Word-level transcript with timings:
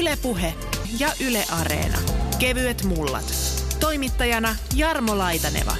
Ylepuhe 0.00 0.54
ja 0.98 1.08
Yle 1.26 1.44
Areena. 1.60 1.98
Kevyet 2.38 2.84
mullat. 2.84 3.24
Toimittajana 3.80 4.56
Jarmo 4.74 5.18
Laitaneva. 5.18 5.76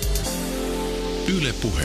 Ylepuhe. 1.38 1.84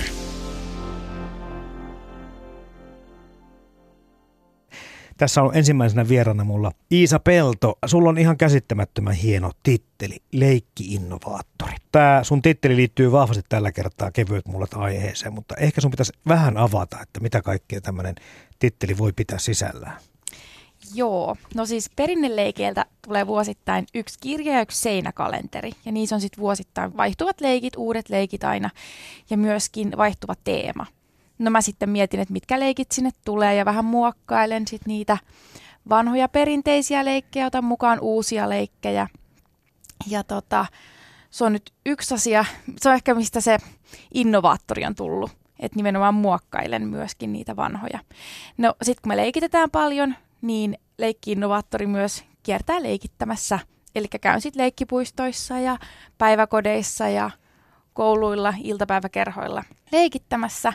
Tässä 5.18 5.42
on 5.42 5.56
ensimmäisenä 5.56 6.08
vieraana 6.08 6.44
mulla 6.44 6.72
Iisa 6.92 7.20
Pelto. 7.20 7.78
Sulla 7.86 8.10
on 8.10 8.18
ihan 8.18 8.38
käsittämättömän 8.38 9.14
hieno 9.14 9.52
titteli, 9.64 10.18
leikki-innovaattori. 10.32 11.76
Tämä 11.92 12.20
sun 12.24 12.42
titteli 12.42 12.76
liittyy 12.76 13.12
vahvasti 13.12 13.44
tällä 13.50 13.72
kertaa 13.72 14.12
kevyet 14.12 14.48
mullat 14.48 14.74
aiheeseen, 14.74 15.34
mutta 15.34 15.56
ehkä 15.56 15.82
sun 15.82 15.92
pitäisi 15.92 16.14
vähän 16.28 16.58
avata, 16.58 17.02
että 17.02 17.20
mitä 17.20 17.42
kaikkea 17.42 17.82
tämmöinen 17.82 18.16
titteli 18.60 18.98
voi 18.98 19.14
pitää 19.14 19.40
sisällään. 19.40 20.09
Joo, 20.94 21.36
no 21.56 21.66
siis 21.66 21.90
perinneleikeiltä 21.96 22.86
tulee 23.08 23.28
vuosittain 23.28 23.88
yksi 23.94 24.20
kirja 24.22 24.54
ja 24.54 24.62
yksi 24.62 24.82
seinäkalenteri. 24.82 25.72
Ja 25.86 25.92
niissä 25.92 26.16
on 26.16 26.22
sitten 26.22 26.42
vuosittain 26.42 26.98
vaihtuvat 26.98 27.42
leikit, 27.42 27.76
uudet 27.78 28.10
leikit 28.10 28.44
aina 28.44 28.70
ja 29.30 29.38
myöskin 29.38 29.94
vaihtuva 29.98 30.34
teema. 30.44 30.86
No 31.40 31.52
mä 31.52 31.62
sitten 31.62 31.90
mietin, 31.90 32.20
että 32.20 32.34
mitkä 32.34 32.60
leikit 32.60 32.92
sinne 32.92 33.10
tulee 33.26 33.56
ja 33.56 33.66
vähän 33.66 33.86
muokkailen 33.86 34.68
sitten 34.68 34.88
niitä 34.88 35.18
vanhoja 35.90 36.30
perinteisiä 36.30 37.06
leikkejä, 37.06 37.46
otan 37.46 37.64
mukaan 37.64 38.00
uusia 38.00 38.50
leikkejä. 38.50 39.08
Ja 40.08 40.24
tota, 40.24 40.66
se 41.30 41.46
on 41.46 41.54
nyt 41.54 41.74
yksi 41.86 42.14
asia, 42.14 42.46
se 42.80 42.90
on 42.90 42.96
ehkä 42.96 43.14
mistä 43.14 43.42
se 43.42 43.58
innovaattori 44.14 44.86
on 44.86 44.96
tullut, 44.96 45.32
että 45.60 45.76
nimenomaan 45.76 46.14
muokkailen 46.14 46.88
myöskin 46.88 47.34
niitä 47.34 47.56
vanhoja. 47.56 48.00
No 48.58 48.76
sitten 48.82 49.02
kun 49.02 49.10
me 49.10 49.18
leikitetään 49.18 49.72
paljon, 49.72 50.16
niin 50.42 50.78
leikki-innovaattori 50.98 51.88
myös 51.88 52.24
kiertää 52.44 52.84
leikittämässä. 52.84 53.60
Eli 53.96 54.08
käyn 54.22 54.42
sitten 54.42 54.62
leikkipuistoissa 54.62 55.60
ja 55.60 55.78
päiväkodeissa 56.18 57.08
ja 57.08 57.32
kouluilla, 57.94 58.54
iltapäiväkerhoilla 58.64 59.64
leikittämässä. 59.92 60.74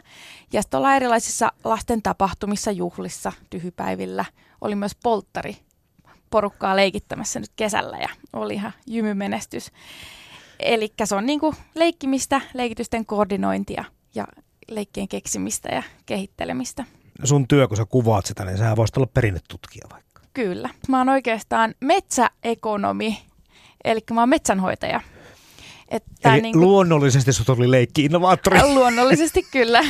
Ja 0.53 0.63
sitten 0.63 0.79
ollaan 0.79 0.97
erilaisissa 0.97 1.53
lasten 1.65 2.03
tapahtumissa, 2.03 2.71
juhlissa, 2.71 3.33
tyhypäivillä. 3.51 4.25
Oli 4.61 4.75
myös 4.75 4.97
polttari 5.03 5.57
porukkaa 6.31 6.77
leikittämässä 6.77 7.41
nyt 7.41 7.51
kesällä 7.57 7.97
ja 7.99 8.09
oli 8.33 8.55
ihan 8.55 8.73
jymymenestys. 8.87 9.71
Eli 10.61 10.93
se 11.05 11.15
on 11.15 11.27
niinku 11.27 11.55
leikkimistä, 11.75 12.41
leikitysten 12.55 13.07
koordinointia 13.07 13.85
ja 14.15 14.27
leikkien 14.69 15.09
keksimistä 15.09 15.69
ja 15.69 15.83
kehittelemistä. 16.07 16.85
Sun 17.25 17.49
työ, 17.49 17.69
kun 17.69 17.77
sä 17.77 17.85
kuvaat 17.85 18.27
sitä, 18.27 18.45
niin 18.45 18.59
sä 18.59 18.77
voisit 18.77 18.97
olla 18.97 19.09
perinnetutkija 19.15 19.87
vaikka. 19.93 20.21
Kyllä. 20.35 20.71
Mä 20.89 20.99
oon 20.99 21.09
oikeastaan 21.09 21.75
metsäekonomi, 21.81 23.19
eli 23.85 24.01
mä 24.13 24.23
oon 24.23 24.29
metsänhoitaja. 24.29 25.01
Että 25.89 26.33
Eli 26.33 26.43
niin 26.43 26.53
kuin... 26.53 26.63
luonnollisesti 26.63 27.33
sut 27.33 27.49
oli 27.49 27.71
leikki-innovaattori. 27.71 28.63
Luonnollisesti 28.75 29.47
kyllä. 29.51 29.81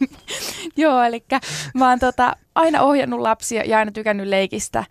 Joo, 0.76 1.02
eli 1.02 1.24
mä 1.74 1.88
oon 1.88 1.98
tota, 1.98 2.36
aina 2.54 2.82
ohjannut 2.82 3.20
lapsia 3.20 3.64
ja 3.64 3.78
aina 3.78 3.92
tykännyt 3.92 4.26
leikistä. 4.26 4.84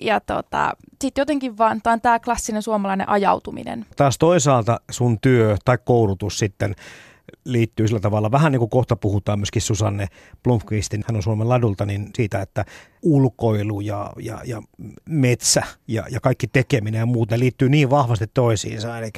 Ja 0.00 0.20
tota, 0.20 0.72
sitten 1.02 1.22
jotenkin 1.22 1.58
vaan, 1.58 1.82
tämä 1.82 1.92
on 1.92 2.00
tämä 2.00 2.18
klassinen 2.18 2.62
suomalainen 2.62 3.08
ajautuminen. 3.08 3.86
Taas 3.96 4.18
toisaalta 4.18 4.80
sun 4.90 5.20
työ 5.20 5.56
tai 5.64 5.78
koulutus 5.84 6.38
sitten 6.38 6.74
liittyy 7.46 7.88
sillä 7.88 8.00
tavalla, 8.00 8.30
vähän 8.30 8.52
niin 8.52 8.60
kuin 8.60 8.70
kohta 8.70 8.96
puhutaan 8.96 9.38
myöskin 9.38 9.62
Susanne 9.62 10.06
Blomqvistin, 10.42 11.04
hän 11.08 11.16
on 11.16 11.22
Suomen 11.22 11.48
ladulta, 11.48 11.86
niin 11.86 12.10
siitä, 12.14 12.42
että 12.42 12.64
ulkoilu 13.02 13.80
ja, 13.80 14.12
ja, 14.18 14.40
ja 14.44 14.62
metsä 15.08 15.62
ja, 15.88 16.04
ja 16.10 16.20
kaikki 16.20 16.46
tekeminen 16.46 16.98
ja 16.98 17.06
muut, 17.06 17.30
ne 17.30 17.38
liittyy 17.38 17.68
niin 17.68 17.90
vahvasti 17.90 18.26
toisiinsa. 18.34 18.98
Eli 18.98 19.10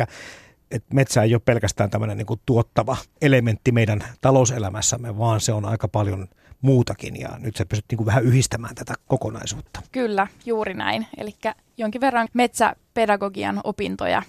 että 0.70 0.94
metsä 0.94 1.22
ei 1.22 1.34
ole 1.34 1.42
pelkästään 1.44 1.90
tämmöinen 1.90 2.16
niin 2.16 2.26
kuin 2.26 2.40
tuottava 2.46 2.96
elementti 3.22 3.72
meidän 3.72 4.00
talouselämässämme, 4.20 5.18
vaan 5.18 5.40
se 5.40 5.52
on 5.52 5.64
aika 5.64 5.88
paljon 5.88 6.28
muutakin 6.60 7.20
ja 7.20 7.28
nyt 7.38 7.56
se 7.56 7.64
pystyt 7.64 7.84
niin 7.90 7.96
kuin 7.96 8.06
vähän 8.06 8.24
yhdistämään 8.24 8.74
tätä 8.74 8.94
kokonaisuutta. 9.06 9.82
Kyllä, 9.92 10.26
juuri 10.46 10.74
näin. 10.74 11.06
Eli 11.16 11.34
jonkin 11.76 12.00
verran 12.00 12.28
metsäpedagogian 12.34 13.60
opintoja 13.64 14.22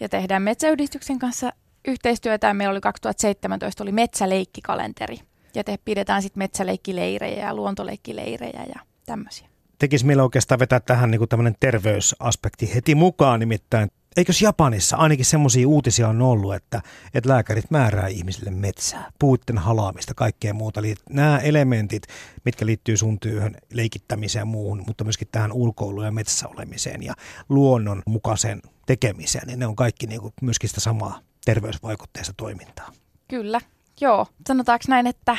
ja 0.00 0.08
tehdään 0.08 0.42
metsäyhdistyksen 0.42 1.18
kanssa 1.18 1.52
yhteistyötä. 1.88 2.54
Meillä 2.54 2.72
oli 2.72 2.80
2017 2.80 3.82
oli 3.82 3.92
metsäleikkikalenteri 3.92 5.18
ja 5.54 5.64
te 5.64 5.78
pidetään 5.84 6.22
sitten 6.22 6.38
metsäleikkileirejä 6.38 7.46
ja 7.46 7.54
luontoleikkileirejä 7.54 8.64
ja 8.74 8.80
tämmöisiä. 9.06 9.48
Tekisi 9.78 10.06
meillä 10.06 10.22
oikeastaan 10.22 10.58
vetää 10.58 10.80
tähän 10.80 11.10
niin 11.10 11.28
tämmöinen 11.28 11.54
terveysaspekti 11.60 12.74
heti 12.74 12.94
mukaan, 12.94 13.40
nimittäin 13.40 13.90
eikös 14.16 14.42
Japanissa 14.42 14.96
ainakin 14.96 15.24
semmoisia 15.24 15.68
uutisia 15.68 16.08
on 16.08 16.22
ollut, 16.22 16.54
että, 16.54 16.82
että 17.14 17.30
lääkärit 17.30 17.70
määrää 17.70 18.06
ihmisille 18.06 18.50
metsää, 18.50 19.10
puutten 19.18 19.58
halaamista, 19.58 20.14
kaikkea 20.14 20.54
muuta. 20.54 20.80
Eli 20.80 20.94
nämä 21.10 21.38
elementit, 21.38 22.02
mitkä 22.44 22.66
liittyy 22.66 22.96
sun 22.96 23.20
työhön, 23.20 23.56
leikittämiseen 23.72 24.40
ja 24.40 24.46
muuhun, 24.46 24.84
mutta 24.86 25.04
myöskin 25.04 25.28
tähän 25.32 25.52
ulkoiluun 25.52 26.04
ja 26.04 26.12
metsässä 26.12 26.48
olemiseen 26.48 27.02
ja 27.02 27.14
luonnon 27.48 28.02
mukaiseen 28.06 28.62
tekemiseen, 28.86 29.46
niin 29.46 29.58
ne 29.58 29.66
on 29.66 29.76
kaikki 29.76 30.06
niin 30.06 30.20
kuin 30.20 30.34
myöskin 30.42 30.68
sitä 30.68 30.80
samaa 30.80 31.20
terveysvaikutteista 31.44 32.34
toimintaa. 32.36 32.92
Kyllä, 33.28 33.60
joo. 34.00 34.26
Sanotaanko 34.48 34.84
näin, 34.88 35.06
että 35.06 35.36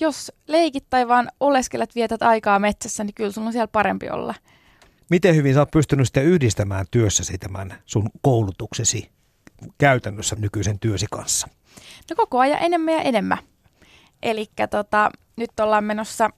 jos 0.00 0.32
leikit 0.46 0.84
tai 0.90 1.08
vaan 1.08 1.30
oleskelet, 1.40 1.94
vietät 1.94 2.22
aikaa 2.22 2.58
metsässä, 2.58 3.04
niin 3.04 3.14
kyllä 3.14 3.32
sun 3.32 3.46
on 3.46 3.52
siellä 3.52 3.68
parempi 3.68 4.10
olla. 4.10 4.34
Miten 5.10 5.36
hyvin 5.36 5.54
sä 5.54 5.60
oot 5.60 5.70
pystynyt 5.70 6.06
sitten 6.06 6.24
yhdistämään 6.24 6.86
työssäsi 6.90 7.38
tämän 7.38 7.74
sun 7.86 8.10
koulutuksesi 8.22 9.10
käytännössä 9.78 10.36
nykyisen 10.38 10.78
työsi 10.78 11.06
kanssa? 11.10 11.48
No 12.10 12.16
koko 12.16 12.38
ajan 12.38 12.62
enemmän 12.62 12.94
ja 12.94 13.00
enemmän. 13.00 13.38
Eli 14.22 14.46
tota, 14.70 15.10
nyt 15.36 15.60
ollaan 15.60 15.84
menossa, 15.84 16.30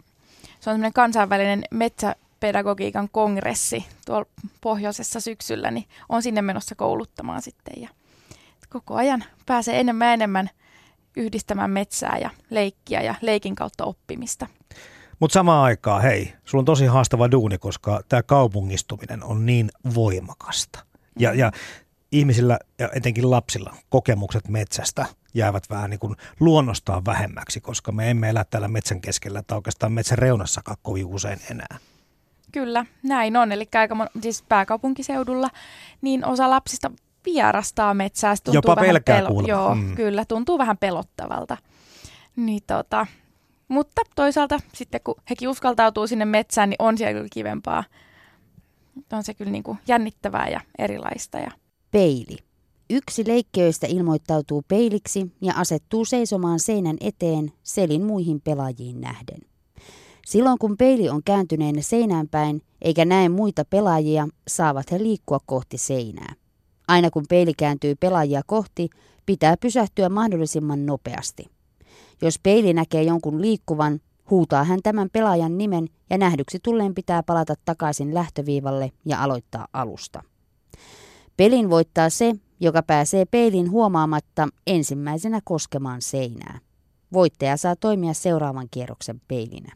se 0.42 0.70
on 0.70 0.75
semmoinen 0.75 0.92
kansainvälinen 0.92 1.65
metsäpedagogiikan 1.70 3.09
kongressi 3.12 3.84
tuolla 4.06 4.26
pohjoisessa 4.60 5.20
syksyllä, 5.20 5.70
niin 5.70 5.88
on 6.09 6.22
sinne 6.22 6.42
menossa 6.42 6.75
kouluttamaan 6.75 7.42
sitten. 7.42 7.82
Ja 7.82 7.88
koko 8.68 8.94
ajan 8.94 9.24
pääsee 9.46 9.80
enemmän 9.80 10.06
ja 10.06 10.12
enemmän 10.12 10.50
yhdistämään 11.16 11.70
metsää 11.70 12.18
ja 12.18 12.30
leikkiä 12.50 13.02
ja 13.02 13.14
leikin 13.20 13.54
kautta 13.54 13.84
oppimista. 13.84 14.46
Mutta 15.20 15.34
samaan 15.34 15.64
aikaan, 15.64 16.02
hei, 16.02 16.32
sulla 16.44 16.62
on 16.62 16.64
tosi 16.64 16.86
haastava 16.86 17.30
duuni, 17.30 17.58
koska 17.58 18.00
tämä 18.08 18.22
kaupungistuminen 18.22 19.24
on 19.24 19.46
niin 19.46 19.70
voimakasta. 19.94 20.84
Ja, 21.18 21.34
ja 21.34 21.52
ihmisillä 22.12 22.58
ja 22.78 22.88
etenkin 22.94 23.30
lapsilla 23.30 23.74
kokemukset 23.88 24.48
metsästä 24.48 25.06
jäävät 25.34 25.64
vähän 25.70 25.90
niin 25.90 26.00
kuin 26.00 26.16
luonnostaan 26.40 27.04
vähemmäksi, 27.04 27.60
koska 27.60 27.92
me 27.92 28.10
emme 28.10 28.28
elä 28.28 28.44
täällä 28.44 28.68
metsän 28.68 29.00
keskellä 29.00 29.42
tai 29.46 29.56
oikeastaan 29.58 29.92
metsän 29.92 30.18
reunassakaan 30.18 30.76
kovin 30.82 31.06
usein 31.06 31.38
enää. 31.50 31.78
Kyllä, 32.52 32.86
näin 33.02 33.36
on. 33.36 33.52
Eli 33.52 33.68
aika 33.74 34.06
siis 34.20 34.42
pääkaupunkiseudulla, 34.42 35.48
niin 36.02 36.24
osa 36.24 36.50
lapsista 36.50 36.90
vierastaa 37.33 37.94
metsää. 37.94 38.37
Se 38.37 38.43
tuntuu 38.43 38.59
Jopa 38.59 38.77
vähän 38.77 38.87
pelkää 38.87 39.22
pelo- 39.22 39.49
Joo, 39.49 39.75
mm. 39.75 39.94
kyllä, 39.94 40.25
tuntuu 40.25 40.59
vähän 40.59 40.78
pelottavalta. 40.78 41.56
Niin 42.37 42.62
tota, 42.66 43.06
mutta 43.69 44.03
toisaalta 44.16 44.61
sitten 44.75 45.00
kun 45.05 45.15
hekin 45.31 45.49
uskaltautuu 45.49 46.06
sinne 46.06 46.25
metsään, 46.25 46.71
niin 46.71 46.83
on 46.83 46.99
siellä 46.99 47.12
kyllä 47.12 47.28
kivempaa. 47.33 47.84
On 49.12 49.25
se 49.25 49.34
kyllä 49.34 49.50
niin 49.50 49.62
kuin 49.62 49.78
jännittävää 49.89 50.49
ja 50.49 50.61
erilaista. 50.78 51.39
Ja... 51.39 51.50
Peili. 51.91 52.37
Yksi 52.91 53.27
leikkeistä 53.27 53.87
ilmoittautuu 53.87 54.62
peiliksi 54.69 55.33
ja 55.41 55.53
asettuu 55.56 56.05
seisomaan 56.05 56.60
seinän 56.60 56.97
eteen 57.00 57.53
selin 57.62 58.03
muihin 58.03 58.41
pelaajiin 58.41 59.00
nähden. 59.00 59.41
Silloin 60.27 60.59
kun 60.59 60.77
peili 60.77 61.09
on 61.09 61.22
kääntyneenä 61.25 61.83
seinään 61.83 62.28
päin 62.28 62.62
eikä 62.83 63.05
näe 63.05 63.28
muita 63.28 63.65
pelaajia, 63.65 64.28
saavat 64.48 64.92
he 64.92 64.98
liikkua 64.98 65.39
kohti 65.47 65.78
seinää. 65.78 66.34
Aina 66.88 67.10
kun 67.10 67.24
peili 67.28 67.52
kääntyy 67.54 67.94
pelaajia 67.94 68.42
kohti, 68.46 68.90
pitää 69.26 69.56
pysähtyä 69.56 70.08
mahdollisimman 70.08 70.86
nopeasti. 70.86 71.46
Jos 72.22 72.38
peili 72.42 72.72
näkee 72.72 73.02
jonkun 73.02 73.42
liikkuvan, 73.42 74.00
huutaa 74.30 74.64
hän 74.64 74.80
tämän 74.82 75.10
pelaajan 75.12 75.58
nimen 75.58 75.88
ja 76.10 76.18
nähdyksi 76.18 76.58
tulleen 76.62 76.94
pitää 76.94 77.22
palata 77.22 77.54
takaisin 77.64 78.14
lähtöviivalle 78.14 78.92
ja 79.04 79.22
aloittaa 79.22 79.68
alusta. 79.72 80.22
Pelin 81.36 81.70
voittaa 81.70 82.10
se, 82.10 82.34
joka 82.60 82.82
pääsee 82.82 83.24
peilin 83.24 83.70
huomaamatta 83.70 84.48
ensimmäisenä 84.66 85.40
koskemaan 85.44 86.02
seinää. 86.02 86.58
Voittaja 87.12 87.56
saa 87.56 87.76
toimia 87.76 88.14
seuraavan 88.14 88.68
kierroksen 88.70 89.20
peilinä. 89.28 89.72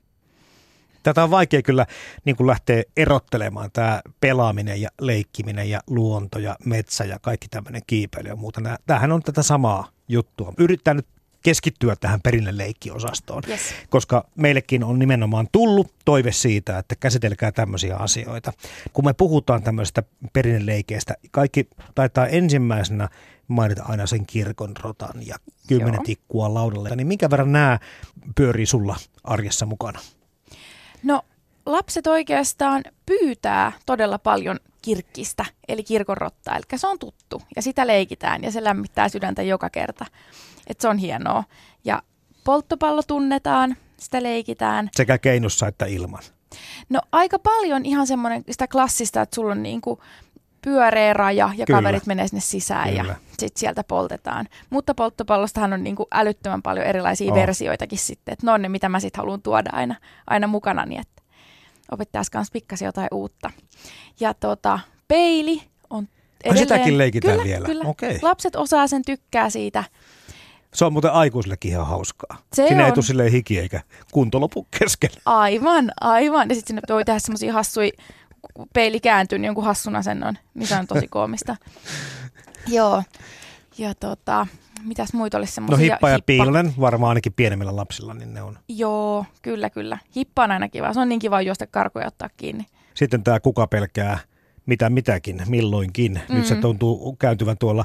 Tätä 1.02 1.24
on 1.24 1.30
vaikea 1.30 1.62
kyllä 1.62 1.86
niin 2.24 2.36
kuin 2.36 2.46
lähteä 2.46 2.82
erottelemaan, 2.96 3.70
tämä 3.72 4.02
pelaaminen 4.20 4.80
ja 4.80 4.88
leikkiminen 5.00 5.70
ja 5.70 5.80
luonto 5.86 6.38
ja 6.38 6.56
metsä 6.64 7.04
ja 7.04 7.18
kaikki 7.18 7.48
tämmöinen 7.48 7.82
kiipeily 7.86 8.28
ja 8.28 8.36
muuta. 8.36 8.60
Tämähän 8.86 9.12
on 9.12 9.22
tätä 9.22 9.42
samaa 9.42 9.88
juttua. 10.08 10.52
Yrittää 10.58 10.94
nyt 10.94 11.06
keskittyä 11.42 11.96
tähän 11.96 12.20
perinneleikki-osastoon, 12.20 13.42
Yes. 13.48 13.60
koska 13.90 14.24
meillekin 14.36 14.84
on 14.84 14.98
nimenomaan 14.98 15.48
tullut 15.52 15.94
toive 16.04 16.32
siitä, 16.32 16.78
että 16.78 16.94
käsitelkää 17.00 17.52
tämmöisiä 17.52 17.96
asioita. 17.96 18.52
Kun 18.92 19.04
me 19.04 19.12
puhutaan 19.12 19.62
tämmöisestä 19.62 20.02
perinneleikeistä, 20.32 21.14
kaikki 21.30 21.68
taitaa 21.94 22.26
ensimmäisenä 22.26 23.08
mainita 23.48 23.82
aina 23.88 24.06
sen 24.06 24.26
kirkon 24.26 24.72
rotan 24.82 25.26
ja 25.26 25.36
kymmenen 25.68 25.94
Joo. 25.94 26.04
tikkua 26.04 26.54
laudalle, 26.54 26.96
niin 26.96 27.06
minkä 27.06 27.30
verran 27.30 27.52
nämä 27.52 27.78
pyörii 28.34 28.66
sulla 28.66 28.96
arjessa 29.24 29.66
mukana? 29.66 29.98
No 31.02 31.22
lapset 31.66 32.06
oikeastaan 32.06 32.82
pyytää 33.06 33.72
todella 33.86 34.18
paljon 34.18 34.60
kirkkistä, 34.82 35.44
eli 35.68 35.82
kirkonrottaa, 35.82 36.56
eli 36.56 36.64
se 36.76 36.86
on 36.86 36.98
tuttu 36.98 37.42
ja 37.56 37.62
sitä 37.62 37.86
leikitään 37.86 38.42
ja 38.42 38.50
se 38.50 38.64
lämmittää 38.64 39.08
sydäntä 39.08 39.42
joka 39.42 39.70
kerta. 39.70 40.06
Et 40.66 40.80
se 40.80 40.88
on 40.88 40.98
hienoa. 40.98 41.44
Ja 41.84 42.02
polttopallo 42.44 43.02
tunnetaan, 43.02 43.76
sitä 43.96 44.22
leikitään. 44.22 44.90
Sekä 44.92 45.18
keinussa 45.18 45.68
että 45.68 45.86
ilman. 45.86 46.22
No 46.88 47.00
aika 47.12 47.38
paljon 47.38 47.86
ihan 47.86 48.06
semmoinen 48.06 48.44
sitä 48.50 48.68
klassista, 48.68 49.22
että 49.22 49.34
sulla 49.34 49.52
on 49.52 49.62
niinku 49.62 50.00
pyöreä 50.64 51.12
raja 51.12 51.50
ja 51.56 51.66
Kyllä. 51.66 51.78
kaverit 51.78 52.06
menee 52.06 52.28
sinne 52.28 52.40
sisään 52.40 52.88
Kyllä. 52.88 53.02
ja 53.02 53.14
sitten 53.28 53.60
sieltä 53.60 53.84
poltetaan. 53.84 54.48
Mutta 54.70 54.94
polttopallostahan 54.94 55.72
on 55.72 55.84
niinku 55.84 56.06
älyttömän 56.12 56.62
paljon 56.62 56.86
erilaisia 56.86 57.32
On. 57.32 57.38
versioitakin 57.38 57.98
sitten. 57.98 58.32
Että 58.32 58.46
ne 58.46 58.52
on 58.52 58.62
ne, 58.62 58.68
mitä 58.68 58.88
mä 58.88 59.00
sitten 59.00 59.18
haluan 59.20 59.42
tuoda 59.42 59.70
aina, 59.72 59.94
aina 60.26 60.46
mukana, 60.46 60.86
niin 60.86 61.00
että 61.00 61.22
opettaisi 61.90 62.30
kanssa 62.30 62.52
pikkasen 62.52 62.86
jotain 62.86 63.08
uutta. 63.12 63.50
Ja 64.20 64.34
tota, 64.34 64.78
peili 65.08 65.62
on 65.90 66.08
Ai, 66.50 66.56
sitäkin 66.58 66.98
leikitään 66.98 67.32
kyllä, 67.32 67.44
vielä? 67.44 67.66
Kyllä. 67.66 67.84
Okei. 67.84 68.18
Lapset 68.22 68.56
osaa 68.56 68.86
sen, 68.86 69.02
tykkää 69.06 69.50
siitä. 69.50 69.84
Se 70.74 70.84
on 70.84 70.92
muuten 70.92 71.12
aikuisillekin 71.12 71.70
ihan 71.70 71.86
hauskaa. 71.86 72.38
Se 72.52 72.68
Siinä 72.68 72.82
ei 72.82 72.88
on. 72.88 72.94
tule 72.94 73.04
silleen 73.04 73.32
hiki 73.32 73.58
eikä 73.58 73.80
kunto 74.12 74.40
lopu 74.40 74.66
kesken. 74.78 75.10
Aivan, 75.26 75.92
aivan. 76.00 76.48
Ja 76.48 76.54
sitten 76.54 76.66
sinne 76.68 76.94
voi 76.94 77.04
tehdä 77.04 77.18
semmoisia 77.18 77.52
hassuja, 77.52 77.90
peili 78.74 79.00
kääntyy, 79.00 79.38
niin 79.38 79.46
jonkun 79.46 79.64
hassun 79.64 79.96
asennon. 79.96 80.38
Niin 80.54 80.66
se 80.66 80.76
on 80.76 80.86
tosi 80.86 81.08
koomista. 81.08 81.56
Joo. 82.68 83.02
Ja 83.78 83.94
tota, 83.94 84.46
mitäs 84.84 85.12
muita 85.12 85.38
olisi 85.38 85.50
No 85.50 85.54
semmoisia? 85.54 85.94
hippa 85.94 86.10
ja 86.10 86.18
piilonen, 86.26 86.74
varmaan 86.80 87.08
ainakin 87.08 87.32
pienemmillä 87.32 87.76
lapsilla, 87.76 88.14
niin 88.14 88.34
ne 88.34 88.42
on. 88.42 88.58
Joo, 88.68 89.24
kyllä, 89.42 89.70
kyllä. 89.70 89.98
Hippa 90.16 90.44
on 90.44 90.50
aina 90.50 90.68
kiva. 90.68 90.92
Se 90.92 91.00
on 91.00 91.08
niin 91.08 91.18
kiva 91.18 91.42
juosta 91.42 91.66
karkuja 91.66 92.06
ottaa 92.06 92.28
kiinni. 92.36 92.66
Sitten 92.94 93.24
tämä 93.24 93.40
kuka 93.40 93.66
pelkää 93.66 94.18
mitä 94.66 94.90
mitäkin, 94.90 95.42
milloinkin. 95.46 96.12
Mm-hmm. 96.12 96.36
Nyt 96.36 96.46
se 96.46 96.54
tuntuu 96.54 97.16
kääntyvän 97.16 97.58
tuolla 97.58 97.84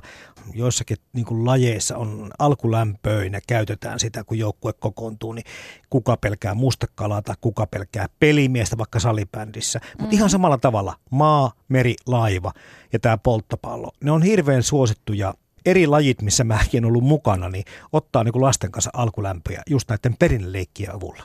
joissakin 0.54 0.98
niin 1.14 1.26
kuin 1.26 1.46
lajeissa 1.46 1.98
on 1.98 2.32
alkulämpöinä, 2.40 3.40
käytetään 3.48 4.00
sitä, 4.00 4.24
kun 4.24 4.38
joukkue 4.38 4.74
kokoontuu, 4.74 5.34
niin 5.34 5.46
kuka 5.90 6.18
pelkää 6.18 6.54
mustakalaa 6.54 7.22
tai 7.22 7.36
kuka 7.42 7.68
pelkää 7.68 8.08
pelimiestä 8.20 8.78
vaikka 8.78 9.00
salibändissä. 9.00 9.80
Mutta 9.90 10.06
Mm. 10.06 10.12
ihan 10.18 10.30
samalla 10.30 10.58
tavalla 10.58 10.96
maa, 11.12 11.52
meri, 11.68 11.96
laiva 12.06 12.52
ja 12.94 13.00
tämä 13.00 13.18
polttopallo, 13.18 13.92
ne 14.04 14.12
on 14.12 14.22
hirveän 14.22 14.64
suosittuja 14.64 15.34
eri 15.66 15.88
lajit, 15.88 16.22
missä 16.22 16.44
mäkin 16.44 16.86
ollut 16.86 17.04
mukana, 17.04 17.50
niin 17.50 17.66
ottaa 17.94 18.24
niin 18.24 18.34
kuin 18.34 18.44
lasten 18.44 18.72
kanssa 18.72 18.92
alkulämpöjä 18.94 19.62
just 19.70 19.90
näiden 19.90 20.16
perinneleikkiä 20.20 20.92
avulla. 20.94 21.24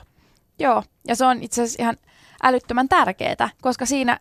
Joo, 0.59 0.83
ja 1.07 1.15
se 1.15 1.25
on 1.25 1.43
itse 1.43 1.61
asiassa 1.61 1.83
ihan 1.83 1.97
älyttömän 2.43 2.89
tärkeää, 2.89 3.49
koska 3.61 3.85
siinä 3.85 4.19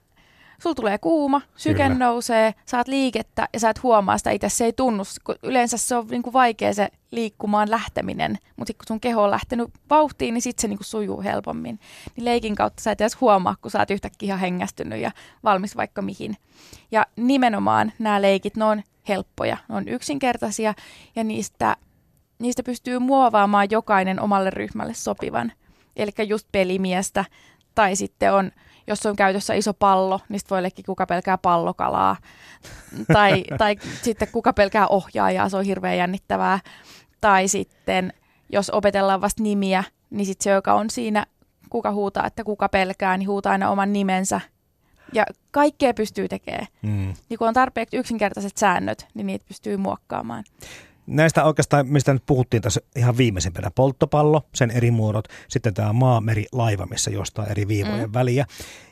sulla 0.62 0.74
tulee 0.74 0.98
kuuma, 0.98 1.40
syke 1.56 1.82
Kyllä. 1.82 1.98
nousee, 1.98 2.54
saat 2.66 2.88
liikettä 2.88 3.48
ja 3.52 3.60
sä 3.60 3.70
et 3.70 3.82
huomaa 3.82 4.18
sitä 4.18 4.30
itse, 4.30 4.48
se 4.48 4.64
ei 4.64 4.72
tunnu. 4.72 5.02
kun 5.24 5.34
Yleensä 5.42 5.76
se 5.76 5.96
on 5.96 6.06
niinku 6.06 6.32
vaikea 6.32 6.74
se 6.74 6.88
liikkumaan 7.10 7.70
lähteminen, 7.70 8.38
mutta 8.56 8.70
sit 8.70 8.76
kun 8.76 8.86
sun 8.88 9.00
keho 9.00 9.22
on 9.22 9.30
lähtenyt 9.30 9.70
vauhtiin, 9.90 10.34
niin 10.34 10.42
sit 10.42 10.58
se 10.58 10.68
niinku 10.68 10.84
sujuu 10.84 11.22
helpommin. 11.22 11.78
Niin 12.16 12.24
leikin 12.24 12.54
kautta 12.54 12.82
sä 12.82 12.90
et 12.90 13.00
edes 13.00 13.20
huomaa, 13.20 13.56
kun 13.62 13.70
sä 13.70 13.78
oot 13.78 13.90
yhtäkkiä 13.90 14.26
ihan 14.26 14.38
hengästynyt 14.38 15.00
ja 15.00 15.10
valmis 15.44 15.76
vaikka 15.76 16.02
mihin. 16.02 16.36
Ja 16.90 17.06
nimenomaan 17.16 17.92
nämä 17.98 18.22
leikit, 18.22 18.56
ne 18.56 18.64
on 18.64 18.82
helppoja, 19.08 19.56
ne 19.68 19.74
on 19.74 19.88
yksinkertaisia 19.88 20.74
ja 21.16 21.24
niistä, 21.24 21.76
niistä 22.38 22.62
pystyy 22.62 22.98
muovaamaan 22.98 23.68
jokainen 23.70 24.20
omalle 24.20 24.50
ryhmälle 24.50 24.94
sopivan. 24.94 25.52
Eli 25.96 26.10
just 26.28 26.48
pelimiestä 26.52 27.24
tai 27.74 27.96
sitten 27.96 28.34
on, 28.34 28.50
jos 28.86 29.06
on 29.06 29.16
käytössä 29.16 29.54
iso 29.54 29.74
pallo, 29.74 30.20
niin 30.28 30.40
sit 30.40 30.50
voi 30.50 30.62
leikkiä 30.62 30.82
kuka 30.86 31.06
pelkää 31.06 31.38
pallokalaa. 31.38 32.16
tai, 33.12 33.44
tai 33.58 33.76
sitten 34.02 34.28
kuka 34.32 34.52
pelkää 34.52 34.86
ohjaajaa, 34.86 35.48
se 35.48 35.56
on 35.56 35.64
hirveän 35.64 35.96
jännittävää. 35.96 36.58
Tai 37.20 37.48
sitten, 37.48 38.12
jos 38.52 38.70
opetellaan 38.70 39.20
vasta 39.20 39.42
nimiä, 39.42 39.84
niin 40.10 40.26
sitten 40.26 40.44
se, 40.44 40.50
joka 40.50 40.74
on 40.74 40.90
siinä, 40.90 41.26
kuka 41.70 41.92
huutaa, 41.92 42.26
että 42.26 42.44
kuka 42.44 42.68
pelkää, 42.68 43.16
niin 43.16 43.28
huutaa 43.28 43.52
aina 43.52 43.70
oman 43.70 43.92
nimensä. 43.92 44.40
Ja 45.12 45.26
kaikkea 45.50 45.94
pystyy 45.94 46.28
tekemään. 46.28 46.66
Mm. 46.82 47.14
Niin 47.28 47.38
kun 47.38 47.48
on 47.48 47.54
tarpeeksi 47.54 47.96
yksinkertaiset 47.96 48.56
säännöt, 48.56 49.06
niin 49.14 49.26
niitä 49.26 49.44
pystyy 49.48 49.76
muokkaamaan. 49.76 50.44
Näistä 51.06 51.44
oikeastaan, 51.44 51.88
mistä 51.88 52.12
nyt 52.12 52.22
puhuttiin 52.26 52.62
tässä 52.62 52.80
ihan 52.96 53.16
viimeisimpänä, 53.16 53.70
polttopallo, 53.74 54.42
sen 54.54 54.70
eri 54.70 54.90
muodot, 54.90 55.28
sitten 55.48 55.74
tämä 55.74 55.92
maa, 55.92 56.20
meri, 56.20 56.46
laiva, 56.52 56.86
missä 56.86 57.10
jostain 57.10 57.50
eri 57.50 57.68
viivojen 57.68 58.08
mm. 58.08 58.14
väliä, 58.14 58.46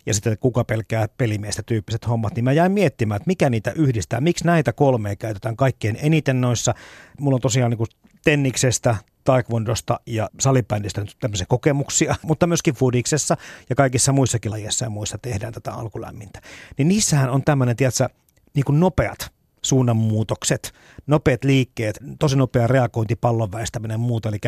ja 0.06 0.14
sitten 0.14 0.38
kuka 0.40 0.64
pelkää 0.64 1.08
pelimiestä 1.08 1.62
tyyppiset 1.62 2.08
hommat, 2.08 2.34
niin 2.34 2.44
mä 2.44 2.52
jäin 2.52 2.72
miettimään, 2.72 3.16
että 3.16 3.26
mikä 3.26 3.50
niitä 3.50 3.72
yhdistää, 3.76 4.20
miksi 4.20 4.46
näitä 4.46 4.72
kolmea 4.72 5.16
käytetään 5.16 5.56
kaikkein 5.56 5.98
eniten 6.02 6.40
noissa. 6.40 6.74
Mulla 7.20 7.34
on 7.34 7.40
tosiaan 7.40 7.70
niin 7.70 7.78
kuin 7.78 7.88
tenniksestä, 8.24 8.96
taekwondosta 9.24 10.00
ja 10.06 10.30
salibändistä 10.40 11.00
nyt 11.00 11.16
tämmöisiä 11.20 11.46
kokemuksia, 11.48 12.16
mutta 12.28 12.46
myöskin 12.46 12.74
foodiksessa 12.74 13.36
ja 13.68 13.76
kaikissa 13.76 14.12
muissakin 14.12 14.50
lajeissa 14.50 14.84
ja 14.84 14.90
muissa 14.90 15.18
tehdään 15.18 15.52
tätä 15.52 15.72
alkulämmintä. 15.72 16.40
Niin 16.78 16.88
niissähän 16.88 17.30
on 17.30 17.44
tämmöinen, 17.44 17.76
tiedätkö, 17.76 18.08
niin 18.54 18.64
kuin 18.64 18.80
nopeat 18.80 19.32
suunnanmuutokset, 19.62 20.72
nopeat 21.06 21.44
liikkeet, 21.44 21.98
tosi 22.18 22.36
nopea 22.36 22.66
reagointi, 22.66 23.16
pallon 23.16 23.52
väistäminen 23.52 23.94
ja 23.94 23.98
muuta. 23.98 24.28
Eli 24.28 24.38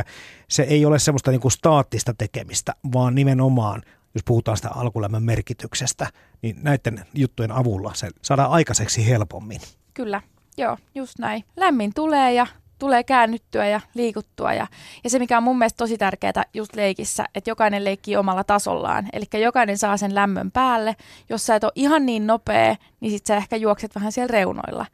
se 0.48 0.62
ei 0.62 0.84
ole 0.84 0.98
semmoista 0.98 1.30
niin 1.30 1.40
kuin 1.40 1.52
staattista 1.52 2.14
tekemistä, 2.14 2.74
vaan 2.92 3.14
nimenomaan, 3.14 3.82
jos 4.14 4.22
puhutaan 4.24 4.56
sitä 4.56 4.70
alkulämmön 4.74 5.22
merkityksestä, 5.22 6.06
niin 6.42 6.56
näiden 6.62 7.06
juttujen 7.14 7.52
avulla 7.52 7.94
se 7.94 8.08
saadaan 8.22 8.50
aikaiseksi 8.50 9.08
helpommin. 9.08 9.60
Kyllä, 9.94 10.20
joo, 10.58 10.76
just 10.94 11.18
näin. 11.18 11.44
Lämmin 11.56 11.94
tulee 11.94 12.34
ja 12.34 12.46
tulee 12.82 13.04
käännyttyä 13.04 13.66
ja 13.66 13.80
liikuttua. 13.94 14.52
Ja, 14.54 14.66
ja 15.04 15.10
se, 15.10 15.18
mikä 15.18 15.36
on 15.36 15.42
mun 15.42 15.58
mielestä 15.58 15.76
tosi 15.76 15.98
tärkeää 15.98 16.44
just 16.54 16.74
leikissä, 16.74 17.24
että 17.34 17.50
jokainen 17.50 17.84
leikkii 17.84 18.16
omalla 18.16 18.44
tasollaan. 18.44 19.08
Eli 19.12 19.42
jokainen 19.42 19.78
saa 19.78 19.96
sen 19.96 20.14
lämmön 20.14 20.50
päälle. 20.50 20.96
Jos 21.28 21.46
sä 21.46 21.54
et 21.54 21.64
ole 21.64 21.72
ihan 21.74 22.06
niin 22.06 22.26
nopea, 22.26 22.76
niin 23.00 23.12
sit 23.12 23.26
sä 23.26 23.36
ehkä 23.36 23.56
juokset 23.56 23.94
vähän 23.94 24.12
siellä 24.12 24.32
reunoilla. 24.32 24.86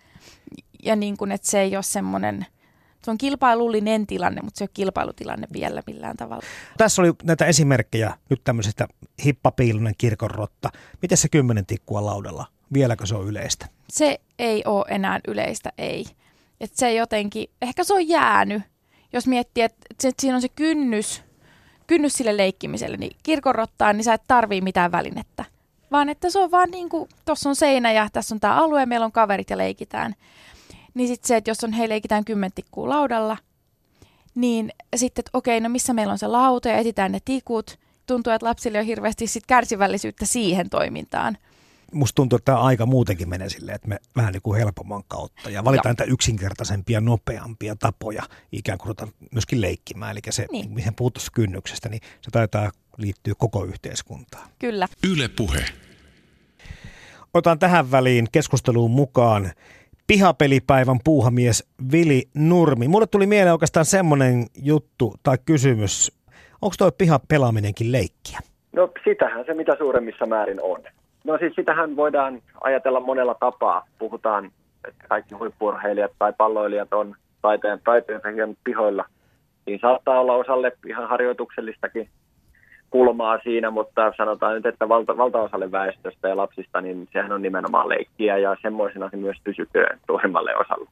Ja 0.89 0.97
niin 0.97 1.17
kuin, 1.17 1.33
että 1.33 1.51
se 1.51 1.61
ei 1.61 1.77
ole 1.77 1.83
semmoinen, 1.83 2.47
se 3.05 3.11
on 3.11 3.19
kilpailullinen 3.19 4.07
tilanne, 4.07 4.43
mutta 4.43 4.59
se 4.59 4.65
ei 4.65 4.67
ole 4.67 4.71
kilpailutilanne 4.75 5.47
vielä 5.53 5.83
millään 5.87 6.17
tavalla. 6.17 6.43
Tässä 6.79 7.03
oli 7.03 7.13
näitä 7.23 7.47
esimerkkejä 7.47 8.15
nyt 8.31 8.41
tämmöisestä 8.45 8.89
hippapiilonen 9.25 9.95
kirkonrotta. 9.99 10.71
Miten 11.03 11.19
se 11.19 11.29
kymmenen 11.29 11.67
tikkua 11.67 12.07
laudalla? 12.07 12.47
Vieläkö 12.73 13.07
se 13.07 13.15
on 13.15 13.27
yleistä? 13.29 13.67
Se 13.91 14.21
ei 14.39 14.63
ole 14.67 14.85
enää 14.89 15.21
yleistä, 15.29 15.73
ei. 15.79 16.07
Et 16.61 16.75
se 16.75 16.95
jotenkin, 16.95 17.51
ehkä 17.63 17.85
se 17.85 17.95
on 17.95 18.09
jäänyt, 18.09 18.63
jos 19.13 19.27
miettii, 19.27 19.65
että 19.65 19.87
että 19.91 20.21
siinä 20.21 20.35
on 20.35 20.43
se 20.43 20.49
kynnys, 20.49 21.23
kynnys 21.87 22.13
sille 22.13 22.37
leikkimiselle, 22.37 22.97
niin 22.97 23.17
kirkonrottaan, 23.23 23.97
niin 23.97 24.05
sä 24.05 24.15
et 24.15 24.23
tarvii 24.29 24.61
mitään 24.61 24.93
välinettä. 24.93 25.45
Vaan 25.91 26.09
että 26.09 26.31
se 26.31 26.39
on 26.39 26.51
vaan 26.51 26.71
niin 26.71 26.89
kuin, 26.89 27.09
tossa 27.25 27.49
on 27.49 27.57
seinä 27.57 27.93
ja 27.93 28.09
tässä 28.13 28.35
on 28.35 28.41
tämä 28.41 28.55
alue, 28.55 28.87
meillä 28.87 29.07
on 29.07 29.13
kaverit 29.13 29.51
ja 29.51 29.59
leikitään. 29.59 30.15
Niin 30.99 31.09
sitten 31.09 31.29
se, 31.29 31.37
että 31.37 31.51
jos 31.51 31.65
on 31.65 31.73
hei 31.73 31.89
leikitään 31.89 32.25
kymmentikkuu 32.25 32.89
laudalla, 32.89 33.37
niin 34.35 34.73
sitten, 34.97 35.21
että 35.21 35.31
okei, 35.33 35.61
no 35.61 35.69
missä 35.69 35.93
meillä 35.93 36.13
on 36.13 36.19
se 36.19 36.27
lauta 36.27 36.69
ja 36.69 36.77
etsitään 36.77 37.13
ne 37.13 37.19
tikut. 37.25 37.79
Tuntuu, 38.07 38.33
että 38.33 38.47
lapsille 38.47 38.79
on 38.79 38.85
hirveästi 38.85 39.27
sit 39.27 39.47
kärsivällisyyttä 39.47 40.27
siihen 40.27 40.71
toimintaan. 40.71 41.39
Musta 41.93 42.15
tuntuu, 42.15 42.37
että 42.37 42.53
tämä 42.53 42.59
aika 42.65 42.87
muutenkin 42.87 43.29
menee 43.29 43.49
silleen, 43.49 43.75
että 43.75 43.89
me 43.89 43.99
vähän 44.17 44.33
niin 44.33 44.43
kuin 44.43 44.59
helpomman 44.59 45.03
kautta 45.09 45.51
ja 45.51 45.65
valitaan 45.65 45.93
niitä 45.93 46.05
yksinkertaisempia, 46.05 47.01
nopeampia 47.01 47.77
tapoja 47.77 48.23
ikään 48.53 48.79
kuin 48.79 48.87
ruvetaan 48.87 49.13
myöskin 49.33 49.61
leikkimään. 49.61 50.13
Eli 50.13 50.21
se, 50.31 50.47
Niin. 50.53 50.71
mihin 50.71 50.95
puhut 50.95 51.15
tuossa 51.15 51.33
kynnyksestä, 51.35 51.89
niin 51.89 52.01
se 52.21 52.31
taitaa 52.31 52.71
liittyä 52.97 53.35
koko 53.39 53.65
yhteiskuntaan. 53.65 54.49
Kyllä. 54.59 54.89
Yle 55.05 55.29
Puhe. 55.29 55.65
Otan 57.35 57.59
tähän 57.59 57.91
väliin 57.91 58.27
keskusteluun 58.33 58.91
mukaan 58.91 59.53
pihapelipäivän 60.09 60.99
puuhamies 61.05 61.69
Vili 61.93 62.23
Nurmi. 62.35 62.89
Mulle 62.89 63.07
tuli 63.07 63.27
mieleen 63.27 63.53
oikeastaan 63.53 63.85
semmoinen 63.85 64.47
juttu 64.63 65.15
tai 65.23 65.37
kysymys. 65.47 66.19
Onko 66.63 66.75
toi 66.79 66.93
pihapelaaminenkin 66.99 67.93
leikkiä? 67.93 68.39
No 68.73 68.91
sitähän 69.05 69.45
se 69.47 69.55
mitä 69.55 69.77
suuremmissa 69.79 70.27
määrin 70.27 70.63
on. 70.63 70.81
No 71.25 71.39
siis 71.39 71.55
sitähän 71.55 71.97
voidaan 71.97 72.43
ajatella 72.61 73.01
monella 73.01 73.35
tapaa. 73.41 73.87
Puhutaan, 73.99 74.51
että 74.89 75.05
kaikki 75.09 75.35
huippurheilijat 75.35 76.13
tai 76.19 76.33
palloilijat 76.39 76.93
on 76.93 77.15
taiteen, 77.43 77.81
hieman 78.35 78.57
pihoilla. 78.65 79.05
siinä 79.65 79.81
saattaa 79.81 80.21
olla 80.21 80.35
osalle 80.35 80.73
ihan 80.87 81.09
harjoituksellistakin 81.09 82.09
kulmaa 82.91 83.39
siinä, 83.43 83.71
mutta 83.71 84.13
sanotaan 84.17 84.55
nyt, 84.55 84.67
että 84.67 84.89
valta, 84.89 85.17
valtaosalle 85.17 85.73
väestöstä 85.73 86.29
ja 86.29 86.37
lapsista, 86.37 86.81
niin 86.81 87.09
sehän 87.13 87.33
on 87.33 87.43
nimenomaan 87.43 87.89
leikkiä 87.89 88.39
ja 88.39 88.57
semmoisena 88.63 89.11
se 89.11 89.17
myös 89.17 89.37
pysyköön 89.45 89.99
suurimmalle 90.07 90.57
osalle. 90.57 90.91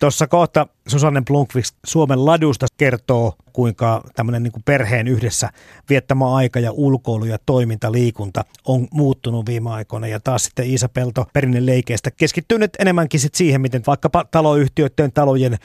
Tuossa 0.00 0.26
kohta 0.26 0.66
Susanne 0.88 1.22
Blunkvist 1.26 1.76
Suomen 1.86 2.24
ladusta 2.24 2.66
kertoo, 2.76 3.32
kuinka 3.54 4.02
tämmöinen 4.14 4.42
niin 4.42 4.52
perheen 4.64 5.08
yhdessä 5.08 5.48
viettämä 5.90 6.34
aika 6.34 6.60
ja 6.60 6.72
ulkoilu 6.72 7.24
ja 7.24 7.38
toiminta, 7.46 7.92
liikunta 7.92 8.44
on 8.66 8.88
muuttunut 8.92 9.46
viime 9.46 9.70
aikoina. 9.70 10.06
Ja 10.06 10.20
taas 10.20 10.44
sitten 10.44 10.66
Iisa 10.66 10.88
Pelto 10.88 11.26
leikeistä 11.60 12.10
keskittyy 12.10 12.58
nyt 12.58 12.76
enemmänkin 12.78 13.20
sit 13.20 13.34
siihen, 13.34 13.60
miten 13.60 13.82
vaikkapa 13.86 14.24
taloyhtiöiden 14.30 15.12
talojen 15.12 15.56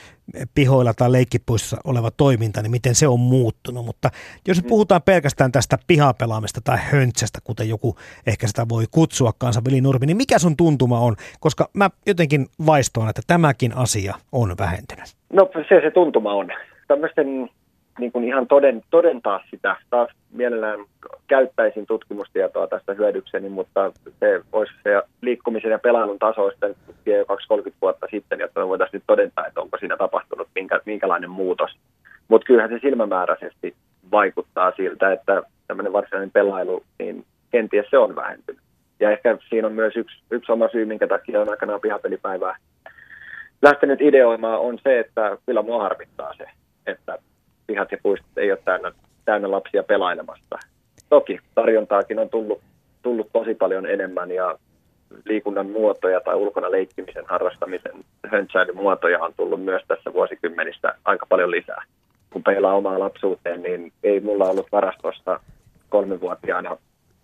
pihoilla 0.56 0.94
tai 0.94 1.12
leikkipuissa 1.12 1.78
oleva 1.84 2.12
toiminta, 2.12 2.62
niin 2.62 2.72
miten 2.72 2.96
se 2.96 3.08
on 3.08 3.20
muuttunut. 3.20 3.86
Mutta 3.86 4.10
jos 4.48 4.58
nyt 4.58 4.68
puhutaan 4.68 5.02
pelkästään 5.02 5.52
tästä 5.52 5.78
pihapelaamista 5.88 6.62
tai 6.64 6.78
höntsästä, 6.82 7.40
kuten 7.44 7.70
joku 7.70 7.96
ehkä 8.28 8.48
sitä 8.48 8.66
voi 8.70 8.86
kutsua 8.92 9.34
kanssa, 9.38 9.62
Vili 9.66 9.82
Nurmi, 9.82 10.06
niin 10.06 10.18
mikä 10.18 10.40
sun 10.40 10.58
tuntuma 10.58 11.00
on? 11.00 11.16
Koska 11.40 11.70
mä 11.74 11.90
jotenkin 12.06 12.48
vaistoan, 12.66 13.10
että 13.10 13.22
tämäkin 13.28 13.76
asia 13.76 14.16
on 14.32 14.56
vähentynyt. 14.60 15.16
No 15.34 15.50
se 15.70 15.82
se 15.82 15.92
tuntuma 15.92 16.34
on. 16.34 16.48
Tämmöisten 16.88 17.50
niin 18.00 18.12
kuin 18.12 18.26
ihan 18.26 18.48
toden, 18.48 18.82
todentaa 18.90 19.44
sitä. 19.52 19.76
Taas 19.90 20.10
mielellään 20.32 20.80
käyttäisin 21.28 21.86
tutkimustietoa 21.86 22.68
tästä 22.68 22.94
hyödykseni, 22.94 23.50
mutta 23.50 23.92
se 24.20 24.42
olisi 24.52 24.74
se 24.84 25.02
liikkumisen 25.22 25.72
ja 25.72 25.80
pelailun 25.80 26.20
taso 26.20 26.50
sitten 26.52 26.76
jo 27.06 27.24
20-30 27.24 27.72
vuotta 27.82 28.08
sitten, 28.12 28.40
jotta 28.40 28.60
me 28.60 28.68
voitaisiin 28.68 28.98
nyt 28.98 29.04
todentaa, 29.08 29.48
että 29.48 29.62
onko 29.62 29.78
siinä 29.78 29.98
tapahtunut 29.98 30.48
minkä, 30.56 30.80
minkälainen 30.86 31.30
muutos. 31.30 31.72
Mutta 32.28 32.46
kyllähän 32.46 32.72
se 32.72 32.80
silmämääräisesti 32.82 33.76
vaikuttaa 34.12 34.74
siltä, 34.78 35.12
että 35.12 35.44
tämmöinen 35.68 35.94
varsinainen 35.94 36.32
pelailu, 36.32 36.84
niin 37.00 37.26
kenties 37.52 37.86
se 37.90 37.98
on 37.98 38.16
vähentynyt. 38.16 38.62
Ja 39.00 39.12
ehkä 39.12 39.38
siinä 39.50 39.68
on 39.68 39.74
myös 39.74 39.96
yksi, 39.96 40.18
yksi 40.32 40.52
oma 40.52 40.68
syy, 40.68 40.86
minkä 40.86 41.08
takia 41.08 41.42
on 41.42 41.50
aikanaan 41.50 41.82
pihapelipäivää 41.82 42.56
lähtenyt 43.62 44.02
ideoimaan, 44.02 44.60
on 44.60 44.80
se, 44.84 45.00
että 45.00 45.38
kyllä 45.46 45.62
mua 45.62 45.84
harmittaa 45.84 46.34
se, 46.34 46.46
että 46.88 47.18
pihat 47.70 47.92
ja 47.92 47.98
puistot 48.04 48.38
ei 48.38 48.52
ole 48.52 48.60
täynnä, 48.66 48.92
täynnä 49.26 49.52
lapsia 49.52 49.84
pelailemasta. 49.84 50.58
Toki 51.10 51.40
tarjontaakin 51.56 52.20
on 52.20 52.30
tullut, 52.30 52.62
tullut 53.02 53.30
tosi 53.34 53.56
paljon 53.56 53.86
enemmän 53.86 54.32
ja 54.32 54.58
liikunnan 55.26 55.70
muotoja 55.70 56.22
tai 56.22 56.36
ulkona 56.36 56.72
leikkimisen 56.72 57.26
harrastamisen 57.28 57.92
höntsäilyn 58.28 58.76
muotoja 58.76 59.20
on 59.20 59.34
tullut 59.38 59.64
myös 59.64 59.84
tässä 59.88 60.14
vuosikymmenissä 60.14 60.96
aika 61.06 61.26
paljon 61.26 61.52
lisää. 61.52 61.84
Kun 62.34 62.44
peilaa 62.44 62.74
omaa 62.76 63.00
lapsuuteen, 63.00 63.64
niin 63.64 63.92
ei 64.04 64.20
mulla 64.20 64.50
ollut 64.50 64.72
varastossa 64.72 65.40
kolmenvuotiaana 65.90 66.78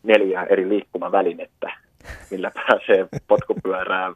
neljää 0.04 0.44
eri 0.44 0.70
liikkumavälinettä, 0.70 1.72
millä 2.32 2.52
pääsee 2.56 3.08
potkupyörää, 3.28 4.14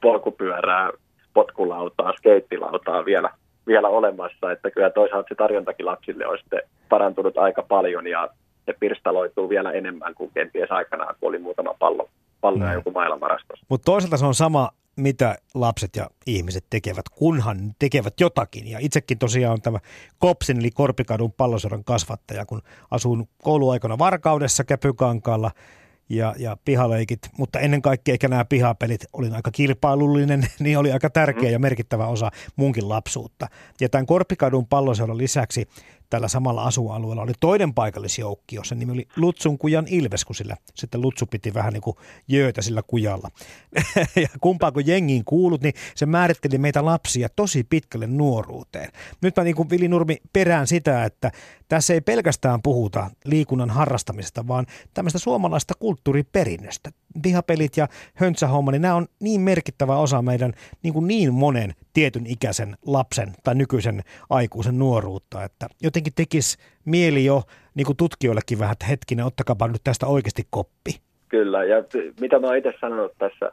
polkupyörää, 0.00 0.90
potkulautaa, 1.34 2.12
skeittilautaa 2.18 3.04
vielä 3.04 3.30
vielä 3.66 3.88
olemassa, 3.88 4.52
että 4.52 4.70
kyllä 4.70 4.90
toisaalta 4.90 5.28
se 5.28 5.34
tarjontakin 5.34 5.86
lapsille 5.86 6.26
on 6.26 6.38
sitten 6.38 6.62
parantunut 6.88 7.38
aika 7.38 7.62
paljon 7.62 8.06
ja 8.06 8.28
se 8.66 8.74
pirstaloituu 8.80 9.48
vielä 9.48 9.72
enemmän 9.72 10.14
kuin 10.14 10.30
kenties 10.34 10.70
aikanaan, 10.70 11.14
kun 11.20 11.28
oli 11.28 11.38
muutama 11.38 11.74
pallo, 11.78 12.08
pallo 12.40 12.64
ja 12.64 12.70
mm. 12.70 12.74
joku 12.74 12.90
maailmanvarastossa. 12.90 13.66
Mutta 13.68 13.84
toisaalta 13.84 14.16
se 14.16 14.26
on 14.26 14.34
sama, 14.34 14.70
mitä 14.96 15.36
lapset 15.54 15.96
ja 15.96 16.06
ihmiset 16.26 16.64
tekevät, 16.70 17.08
kunhan 17.08 17.58
tekevät 17.78 18.20
jotakin. 18.20 18.70
Ja 18.70 18.78
itsekin 18.82 19.18
tosiaan 19.18 19.52
on 19.52 19.62
tämä 19.62 19.78
Kopsin 20.18 20.58
eli 20.58 20.70
Korpikadun 20.70 21.32
pallosodan 21.32 21.84
kasvattaja, 21.84 22.46
kun 22.46 22.62
asun 22.90 23.26
kouluaikana 23.42 23.98
Varkaudessa 23.98 24.64
Käpykankaalla– 24.64 25.50
ja, 26.08 26.34
ja 26.38 26.56
pihaleikit, 26.64 27.20
mutta 27.38 27.60
ennen 27.60 27.82
kaikkea 27.82 28.12
ehkä 28.12 28.28
nämä 28.28 28.44
pihapelit, 28.44 29.04
olin 29.12 29.34
aika 29.34 29.50
kilpailullinen, 29.50 30.46
niin 30.60 30.78
oli 30.78 30.92
aika 30.92 31.10
tärkeä 31.10 31.50
ja 31.50 31.58
merkittävä 31.58 32.06
osa 32.06 32.30
munkin 32.56 32.88
lapsuutta. 32.88 33.46
Ja 33.80 33.88
tämän 33.88 34.06
Korpikadun 34.06 34.66
palloseuran 34.66 35.18
lisäksi 35.18 35.68
tällä 36.10 36.28
samalla 36.28 36.62
asualueella 36.62 37.22
oli 37.22 37.32
toinen 37.40 37.74
paikallisjoukkio. 37.74 38.64
Sen 38.64 38.78
nimi 38.78 38.92
oli 38.92 39.08
Lutsun 39.16 39.58
kujan 39.58 39.86
Ilves, 39.88 40.24
kun 40.24 40.36
sillä 40.36 40.56
sitten 40.74 41.02
Lutsu 41.02 41.26
piti 41.26 41.54
vähän 41.54 41.72
niin 41.72 41.82
kuin 41.82 41.96
jöötä 42.28 42.62
sillä 42.62 42.82
kujalla. 42.86 43.30
ja 44.22 44.28
kumpaa 44.40 44.72
kun 44.72 44.86
jengiin 44.86 45.24
kuulut, 45.24 45.62
niin 45.62 45.74
se 45.94 46.06
määritteli 46.06 46.58
meitä 46.58 46.84
lapsia 46.84 47.28
tosi 47.36 47.64
pitkälle 47.64 48.06
nuoruuteen. 48.06 48.92
Nyt 49.22 49.36
mä 49.36 49.44
niin 49.44 49.56
kuin 49.56 49.70
Vili 49.70 49.88
Nurmi 49.88 50.16
perään 50.32 50.66
sitä, 50.66 51.04
että 51.04 51.30
tässä 51.68 51.94
ei 51.94 52.00
pelkästään 52.00 52.62
puhuta 52.62 53.10
liikunnan 53.24 53.70
harrastamisesta, 53.70 54.48
vaan 54.48 54.66
tämmöistä 54.94 55.18
suomalaista 55.18 55.74
kulttuuriperinnöstä. 55.78 56.90
Pihapelit 57.22 57.76
ja 57.76 57.88
höntsähomma, 58.14 58.70
niin 58.70 58.82
nämä 58.82 58.94
on 58.94 59.06
niin 59.20 59.40
merkittävä 59.40 59.96
osa 59.96 60.22
meidän 60.22 60.52
niin, 60.82 60.94
kuin 60.94 61.06
niin 61.06 61.34
monen 61.34 61.74
tietyn 61.92 62.26
ikäisen 62.26 62.76
lapsen 62.86 63.32
tai 63.44 63.54
nykyisen 63.54 64.02
aikuisen 64.30 64.78
nuoruutta, 64.78 65.44
että 65.44 65.66
jotenkin 65.82 66.12
tekisi 66.16 66.58
mieli 66.84 67.24
jo 67.24 67.42
niin 67.74 67.86
kuin 67.86 67.96
tutkijoillekin 67.96 68.58
vähän, 68.58 68.72
että 68.72 68.86
hetkinen, 68.86 69.24
ottakaa 69.24 69.68
nyt 69.68 69.84
tästä 69.84 70.06
oikeasti 70.06 70.42
koppi. 70.50 71.00
Kyllä, 71.28 71.64
ja 71.64 71.84
mitä 72.20 72.38
mä 72.38 72.46
oon 72.46 72.56
itse 72.56 72.72
sanonut 72.80 73.12
tässä 73.18 73.50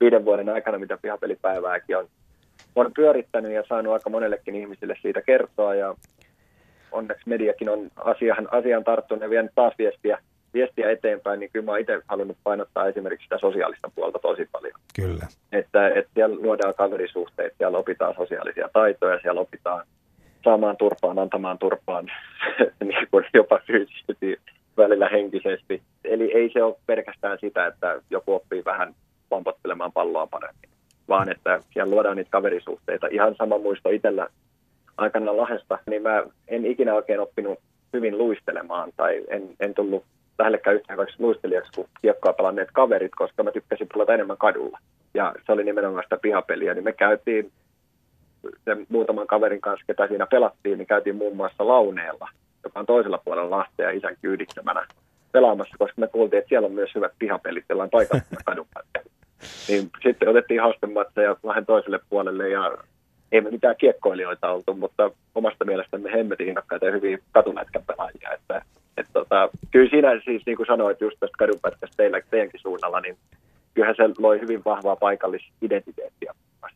viiden 0.00 0.24
vuoden 0.24 0.48
aikana, 0.48 0.78
mitä 0.78 0.98
pihapelipäivääkin 1.02 1.96
on, 1.96 2.08
on 2.76 2.92
pyörittänyt 2.94 3.52
ja 3.52 3.62
saanut 3.68 3.92
aika 3.92 4.10
monellekin 4.10 4.54
ihmisille 4.54 4.96
siitä 5.02 5.22
kertoa, 5.22 5.74
ja 5.74 5.94
onneksi 6.92 7.28
mediakin 7.28 7.68
on 7.68 7.90
asiaan, 7.96 8.48
asiaan 8.50 8.84
tarttunut 8.84 9.22
ja 9.22 9.30
vienyt 9.30 9.52
taas 9.54 9.74
viestiä 9.78 10.18
viestiä 10.54 10.90
eteenpäin, 10.90 11.40
niin 11.40 11.50
kyllä 11.52 11.66
mä 11.72 11.78
itse 11.78 12.02
halunnut 12.08 12.36
painottaa 12.44 12.86
esimerkiksi 12.86 13.24
sitä 13.24 13.38
sosiaalista 13.38 13.90
puolta 13.94 14.18
tosi 14.18 14.48
paljon. 14.52 14.74
Kyllä. 14.96 15.26
Että, 15.52 15.88
että 15.88 16.10
siellä 16.14 16.36
luodaan 16.40 16.74
kaverisuhteet, 16.74 17.54
siellä 17.58 17.78
opitaan 17.78 18.14
sosiaalisia 18.14 18.68
taitoja, 18.72 19.20
siellä 19.22 19.40
opitaan 19.40 19.86
saamaan 20.44 20.76
turpaan, 20.76 21.18
antamaan 21.18 21.58
turpaan 21.58 22.06
niin 22.80 23.08
kuin 23.10 23.24
jopa 23.34 23.60
fyysisesti, 23.66 24.40
välillä 24.76 25.08
henkisesti. 25.08 25.82
Eli 26.04 26.32
ei 26.34 26.50
se 26.52 26.62
ole 26.62 26.76
pelkästään 26.86 27.38
sitä, 27.40 27.66
että 27.66 28.00
joku 28.10 28.34
oppii 28.34 28.62
vähän 28.64 28.94
pompottelemaan 29.28 29.92
palloa 29.92 30.26
paremmin, 30.26 30.70
vaan 31.08 31.28
että 31.28 31.60
siellä 31.72 31.90
luodaan 31.90 32.16
niitä 32.16 32.30
kaverisuhteita. 32.30 33.06
Ihan 33.10 33.34
sama 33.38 33.58
muisto 33.58 33.88
itsellä 33.88 34.28
aikana 34.96 35.36
Lahesta, 35.36 35.78
niin 35.86 36.02
mä 36.02 36.22
en 36.48 36.66
ikinä 36.66 36.94
oikein 36.94 37.20
oppinut 37.20 37.58
hyvin 37.92 38.18
luistelemaan 38.18 38.92
tai 38.96 39.24
en, 39.28 39.42
en 39.60 39.74
tullut 39.74 40.04
lähellekään 40.40 40.76
yhtään 40.76 40.96
vaikka 40.96 41.14
luistelijaksi 41.18 41.72
kuin 41.74 41.88
kiekkoa 42.02 42.32
pelanneet 42.32 42.68
kaverit, 42.72 43.12
koska 43.16 43.42
mä 43.42 43.52
tykkäsin 43.52 43.88
pelata 43.92 44.14
enemmän 44.14 44.36
kadulla. 44.36 44.78
Ja 45.14 45.34
se 45.46 45.52
oli 45.52 45.64
nimenomaan 45.64 46.04
sitä 46.04 46.16
pihapeliä, 46.16 46.74
niin 46.74 46.84
me 46.84 46.92
käytiin 46.92 47.52
sen 48.64 48.86
muutaman 48.88 49.26
kaverin 49.26 49.60
kanssa, 49.60 49.84
ketä 49.86 50.06
siinä 50.08 50.26
pelattiin, 50.26 50.78
niin 50.78 50.86
käytiin 50.86 51.16
muun 51.16 51.36
muassa 51.36 51.68
Launeella, 51.68 52.28
joka 52.64 52.80
on 52.80 52.86
toisella 52.86 53.18
puolella 53.24 53.56
Lahtea 53.58 53.90
ja 53.90 53.96
isän 53.98 54.16
kyydittämänä 54.22 54.86
pelaamassa, 55.32 55.76
koska 55.78 56.00
me 56.00 56.06
kuultiin, 56.06 56.38
että 56.38 56.48
siellä 56.48 56.66
on 56.66 56.72
myös 56.72 56.94
hyvät 56.94 57.12
pihapelit, 57.18 57.64
jolla 57.68 57.82
on 57.82 57.90
paikallista 57.90 58.36
kadun 58.44 58.66
Niin 59.68 59.90
sitten 60.02 60.28
otettiin 60.28 60.60
haastematseja 60.60 61.36
vähän 61.44 61.66
toiselle 61.66 62.00
puolelle 62.10 62.48
ja 62.48 62.78
ei 63.32 63.40
me 63.40 63.50
mitään 63.50 63.76
kiekkoilijoita 63.76 64.50
oltu, 64.50 64.74
mutta 64.74 65.10
omasta 65.34 65.64
mielestämme 65.64 66.12
hemmetin 66.12 66.48
innokkaita 66.48 66.86
ja 66.86 66.92
hyviä 66.92 67.18
katulätkän 67.32 67.82
pelaajia. 67.86 68.32
Että 68.32 68.62
et 69.00 69.06
tota, 69.12 69.48
kyllä 69.70 69.90
siinä 69.90 70.20
siis 70.24 70.42
niin 70.46 70.56
kuin 70.56 70.66
sanoit 70.66 71.00
just 71.00 71.16
tästä 71.20 71.36
kadunpätkästä 71.38 71.96
teillä, 71.96 72.20
teidänkin 72.30 72.60
suunnalla, 72.60 73.00
niin 73.00 73.16
kyllähän 73.74 73.96
se 73.96 74.08
loi 74.18 74.40
hyvin 74.40 74.62
vahvaa 74.64 74.96
paikallisidentiteettiä 74.96 76.34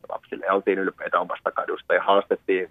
lapsille. 0.08 0.46
Ja 0.46 0.54
oltiin 0.54 0.78
ylpeitä 0.78 1.20
omasta 1.20 1.52
kadusta 1.52 1.94
ja 1.94 2.02
haastettiin 2.02 2.70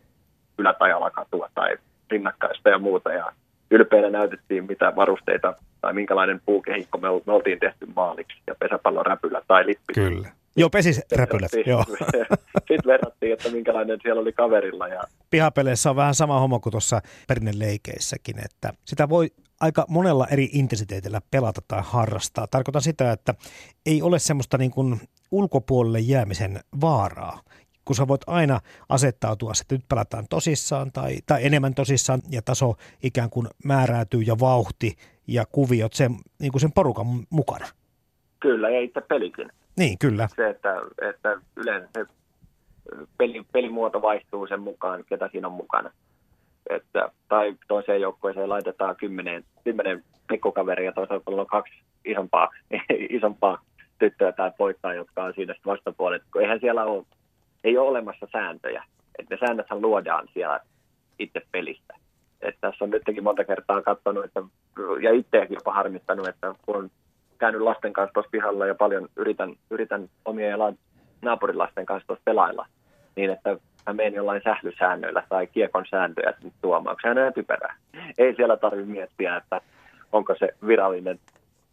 ylä- 0.57 0.73
tai 0.73 0.91
alakatua 0.91 1.49
tai 1.55 1.77
rinnakkaista 2.11 2.69
ja 2.69 2.79
muuta. 2.79 3.13
Ja 3.13 3.31
ylpeänä 3.71 4.09
näytettiin, 4.09 4.65
mitä 4.67 4.93
varusteita 4.95 5.53
tai 5.81 5.93
minkälainen 5.93 6.41
puukehikko 6.45 6.97
me 6.97 7.07
oltiin 7.27 7.59
tehty 7.59 7.87
maaliksi 7.95 8.37
ja 8.47 8.55
pesäpallon 8.59 9.05
räpylä 9.05 9.41
tai 9.47 9.65
lippi. 9.65 9.93
Kyllä. 9.93 10.29
Joo, 10.55 10.69
pesis 10.69 11.01
räpylät, 11.15 11.51
joo. 11.65 11.85
Sitten 12.67 12.85
verrattiin, 12.85 13.33
että 13.33 13.49
minkälainen 13.49 13.99
siellä 14.01 14.21
oli 14.21 14.33
kaverilla. 14.33 14.87
Ja... 14.87 15.01
Pihapeleissä 15.29 15.89
on 15.89 15.95
vähän 15.95 16.15
sama 16.15 16.39
homma 16.39 16.59
kuin 16.59 16.71
tuossa 16.71 17.01
perinneleikeissäkin, 17.27 18.45
että 18.45 18.73
sitä 18.85 19.09
voi 19.09 19.31
aika 19.59 19.85
monella 19.89 20.27
eri 20.27 20.49
intensiteetillä 20.53 21.21
pelata 21.31 21.61
tai 21.67 21.81
harrastaa. 21.83 22.47
Tarkoitan 22.47 22.81
sitä, 22.81 23.11
että 23.11 23.35
ei 23.85 24.01
ole 24.01 24.19
semmoista 24.19 24.57
niin 24.57 24.71
kuin 24.71 25.01
ulkopuolelle 25.31 25.99
jäämisen 25.99 26.59
vaaraa 26.81 27.41
kun 27.85 27.95
sä 27.95 28.07
voit 28.07 28.21
aina 28.27 28.59
asettautua, 28.89 29.51
että 29.61 29.75
nyt 29.75 29.87
pelataan 29.89 30.25
tosissaan 30.29 30.91
tai, 30.91 31.15
tai 31.25 31.45
enemmän 31.45 31.75
tosissaan 31.75 32.21
ja 32.31 32.41
taso 32.41 32.75
ikään 33.03 33.29
kuin 33.29 33.47
määräytyy 33.65 34.21
ja 34.21 34.39
vauhti 34.39 34.95
ja 35.27 35.45
kuviot 35.51 35.93
sen, 35.93 36.11
niin 36.39 36.51
kuin 36.51 36.61
sen 36.61 36.71
porukan 36.71 37.07
mukana. 37.29 37.65
Kyllä, 38.39 38.69
ja 38.69 38.81
itse 38.81 39.01
pelikin. 39.01 39.49
Niin, 39.77 39.97
kyllä. 39.97 40.27
Se, 40.35 40.49
että, 40.49 40.75
että 41.01 41.37
yleensä 41.55 41.87
se 41.93 42.05
peli, 43.17 43.45
pelimuoto 43.51 44.01
vaihtuu 44.01 44.47
sen 44.47 44.59
mukaan, 44.59 45.03
ketä 45.05 45.29
siinä 45.31 45.47
on 45.47 45.53
mukana. 45.53 45.91
Että, 46.69 47.09
tai 47.27 47.55
toiseen 47.67 48.01
joukkueeseen 48.01 48.49
laitetaan 48.49 48.95
kymmenen, 48.95 49.43
kymmenen 49.63 50.03
pikkukaveria, 50.27 50.91
toisaalta 50.91 51.31
on 51.31 51.47
kaksi 51.47 51.73
isompaa, 52.05 52.49
isompaa 53.17 53.61
tyttöä 53.99 54.31
tai 54.31 54.51
poikaa, 54.57 54.93
jotka 54.93 55.23
on 55.23 55.33
siinä 55.33 55.55
vastapuolet. 55.65 56.23
Kun 56.31 56.41
eihän 56.41 56.59
siellä 56.59 56.83
ole, 56.83 57.05
ei 57.63 57.77
ole 57.77 57.89
olemassa 57.89 58.27
sääntöjä. 58.31 58.83
Että 59.19 59.35
ne 59.35 59.39
säännöthän 59.39 59.81
luodaan 59.81 60.27
siellä 60.33 60.59
itse 61.19 61.41
pelistä. 61.51 61.93
Että 62.41 62.61
tässä 62.61 62.85
on 62.85 62.89
nytkin 62.89 63.23
monta 63.23 63.43
kertaa 63.43 63.81
katsonut, 63.81 64.25
että, 64.25 64.43
ja 65.01 65.13
itseäkin 65.13 65.55
jopa 65.55 65.73
harmittanut, 65.73 66.27
että 66.27 66.55
kun 66.65 66.91
käynyt 67.43 67.61
lasten 67.61 67.93
kanssa 67.93 68.13
tuossa 68.13 68.29
pihalla 68.31 68.65
ja 68.65 68.75
paljon 68.75 69.07
yritän, 69.15 69.55
yritän 69.69 70.09
omien 70.25 70.49
ja 70.49 70.73
naapurilasten 71.21 71.85
kanssa 71.85 72.07
tuossa 72.07 72.23
pelailla, 72.25 72.65
niin 73.15 73.29
että 73.29 73.49
mä 73.87 73.93
menen 73.93 74.13
jollain 74.13 74.41
sählysäännöillä 74.43 75.23
tai 75.29 75.47
kiekon 75.47 75.85
sääntöjä 75.89 76.33
tuomaan. 76.61 76.95
Sehän 77.01 77.17
on 77.17 77.33
typerää. 77.33 77.75
Ei 78.17 78.35
siellä 78.35 78.57
tarvitse 78.57 78.91
miettiä, 78.91 79.37
että 79.37 79.61
onko 80.11 80.35
se 80.39 80.49
virallinen 80.67 81.19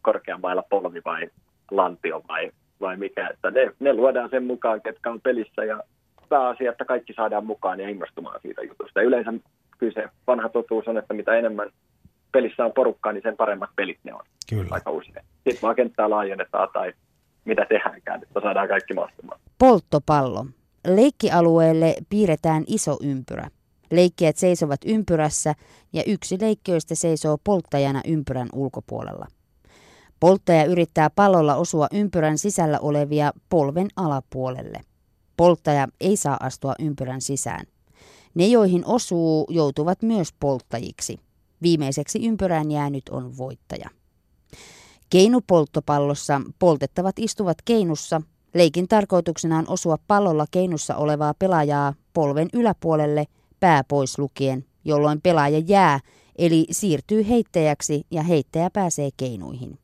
korkeamailla 0.01 0.63
polvi 0.69 1.01
vai 1.05 1.29
lantio 1.71 2.21
vai, 2.27 2.51
vai 2.81 2.97
mikä. 2.97 3.27
Että 3.27 3.51
ne, 3.51 3.71
ne 3.79 3.93
luodaan 3.93 4.29
sen 4.29 4.43
mukaan, 4.43 4.81
ketkä 4.81 5.09
on 5.09 5.21
pelissä 5.21 5.63
ja 5.63 5.83
pääasia, 6.29 6.71
että 6.71 6.85
kaikki 6.85 7.13
saadaan 7.13 7.45
mukaan 7.45 7.79
ja 7.79 7.89
innostumaan 7.89 8.39
siitä 8.41 8.61
jutusta. 8.61 8.99
Ja 8.99 9.07
yleensä 9.07 9.33
kyllä 9.77 9.93
se 9.93 10.09
vanha 10.27 10.49
totuus 10.49 10.87
on, 10.87 10.97
että 10.97 11.13
mitä 11.13 11.35
enemmän 11.35 11.69
pelissä 12.31 12.65
on 12.65 12.71
porukkaa, 12.73 13.11
niin 13.11 13.23
sen 13.23 13.37
paremmat 13.37 13.69
pelit 13.75 13.99
ne 14.03 14.13
on. 14.13 14.21
Kyllä. 14.49 14.67
Aika 14.71 14.91
usein. 14.91 15.25
Sitten 15.35 15.61
vaan 15.61 15.75
kenttää 15.75 16.09
laajennetaan 16.09 16.69
tai 16.73 16.93
mitä 17.45 17.65
tehdäänkään, 17.69 18.23
että 18.23 18.41
saadaan 18.41 18.67
kaikki 18.67 18.93
mahtumaan. 18.93 19.39
Polttopallo. 19.57 20.45
Leikkialueelle 20.87 21.95
piirretään 22.09 22.63
iso 22.67 22.97
ympyrä. 23.03 23.47
Leikkijät 23.91 24.37
seisovat 24.37 24.79
ympyrässä 24.85 25.53
ja 25.93 26.03
yksi 26.07 26.37
leikkiöistä 26.41 26.95
seisoo 26.95 27.37
polttajana 27.43 28.01
ympyrän 28.07 28.47
ulkopuolella. 28.53 29.27
Polttaja 30.19 30.65
yrittää 30.65 31.09
pallolla 31.09 31.55
osua 31.55 31.87
ympyrän 31.91 32.37
sisällä 32.37 32.79
olevia 32.79 33.31
polven 33.49 33.87
alapuolelle. 33.95 34.81
Polttaja 35.37 35.87
ei 36.01 36.17
saa 36.17 36.37
astua 36.39 36.73
ympyrän 36.79 37.21
sisään. 37.21 37.65
Ne, 38.33 38.47
joihin 38.47 38.83
osuu, 38.85 39.45
joutuvat 39.49 40.01
myös 40.01 40.33
polttajiksi. 40.39 41.19
Viimeiseksi 41.61 42.27
ympyrään 42.27 42.71
jäänyt 42.71 43.09
on 43.09 43.37
voittaja. 43.37 43.89
Keinupolttopallossa 45.09 46.41
poltettavat 46.59 47.19
istuvat 47.19 47.57
keinussa. 47.65 48.21
Leikin 48.53 48.87
tarkoituksena 48.87 49.57
on 49.57 49.65
osua 49.67 49.97
pallolla 50.07 50.45
keinussa 50.51 50.95
olevaa 50.95 51.33
pelaajaa 51.33 51.93
polven 52.13 52.47
yläpuolelle 52.53 53.25
pää 53.59 53.83
pois 53.83 54.19
lukien, 54.19 54.65
jolloin 54.85 55.21
pelaaja 55.21 55.59
jää, 55.59 55.99
eli 56.35 56.65
siirtyy 56.71 57.27
heittäjäksi 57.27 58.03
ja 58.11 58.23
heittäjä 58.23 58.69
pääsee 58.69 59.09
keinuihin. 59.17 59.79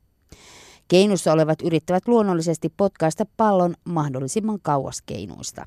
Keinussa 0.88 1.32
olevat 1.32 1.62
yrittävät 1.62 2.08
luonnollisesti 2.08 2.68
potkaista 2.76 3.24
pallon 3.36 3.74
mahdollisimman 3.84 4.58
kauas 4.62 5.02
keinuista. 5.02 5.66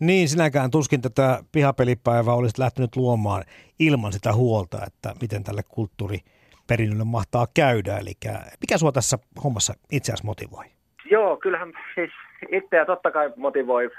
Niin, 0.00 0.28
sinäkään 0.28 0.70
tuskin 0.70 1.02
tätä 1.02 1.38
pihapelipäivää 1.52 2.34
olisit 2.34 2.58
lähtenyt 2.58 2.96
luomaan 2.96 3.44
ilman 3.78 4.12
sitä 4.12 4.32
huolta, 4.32 4.78
että 4.86 5.14
miten 5.20 5.44
tälle 5.44 5.62
kulttuuriperinnölle 5.68 7.04
mahtaa 7.04 7.46
käydä. 7.54 7.98
Eli 7.98 8.12
mikä 8.60 8.78
sua 8.78 8.92
tässä 8.92 9.18
hommassa 9.44 9.74
itse 9.92 10.12
asiassa 10.12 10.26
motivoi? 10.26 10.64
Joo, 11.10 11.36
kyllähän 11.36 11.72
siis 11.94 12.10
itseä 12.52 12.84
totta 12.84 13.10
kai 13.10 13.32
motivoi. 13.36 13.90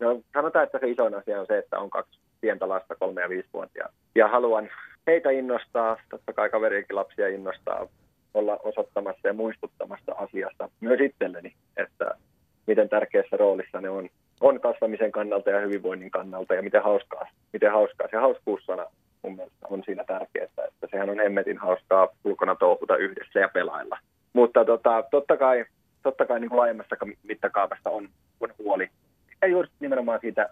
No, 0.00 0.20
sanotaan, 0.32 0.64
että 0.64 0.78
se 0.78 0.90
isoin 0.90 1.14
asia 1.14 1.40
on 1.40 1.46
se, 1.46 1.58
että 1.58 1.78
on 1.78 1.90
kaksi 1.90 2.20
pientä 2.40 2.68
lasta, 2.68 2.94
kolme 2.94 3.20
ja 3.20 3.28
viisi 3.28 3.48
vuotta. 3.52 3.78
Ja 4.14 4.28
haluan 4.28 4.68
heitä 5.06 5.30
innostaa, 5.30 5.96
totta 6.10 6.32
kai 6.32 6.50
kaverienkin 6.50 6.96
lapsia 6.96 7.28
innostaa 7.28 7.86
olla 8.34 8.58
osoittamassa 8.62 9.28
ja 9.28 9.34
muistuttamassa 9.34 10.12
asiasta 10.16 10.68
myös 10.80 11.00
itselleni, 11.00 11.54
että 11.76 12.14
miten 12.66 12.88
tärkeässä 12.88 13.36
roolissa 13.36 13.80
ne 13.80 13.90
on, 13.90 14.08
on 14.40 14.60
kasvamisen 14.60 15.12
kannalta 15.12 15.50
ja 15.50 15.60
hyvinvoinnin 15.60 16.10
kannalta 16.10 16.54
ja 16.54 16.62
miten 16.62 16.82
hauskaa, 16.82 17.26
miten 17.52 17.72
hauskaa. 17.72 18.08
Se 18.10 18.16
hauskuussana 18.16 18.86
mun 19.22 19.36
mielestä 19.36 19.66
on 19.70 19.82
siinä 19.84 20.04
tärkeää, 20.04 20.44
että 20.44 20.86
sehän 20.90 21.10
on 21.10 21.18
hemmetin 21.18 21.58
hauskaa 21.58 22.08
ulkona 22.24 22.54
touhuta 22.54 22.96
yhdessä 22.96 23.40
ja 23.40 23.48
pelailla. 23.48 23.98
Mutta 24.32 24.64
tota, 24.64 25.04
totta 25.10 25.36
kai, 25.36 25.64
totta 26.02 26.26
kai 26.26 26.40
niin 26.40 26.48
kuin 26.48 26.58
laajemmassa 26.58 26.96
mittakaavassa 27.22 27.90
on, 27.90 28.08
on 28.40 28.54
huoli. 28.58 28.90
Ja 29.42 29.48
juuri 29.48 29.68
nimenomaan 29.80 30.20
siitä 30.20 30.48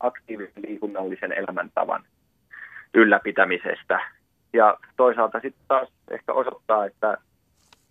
aktiivisen 0.00 0.62
liikunnallisen 0.62 1.32
elämäntavan 1.32 2.04
ylläpitämisestä 2.94 4.00
ja 4.52 4.78
toisaalta 4.96 5.40
sitten 5.40 5.64
taas 5.68 5.88
ehkä 6.10 6.32
osoittaa, 6.32 6.86
että 6.86 7.18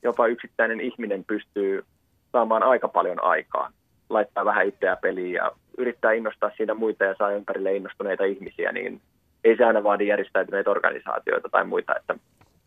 jopa 0.04 0.28
yksittäinen 0.28 0.82
ihminen 0.82 1.24
pystyy 1.24 1.86
saamaan 2.32 2.64
aika 2.64 2.88
paljon 2.88 3.24
aikaa, 3.24 3.72
laittaa 4.14 4.46
vähän 4.46 4.68
itseä 4.68 4.96
peliin 4.96 5.34
ja 5.34 5.52
yrittää 5.78 6.12
innostaa 6.12 6.52
siinä 6.58 6.74
muita 6.74 7.04
ja 7.04 7.16
saa 7.18 7.32
ympärille 7.32 7.76
innostuneita 7.76 8.24
ihmisiä, 8.24 8.72
niin 8.72 9.02
ei 9.44 9.58
se 9.58 9.66
aina 9.66 9.84
vaadi 9.84 10.08
järjestäytyneitä 10.08 10.70
organisaatioita 10.70 11.50
tai 11.50 11.64
muita, 11.66 11.96
että 11.96 12.16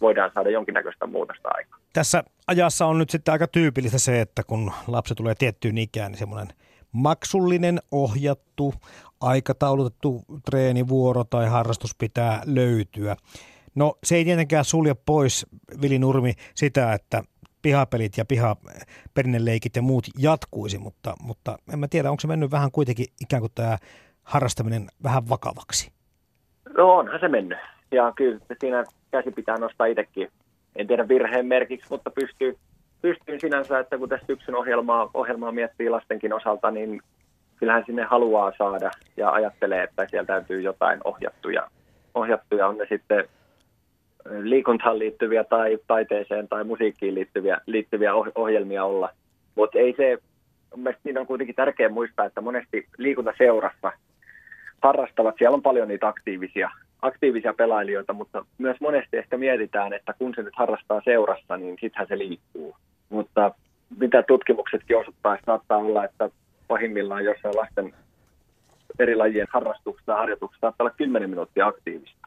voidaan 0.00 0.30
saada 0.34 0.50
jonkinnäköistä 0.50 1.06
muutosta 1.06 1.48
aikaa. 1.54 1.78
Tässä 1.92 2.24
ajassa 2.46 2.86
on 2.86 2.98
nyt 2.98 3.10
sitten 3.10 3.32
aika 3.32 3.46
tyypillistä 3.46 3.98
se, 3.98 4.20
että 4.20 4.42
kun 4.46 4.72
lapsi 4.86 5.14
tulee 5.14 5.34
tiettyyn 5.38 5.78
ikään, 5.78 6.10
niin 6.10 6.18
semmoinen 6.18 6.48
maksullinen, 6.92 7.78
ohjattu, 7.90 8.74
aikataulutettu 9.20 10.24
treenivuoro 10.44 11.24
tai 11.24 11.46
harrastus 11.46 11.94
pitää 11.98 12.42
löytyä. 12.46 13.16
No 13.74 13.94
se 14.04 14.16
ei 14.16 14.24
tietenkään 14.24 14.64
sulje 14.64 14.94
pois, 15.06 15.46
Vili 15.82 15.98
Nurmi, 15.98 16.32
sitä, 16.54 16.92
että 16.92 17.22
pihapelit 17.64 18.12
ja 18.16 18.24
pihaperinneleikit 18.24 19.76
ja 19.76 19.82
muut 19.82 20.04
jatkuisi, 20.18 20.78
mutta, 20.78 21.14
mutta 21.22 21.56
en 21.72 21.78
mä 21.78 21.88
tiedä, 21.88 22.10
onko 22.10 22.20
se 22.20 22.26
mennyt 22.26 22.50
vähän 22.50 22.70
kuitenkin 22.70 23.06
ikään 23.20 23.40
kuin 23.40 23.52
tämä 23.54 23.78
harrastaminen 24.22 24.86
vähän 25.02 25.28
vakavaksi? 25.28 25.92
No 26.76 26.94
onhan 26.94 27.20
se 27.20 27.28
mennyt. 27.28 27.58
Ja 27.92 28.12
kyllä 28.16 28.38
siinä 28.60 28.84
käsi 29.10 29.30
pitää 29.30 29.56
nostaa 29.56 29.86
itsekin. 29.86 30.28
En 30.76 30.86
tiedä 30.86 31.08
virheen 31.08 31.46
merkiksi, 31.46 31.86
mutta 31.90 32.10
pystyy, 32.10 32.56
pystyy 33.02 33.40
sinänsä, 33.40 33.78
että 33.78 33.98
kun 33.98 34.08
tässä 34.08 34.26
syksyn 34.26 34.54
ohjelmaa, 34.54 35.10
ohjelmaa 35.14 35.52
miettii 35.52 35.90
lastenkin 35.90 36.32
osalta, 36.32 36.70
niin 36.70 37.02
kyllähän 37.56 37.84
sinne 37.86 38.02
haluaa 38.02 38.52
saada 38.58 38.90
ja 39.16 39.30
ajattelee, 39.30 39.82
että 39.82 40.06
siellä 40.10 40.26
täytyy 40.26 40.60
jotain 40.60 41.00
ohjattuja, 41.04 41.68
ohjattuja 42.14 42.66
on 42.66 42.78
ne 42.78 42.86
sitten 42.88 43.28
liikuntaan 44.30 44.98
liittyviä 44.98 45.44
tai 45.44 45.78
taiteeseen 45.86 46.48
tai 46.48 46.64
musiikkiin 46.64 47.14
liittyviä, 47.14 47.60
liittyviä 47.66 48.14
ohjelmia 48.34 48.84
olla. 48.84 49.10
Mutta 49.54 49.78
ei 49.78 49.94
se, 49.96 50.18
mielestäni 50.76 51.18
on 51.18 51.26
kuitenkin 51.26 51.54
tärkeää 51.54 51.88
muistaa, 51.88 52.26
että 52.26 52.40
monesti 52.40 52.86
liikuntaseurassa 52.98 53.92
harrastavat, 54.82 55.34
siellä 55.38 55.54
on 55.54 55.62
paljon 55.62 55.88
niitä 55.88 56.08
aktiivisia, 56.08 56.70
aktiivisia 57.02 57.54
pelailijoita, 57.54 58.12
mutta 58.12 58.44
myös 58.58 58.76
monesti 58.80 59.16
ehkä 59.16 59.36
mietitään, 59.36 59.92
että 59.92 60.14
kun 60.18 60.32
se 60.36 60.42
nyt 60.42 60.56
harrastaa 60.56 61.00
seurassa, 61.04 61.56
niin 61.56 61.76
sittenhän 61.80 62.08
se 62.08 62.18
liikkuu. 62.18 62.76
Mutta 63.08 63.50
mitä 63.98 64.22
tutkimuksetkin 64.22 64.96
osoittaa, 64.96 65.38
saattaa 65.46 65.78
olla, 65.78 66.04
että 66.04 66.30
pahimmillaan 66.68 67.24
jossain 67.24 67.56
lasten 67.56 67.94
eri 68.98 69.16
lajien 69.16 69.46
harrastuksessa 69.50 70.12
ja 70.12 70.18
harjoituksessa 70.18 70.60
saattaa 70.60 70.84
olla 70.84 70.94
10 70.96 71.30
minuuttia 71.30 71.66
aktiivista 71.66 72.23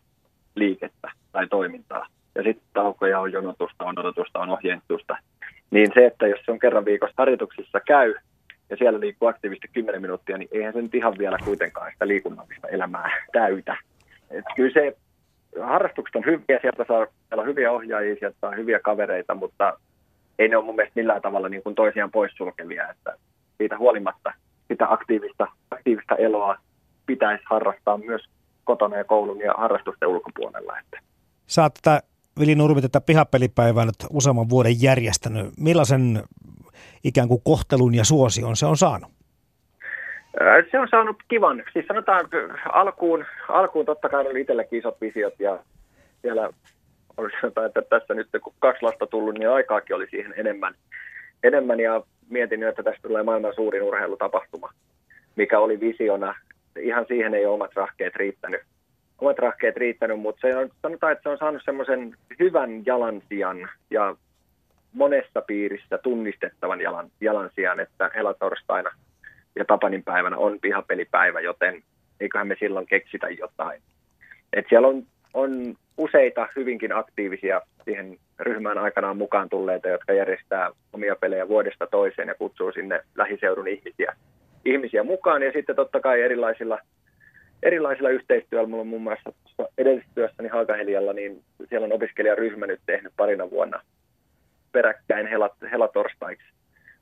liikettä 0.60 1.12
tai 1.32 1.48
toimintaa. 1.48 2.08
Ja 2.36 2.44
sitten 2.44 2.68
taukoja 2.74 3.20
on 3.20 3.32
jonotusta, 3.32 3.86
on 3.86 4.00
odotusta, 4.00 4.40
on 4.40 4.50
ohjeistusta. 4.50 5.18
Niin 5.72 5.92
se, 5.94 6.06
että 6.06 6.28
jos 6.28 6.40
se 6.46 6.52
on 6.52 6.60
kerran 6.60 6.86
viikossa 6.86 7.16
harjoituksissa 7.18 7.80
käy 7.80 8.14
ja 8.70 8.78
siellä 8.78 9.00
liikkuu 9.00 9.28
aktiivisesti 9.28 9.68
10 9.74 10.02
minuuttia, 10.02 10.38
niin 10.38 10.50
eihän 10.52 10.74
se 10.74 10.82
nyt 10.82 10.96
ihan 10.96 11.18
vielä 11.18 11.38
kuitenkaan 11.46 11.92
sitä 11.92 12.08
liikunnallista 12.08 12.68
elämää 12.68 13.26
täytä. 13.32 13.78
Et 14.32 14.46
kyllä 14.56 14.74
se 14.74 14.98
harrastukset 15.62 16.16
on 16.16 16.26
hyviä, 16.26 16.60
sieltä 16.62 16.86
saa 16.88 17.08
olla 17.32 17.44
hyviä 17.44 17.72
ohjaajia, 17.72 18.16
sieltä 18.20 18.38
saa 18.42 18.52
hyviä 18.52 18.80
kavereita, 18.80 19.36
mutta 19.36 19.80
ei 20.40 20.48
ne 20.48 20.58
ole 20.58 20.66
mun 20.66 20.76
mielestä 20.76 21.00
millään 21.00 21.22
tavalla 21.22 21.50
niin 21.50 21.64
kuin 21.64 21.76
toisiaan 21.76 22.12
poissulkevia, 22.12 22.90
että 22.90 23.18
siitä 23.58 23.78
huolimatta 23.78 24.34
sitä 24.68 24.86
aktiivista, 24.90 25.48
aktiivista 25.72 26.16
eloa 26.16 26.58
pitäisi 27.06 27.44
harrastaa 27.50 27.98
myös 27.98 28.30
kotona 28.68 28.98
ja 28.98 29.04
koulun 29.04 29.40
ja 29.40 29.54
harrastusten 29.58 30.10
ulkopuolella. 30.10 30.80
Että. 30.80 31.00
Sä 31.48 31.62
oot 31.62 31.74
tätä, 31.74 32.02
Vili 32.40 32.56
Nurmi, 32.56 32.82
tätä 32.82 33.02
pihapelipäivää 33.02 33.86
nyt 33.86 33.96
useamman 34.10 34.50
vuoden 34.50 34.82
järjestänyt. 34.82 35.46
Millaisen 35.60 36.24
ikään 37.04 37.28
kuin 37.28 37.42
kohtelun 37.44 37.96
ja 37.96 38.04
suosion 38.04 38.56
se 38.56 38.66
on 38.66 38.78
saanut? 38.78 39.12
Se 40.72 40.80
on 40.80 40.88
saanut 40.92 41.16
kivan. 41.28 41.64
Siis 41.74 41.86
sanotaan 41.88 42.30
alkuun, 42.74 43.26
alkuun 43.50 43.86
totta 43.86 44.10
kai 44.10 44.28
oli 44.28 44.42
itsellekin 44.42 44.80
isot 44.80 45.02
visiot 45.02 45.34
ja 45.40 45.60
siellä 46.22 46.50
oli 47.18 47.30
sanotaan, 47.42 47.68
että 47.68 47.82
tässä 47.82 48.14
nyt 48.14 48.28
kun 48.44 48.54
kaksi 48.60 48.84
lasta 48.84 49.08
tullut, 49.08 49.36
niin 49.38 49.50
aikaakin 49.50 49.96
oli 49.96 50.08
siihen 50.10 50.34
enemmän. 50.38 50.74
enemmän 51.44 51.80
ja 51.80 52.02
mietin 52.30 52.64
että 52.64 52.84
tästä 52.84 53.08
tulee 53.08 53.24
maailman 53.24 53.56
suurin 53.56 53.84
urheilutapahtuma, 53.84 54.70
mikä 55.36 55.60
oli 55.60 55.80
visiona 55.80 56.36
ihan 56.80 57.06
siihen 57.08 57.34
ei 57.34 57.46
omat 57.46 57.72
rahkeet 57.76 58.16
riittänyt, 58.16 58.62
omat 59.22 59.40
rahkeet 59.40 59.78
riittänyt, 59.78 60.20
mutta 60.20 60.42
se 60.42 60.58
on, 60.58 60.70
sanotaan, 60.82 61.12
että 61.12 61.24
se 61.24 61.30
on 61.30 61.38
saanut 61.38 61.62
semmoisen 61.66 62.16
hyvän 62.40 62.86
jalansijan 62.86 63.70
ja 63.90 64.16
monessa 64.94 65.42
piirissä 65.42 65.98
tunnistettavan 65.98 66.82
jalan, 66.82 67.12
jalansijan, 67.22 67.80
että 67.80 68.12
helatorstaina 68.16 68.90
ja 69.56 69.66
Tapanin 69.66 70.04
päivänä 70.04 70.38
on 70.38 70.60
pihapelipäivä, 70.60 71.40
joten 71.40 71.84
eiköhän 72.20 72.48
me 72.48 72.56
silloin 72.60 72.86
keksitä 72.86 73.30
jotain. 73.30 73.82
Et 74.54 74.66
siellä 74.70 74.88
on, 74.88 75.04
on 75.34 75.76
useita 75.98 76.48
hyvinkin 76.56 76.96
aktiivisia 76.96 77.62
siihen 77.86 78.18
ryhmään 78.40 78.78
aikanaan 78.78 79.18
mukaan 79.18 79.50
tulleita, 79.50 79.88
jotka 79.88 80.14
järjestää 80.14 80.72
omia 80.94 81.16
pelejä 81.16 81.48
vuodesta 81.48 81.88
toiseen 81.88 82.28
ja 82.28 82.36
kutsuu 82.36 82.72
sinne 82.72 83.02
lähiseudun 83.16 83.68
ihmisiä, 83.68 84.16
ihmisiä 84.66 85.04
mukaan. 85.04 85.42
Ja 85.42 85.52
sitten 85.52 85.76
totta 85.76 86.00
kai 86.00 86.22
erilaisilla, 86.22 86.80
erilaisilla 87.64 88.10
yhteistyöllä, 88.10 88.68
mulla 88.68 88.82
on 88.82 88.88
muun 88.88 89.02
muassa 89.02 89.34
edellisessä 89.78 90.16
työssäni 90.16 90.50
Haakahelialla, 90.50 91.14
niin 91.14 91.44
siellä 91.70 91.86
on 91.86 91.94
opiskelijaryhmä 91.94 92.68
nyt 92.68 92.82
tehnyt 92.86 93.14
parina 93.18 93.50
vuonna 93.50 93.82
peräkkäin 94.72 95.28
helat, 95.28 95.54
helatorstaiksi 95.72 96.48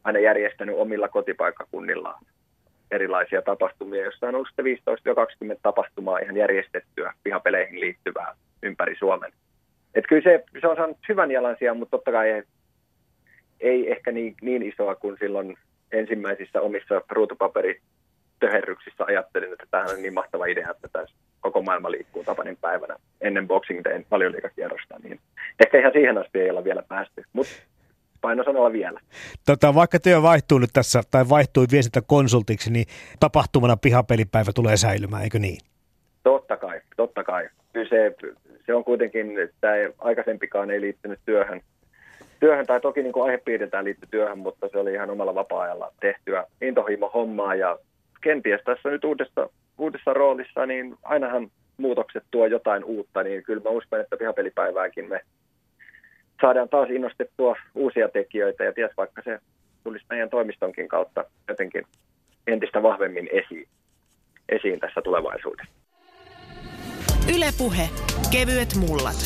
aina 0.04 0.20
järjestänyt 0.20 0.76
omilla 0.78 1.08
kotipaikkakunnillaan 1.08 2.26
erilaisia 2.92 3.42
tapahtumia, 3.42 4.04
joissa 4.04 4.28
on 4.28 4.36
ollut 4.36 4.50
15-20 5.54 5.58
tapahtumaa 5.62 6.20
ihan 6.20 6.38
järjestettyä 6.38 7.14
pihapeleihin 7.24 7.80
liittyvää 7.80 8.36
ympäri 8.64 8.96
Suomen. 9.00 9.32
Et 9.96 10.06
kyllä 10.10 10.22
se, 10.22 10.44
se 10.62 10.68
on 10.68 10.76
saanut 10.76 10.98
hyvän 11.10 11.32
jalansia, 11.32 11.74
mutta 11.74 11.98
totta 11.98 12.12
kai 12.12 12.30
ei, 12.30 12.44
ei 13.60 13.92
ehkä 13.92 14.12
niin, 14.12 14.36
niin 14.42 14.64
isoa 14.64 14.96
kuin 14.96 15.18
silloin 15.20 15.58
ensimmäisissä 15.92 16.62
omissa 16.62 17.02
ruutupaperitöherryksissä 17.10 19.04
ajattelin, 19.08 19.54
että 19.54 19.66
tämähän 19.72 19.96
on 19.96 20.02
niin 20.02 20.14
mahtava 20.14 20.46
idea, 20.46 20.72
että 20.72 20.88
tässä 20.92 21.16
koko 21.40 21.62
maailma 21.62 21.92
liikkuu 21.92 22.24
Tapanin 22.24 22.58
päivänä 22.62 22.96
ennen 23.22 23.48
Boxing 23.48 23.82
Dayn 23.84 24.06
valioliikakierrosta, 24.12 25.00
niin 25.04 25.20
ehkä 25.66 25.80
ihan 25.80 25.92
siihen 25.92 26.18
asti 26.18 26.40
ei 26.40 26.50
olla 26.50 26.64
vielä 26.64 26.84
päästy, 26.88 27.24
mutta 27.34 27.54
painosanalla 28.22 28.74
vielä. 28.74 29.00
Tota, 29.46 29.76
vaikka 29.76 30.00
työ 30.00 30.22
vaihtuu 30.22 30.60
nyt 30.60 30.70
tässä, 30.74 31.02
tai 31.12 31.30
vaihtui 31.30 31.66
konsultiksi, 32.08 32.72
niin 32.72 32.86
tapahtumana 33.20 33.78
pihapelipäivä 33.78 34.52
tulee 34.56 34.78
säilymään, 34.78 35.24
eikö 35.24 35.40
niin? 35.40 35.60
Totta 36.24 36.58
kai, 36.58 36.82
totta 36.98 37.24
kai. 37.24 37.50
Kyllä 37.74 37.90
se, 37.90 38.16
se 38.66 38.74
on 38.74 38.84
kuitenkin, 38.84 39.40
että 39.40 39.68
aikaisempikaan 39.98 40.72
ei 40.72 40.82
liittynyt 40.82 41.20
työhön, 41.26 41.62
työhön 42.40 42.66
tai 42.66 42.82
toki 42.82 43.04
niin 43.04 43.14
kuin 43.14 43.26
aihepiiriltään 43.26 43.86
työhön, 44.12 44.38
mutta 44.38 44.70
se 44.72 44.80
oli 44.80 44.94
ihan 44.94 45.10
omalla 45.10 45.36
vapaa-ajalla 45.36 45.92
tehtyä 46.00 46.46
intohimo 46.62 47.10
hommaa 47.14 47.56
ja 47.56 47.78
kenties 48.22 48.62
tässä 48.66 48.90
nyt 48.90 49.04
uudessa, 49.04 49.50
uudessa 49.78 50.14
roolissa, 50.14 50.66
niin 50.66 50.96
ainahan 51.04 51.52
muutokset 51.78 52.24
tuo 52.32 52.46
jotain 52.46 52.84
uutta, 52.84 53.24
niin 53.24 53.44
kyllä 53.44 53.62
mä 53.64 53.70
uskon, 53.70 54.02
että 54.02 54.18
pihapelipäivääkin 54.18 55.10
me 55.10 55.22
saadaan 56.42 56.70
taas 56.70 56.90
innostettua 56.90 57.56
uusia 57.76 58.10
tekijöitä 58.10 58.64
ja 58.64 58.74
ties 58.74 58.92
vaikka 58.98 59.22
se 59.26 59.40
tulisi 59.84 60.06
meidän 60.10 60.30
toimistonkin 60.30 60.88
kautta 60.88 61.26
jotenkin 61.48 61.84
entistä 62.48 62.84
vahvemmin 62.84 63.30
esiin, 63.32 63.68
esiin 64.50 64.80
tässä 64.80 65.02
tulevaisuudessa. 65.02 65.74
Ylepuhe 67.36 67.90
kevyet 68.32 68.76
mullat. 68.80 69.18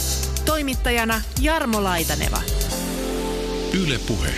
Toimittajana 0.45 1.15
Jarmo 1.41 1.83
Laitaneva. 1.83 2.68
Ylepuhe. 3.73 4.29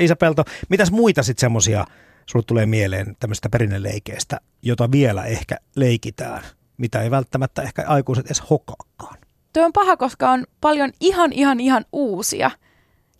Isa 0.00 0.16
Pelto, 0.16 0.44
mitäs 0.68 0.90
muita 0.90 1.22
sitten 1.22 1.40
semmoisia 1.40 1.86
sulle 2.26 2.44
tulee 2.46 2.66
mieleen 2.66 3.16
tämmöistä 3.20 3.48
perinneleikeistä, 3.48 4.40
jota 4.62 4.90
vielä 4.92 5.24
ehkä 5.24 5.56
leikitään– 5.76 6.42
mitä 6.80 7.02
ei 7.02 7.10
välttämättä 7.10 7.62
ehkä 7.62 7.84
aikuiset 7.86 8.26
edes 8.26 8.42
hokaakaan. 8.50 9.16
Tuo 9.52 9.64
on 9.64 9.72
paha, 9.72 9.96
koska 9.96 10.30
on 10.30 10.46
paljon 10.60 10.92
ihan, 11.00 11.32
ihan, 11.32 11.60
ihan 11.60 11.84
uusia 11.92 12.50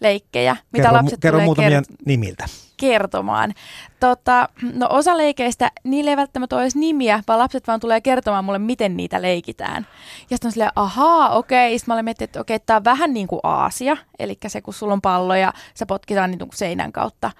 leikkejä, 0.00 0.56
mitä 0.72 0.82
kerro, 0.82 0.96
lapset 0.96 1.20
kerro 1.20 1.36
tulee 1.36 1.46
muutamia 1.46 1.80
kert- 1.80 1.96
nimiltä. 2.06 2.46
kertomaan. 2.76 3.54
Tota, 4.00 4.48
no 4.74 4.86
osa 4.90 5.16
leikeistä, 5.16 5.70
niillä 5.84 6.10
ei 6.10 6.16
välttämättä 6.16 6.56
ole 6.56 6.62
edes 6.62 6.76
nimiä, 6.76 7.22
vaan 7.28 7.38
lapset 7.38 7.66
vaan 7.66 7.80
tulee 7.80 8.00
kertomaan 8.00 8.44
mulle, 8.44 8.58
miten 8.58 8.96
niitä 8.96 9.22
leikitään. 9.22 9.86
Ja 10.30 10.36
sitten 10.36 10.48
on 10.48 10.52
silleen, 10.52 10.72
ahaa, 10.76 11.30
okei. 11.30 11.78
Sitten 11.78 11.92
mä 11.92 11.94
olen 11.94 12.04
miettinyt, 12.04 12.28
että 12.28 12.40
okei, 12.40 12.58
tämä 12.60 12.76
on 12.76 12.84
vähän 12.84 13.14
niin 13.14 13.26
kuin 13.26 13.40
Aasia, 13.42 13.96
eli 14.18 14.38
se 14.46 14.60
kun 14.60 14.74
sulla 14.74 14.92
on 14.92 15.00
pallo 15.00 15.34
ja 15.34 15.52
sä 15.74 15.86
potkitaan 15.86 16.30
niin 16.30 16.48
seinän 16.54 16.92
kautta 16.92 17.30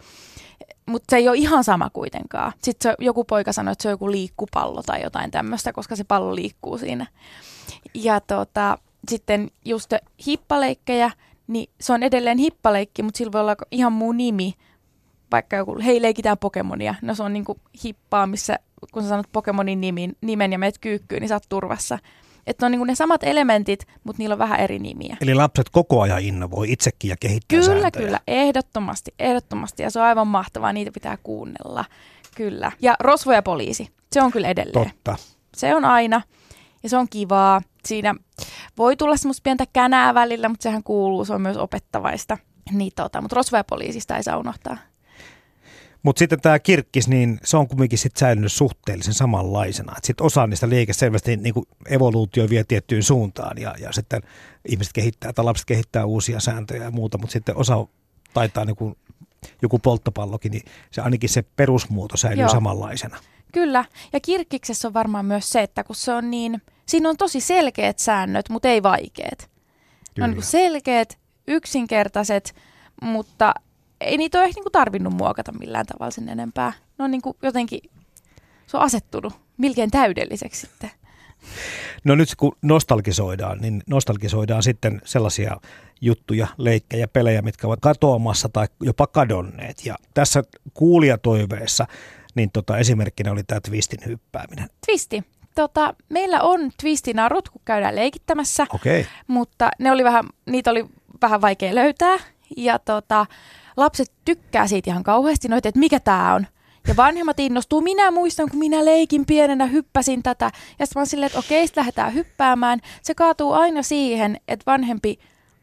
mutta 0.86 1.06
se 1.10 1.16
ei 1.16 1.28
ole 1.28 1.36
ihan 1.36 1.64
sama 1.64 1.90
kuitenkaan. 1.90 2.52
Sitten 2.62 2.90
se, 2.90 3.04
joku 3.04 3.24
poika 3.24 3.52
sanoi, 3.52 3.72
että 3.72 3.82
se 3.82 3.88
on 3.88 3.92
joku 3.92 4.10
liikkupallo 4.10 4.82
tai 4.82 5.02
jotain 5.02 5.30
tämmöistä, 5.30 5.72
koska 5.72 5.96
se 5.96 6.04
pallo 6.04 6.34
liikkuu 6.34 6.78
siinä. 6.78 7.06
Ja 7.94 8.20
tota, 8.20 8.78
sitten 9.08 9.50
just 9.64 9.92
hippaleikkejä, 10.26 11.10
niin 11.50 11.70
se 11.80 11.92
on 11.92 12.02
edelleen 12.02 12.38
hippaleikki, 12.38 13.02
mutta 13.02 13.18
sillä 13.18 13.32
voi 13.32 13.40
olla 13.40 13.56
ihan 13.70 13.92
muu 13.92 14.12
nimi. 14.12 14.54
Vaikka 15.32 15.56
joku, 15.56 15.78
hei 15.84 16.02
leikitään 16.02 16.38
Pokemonia. 16.38 16.94
No 17.02 17.14
se 17.14 17.22
on 17.22 17.32
niinku 17.32 17.60
hippaa, 17.84 18.26
missä 18.26 18.58
kun 18.92 19.02
sä 19.02 19.08
sanot 19.08 19.26
Pokemonin 19.32 19.80
nimin, 19.80 20.16
nimen 20.20 20.52
ja 20.52 20.58
meet 20.58 20.78
kyykkyyn, 20.78 21.20
niin 21.20 21.28
sä 21.28 21.34
oot 21.34 21.48
turvassa. 21.48 21.98
Että 22.46 22.66
on 22.66 22.72
niin 22.72 22.86
ne 22.86 22.94
samat 22.94 23.22
elementit, 23.22 23.86
mutta 24.04 24.20
niillä 24.20 24.32
on 24.32 24.38
vähän 24.38 24.60
eri 24.60 24.78
nimiä. 24.78 25.16
Eli 25.20 25.34
lapset 25.34 25.70
koko 25.70 26.00
ajan 26.00 26.22
innovoi 26.22 26.72
itsekin 26.72 27.08
ja 27.08 27.16
kehittää 27.20 27.58
Kyllä, 27.58 27.80
sääntöjä. 27.80 28.06
kyllä, 28.06 28.20
ehdottomasti, 28.26 29.14
ehdottomasti. 29.18 29.82
Ja 29.82 29.90
se 29.90 29.98
on 30.00 30.04
aivan 30.06 30.26
mahtavaa, 30.26 30.72
niitä 30.72 30.90
pitää 30.92 31.18
kuunnella. 31.22 31.84
Kyllä. 32.36 32.72
Ja 32.80 32.96
Rosvo 33.00 33.32
ja 33.32 33.42
poliisi, 33.42 33.88
se 34.12 34.22
on 34.22 34.30
kyllä 34.30 34.48
edelleen. 34.48 34.90
Totta. 34.90 35.16
Se 35.56 35.74
on 35.74 35.84
aina. 35.84 36.22
Ja 36.82 36.88
se 36.88 36.96
on 36.96 37.08
kivaa. 37.08 37.62
Siinä 37.84 38.14
voi 38.78 38.96
tulla 38.96 39.16
semmoista 39.16 39.42
pientä 39.44 39.64
känää 39.72 40.14
välillä, 40.14 40.48
mutta 40.48 40.62
sehän 40.62 40.82
kuuluu, 40.82 41.24
se 41.24 41.34
on 41.34 41.42
myös 41.42 41.56
opettavaista. 41.56 42.38
Niin 42.72 42.92
tota, 42.96 43.20
mutta 43.20 43.36
Rosvo 43.36 43.56
ja 43.56 43.64
poliisista 43.64 44.16
ei 44.16 44.22
saa 44.22 44.38
unohtaa. 44.38 44.76
Mutta 46.02 46.18
sitten 46.18 46.40
tämä 46.40 46.58
kirkkis, 46.58 47.08
niin 47.08 47.40
se 47.44 47.56
on 47.56 47.68
kumminkin 47.68 47.98
sit 47.98 48.16
säilynyt 48.16 48.52
suhteellisen 48.52 49.14
samanlaisena. 49.14 49.96
Sitten 50.02 50.26
osa 50.26 50.46
niistä 50.46 50.68
liike 50.68 50.92
selvästi 50.92 51.36
niin 51.36 51.54
kuin 51.54 51.66
evoluutio 51.88 52.48
vie 52.48 52.64
tiettyyn 52.64 53.02
suuntaan 53.02 53.58
ja, 53.58 53.74
ja 53.78 53.92
sitten 53.92 54.22
ihmiset 54.68 54.92
kehittää 54.92 55.32
tai 55.32 55.44
lapset 55.44 55.66
kehittää 55.66 56.04
uusia 56.04 56.40
sääntöjä 56.40 56.84
ja 56.84 56.90
muuta, 56.90 57.18
mutta 57.18 57.32
sitten 57.32 57.56
osa 57.56 57.86
taitaa 58.34 58.64
niin 58.64 58.76
kuin 58.76 58.96
joku 59.62 59.78
polttopallokin, 59.78 60.52
niin 60.52 60.62
se 60.90 61.00
ainakin 61.00 61.28
se 61.28 61.42
perusmuoto 61.42 62.16
säilyy 62.16 62.42
Joo. 62.42 62.48
samanlaisena. 62.48 63.18
Kyllä, 63.52 63.84
ja 64.12 64.20
kirkkiksessä 64.20 64.88
on 64.88 64.94
varmaan 64.94 65.24
myös 65.24 65.50
se, 65.50 65.62
että 65.62 65.84
kun 65.84 65.96
se 65.96 66.12
on 66.12 66.30
niin, 66.30 66.62
siinä 66.86 67.08
on 67.08 67.16
tosi 67.16 67.40
selkeät 67.40 67.98
säännöt, 67.98 68.48
mutta 68.48 68.68
ei 68.68 68.82
vaikeat. 68.82 69.50
Ne 70.18 70.24
on 70.24 70.30
niin 70.30 70.42
selkeät, 70.42 71.18
yksinkertaiset, 71.48 72.54
mutta 73.02 73.54
ei 74.00 74.16
niitä 74.16 74.38
ole 74.38 74.44
ehkä 74.44 74.58
niinku 74.58 74.70
tarvinnut 74.70 75.14
muokata 75.14 75.52
millään 75.52 75.86
tavalla 75.86 76.10
sen 76.10 76.28
enempää. 76.28 76.72
Ne 76.98 77.04
on 77.04 77.10
niinku 77.10 77.36
jotenkin, 77.42 77.80
se 78.66 78.76
on 78.76 78.82
asettunut 78.82 79.32
melkein 79.56 79.90
täydelliseksi 79.90 80.60
sitten. 80.60 80.90
No 82.04 82.14
nyt 82.14 82.28
kun 82.36 82.56
nostalgisoidaan, 82.62 83.58
niin 83.58 83.82
nostalgisoidaan 83.86 84.62
sitten 84.62 85.00
sellaisia 85.04 85.56
juttuja, 86.00 86.46
leikkejä, 86.58 87.08
pelejä, 87.08 87.42
mitkä 87.42 87.66
ovat 87.66 87.80
katoamassa 87.80 88.48
tai 88.48 88.66
jopa 88.80 89.06
kadonneet. 89.06 89.86
Ja 89.86 89.96
tässä 90.14 90.42
kuulijatoiveessa 90.74 91.86
niin 92.34 92.50
tota, 92.52 92.78
esimerkkinä 92.78 93.32
oli 93.32 93.42
tämä 93.44 93.60
twistin 93.60 93.98
hyppääminen. 94.06 94.68
Twisti. 94.86 95.24
Tota, 95.54 95.94
meillä 96.08 96.40
on 96.40 96.70
twistinarut, 96.80 97.48
kun 97.48 97.62
käydään 97.64 97.96
leikittämässä, 97.96 98.66
okay. 98.74 99.04
mutta 99.26 99.70
ne 99.78 99.92
oli 99.92 100.04
vähän, 100.04 100.24
niitä 100.46 100.70
oli 100.70 100.86
vähän 101.22 101.40
vaikea 101.40 101.74
löytää. 101.74 102.16
Ja 102.56 102.78
tota, 102.78 103.26
lapset 103.76 104.12
tykkää 104.24 104.66
siitä 104.66 104.90
ihan 104.90 105.02
kauheasti, 105.02 105.48
noita, 105.48 105.68
että 105.68 105.78
mikä 105.78 106.00
tämä 106.00 106.34
on. 106.34 106.46
Ja 106.88 106.96
vanhemmat 106.96 107.40
innostuu. 107.40 107.80
Minä 107.80 108.10
muistan, 108.10 108.48
kun 108.50 108.58
minä 108.58 108.84
leikin 108.84 109.26
pienenä, 109.26 109.66
hyppäsin 109.66 110.22
tätä. 110.22 110.50
Ja 110.78 110.86
sitten 110.86 111.00
mä 111.00 111.04
silleen, 111.04 111.26
että 111.26 111.38
okei, 111.38 111.66
sitten 111.66 111.80
lähdetään 111.80 112.14
hyppäämään. 112.14 112.80
Se 113.02 113.14
kaatuu 113.14 113.52
aina 113.52 113.82
siihen, 113.82 114.40
että 114.48 114.70
vanhempi 114.70 115.18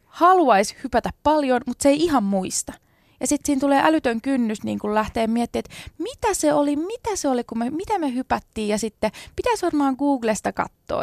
haluaisi 0.06 0.76
hypätä 0.84 1.10
paljon, 1.22 1.60
mutta 1.66 1.82
se 1.82 1.88
ei 1.88 2.04
ihan 2.04 2.24
muista. 2.24 2.72
Ja 3.20 3.26
sitten 3.26 3.46
siinä 3.46 3.60
tulee 3.60 3.82
älytön 3.84 4.20
kynnys 4.20 4.62
niin 4.62 4.78
kun 4.78 4.94
lähtee 4.94 5.26
miettimään, 5.26 5.64
että 5.66 5.92
mitä 5.98 6.34
se 6.34 6.52
oli, 6.52 6.76
mitä 6.76 7.10
se 7.16 7.28
oli, 7.28 7.44
kun 7.44 7.58
me, 7.58 7.70
mitä 7.70 7.98
me 7.98 8.14
hypättiin. 8.14 8.68
Ja 8.68 8.78
sitten 8.78 9.10
pitäisi 9.36 9.62
varmaan 9.62 9.94
Googlesta 9.98 10.52
katsoa. 10.52 11.02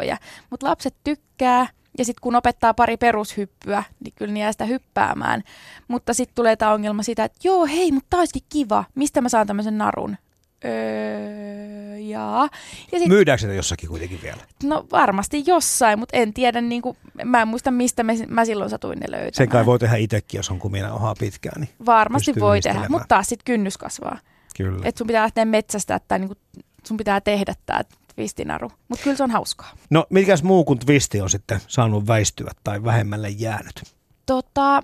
Mutta 0.50 0.66
lapset 0.66 0.94
tykkää 1.04 1.68
ja 1.98 2.04
sitten 2.04 2.20
kun 2.20 2.36
opettaa 2.36 2.74
pari 2.74 2.96
perushyppyä, 2.96 3.84
niin 4.04 4.12
kyllä 4.16 4.32
niin 4.32 4.42
jää 4.42 4.52
sitä 4.52 4.64
hyppäämään. 4.64 5.42
Mutta 5.88 6.14
sitten 6.14 6.34
tulee 6.34 6.56
tämä 6.56 6.72
ongelma 6.72 7.02
siitä, 7.02 7.24
että 7.24 7.38
joo, 7.44 7.66
hei, 7.66 7.92
mutta 7.92 8.06
tämä 8.10 8.20
olisikin 8.20 8.42
kiva. 8.48 8.84
Mistä 8.94 9.20
mä 9.20 9.28
saan 9.28 9.46
tämmöisen 9.46 9.78
narun? 9.78 10.16
Öö, 10.64 11.96
jaa. 11.98 12.48
Ja 12.92 12.98
sit, 12.98 13.08
Myydäänkö 13.08 13.40
sitä 13.40 13.52
jossakin 13.52 13.88
kuitenkin 13.88 14.18
vielä? 14.22 14.42
No 14.64 14.86
varmasti 14.92 15.44
jossain, 15.46 15.98
mutta 15.98 16.16
en 16.16 16.34
tiedä, 16.34 16.60
niin 16.60 16.82
kuin, 16.82 16.96
mä 17.24 17.42
en 17.42 17.48
muista 17.48 17.70
mistä 17.70 18.02
me, 18.02 18.14
mä 18.28 18.44
silloin 18.44 18.70
satuin 18.70 18.98
ne 18.98 19.06
löytämään. 19.10 19.34
Sen 19.34 19.48
kai 19.48 19.66
voi 19.66 19.78
tehdä 19.78 19.96
itsekin, 19.96 20.38
jos 20.38 20.50
on 20.50 20.58
kumina 20.58 20.94
ohaa 20.94 21.14
pitkään. 21.18 21.60
Niin 21.60 21.70
varmasti 21.86 22.34
voi 22.40 22.60
tehdä, 22.60 22.86
mutta 22.88 23.06
taas 23.08 23.26
sitten 23.26 23.44
kynnys 23.44 23.78
kasvaa. 23.78 24.18
Kyllä. 24.56 24.80
Että 24.84 24.98
sun 24.98 25.06
pitää 25.06 25.22
lähteä 25.22 25.44
metsästä 25.44 26.00
tai 26.08 26.18
niin 26.18 26.28
kuin 26.28 26.38
sun 26.86 26.96
pitää 26.96 27.20
tehdä 27.20 27.54
tämä 27.66 27.80
twistinaru. 28.14 28.70
Mutta 28.88 29.04
kyllä 29.04 29.16
se 29.16 29.22
on 29.22 29.30
hauskaa. 29.30 29.72
No, 29.90 30.06
mikäs 30.10 30.42
muu 30.42 30.64
kuin 30.64 30.78
twisti 30.78 31.20
on 31.20 31.30
sitten 31.30 31.60
saanut 31.68 32.06
väistyä 32.06 32.50
tai 32.64 32.84
vähemmälle 32.84 33.28
jäänyt? 33.28 33.82
Tota, 34.26 34.82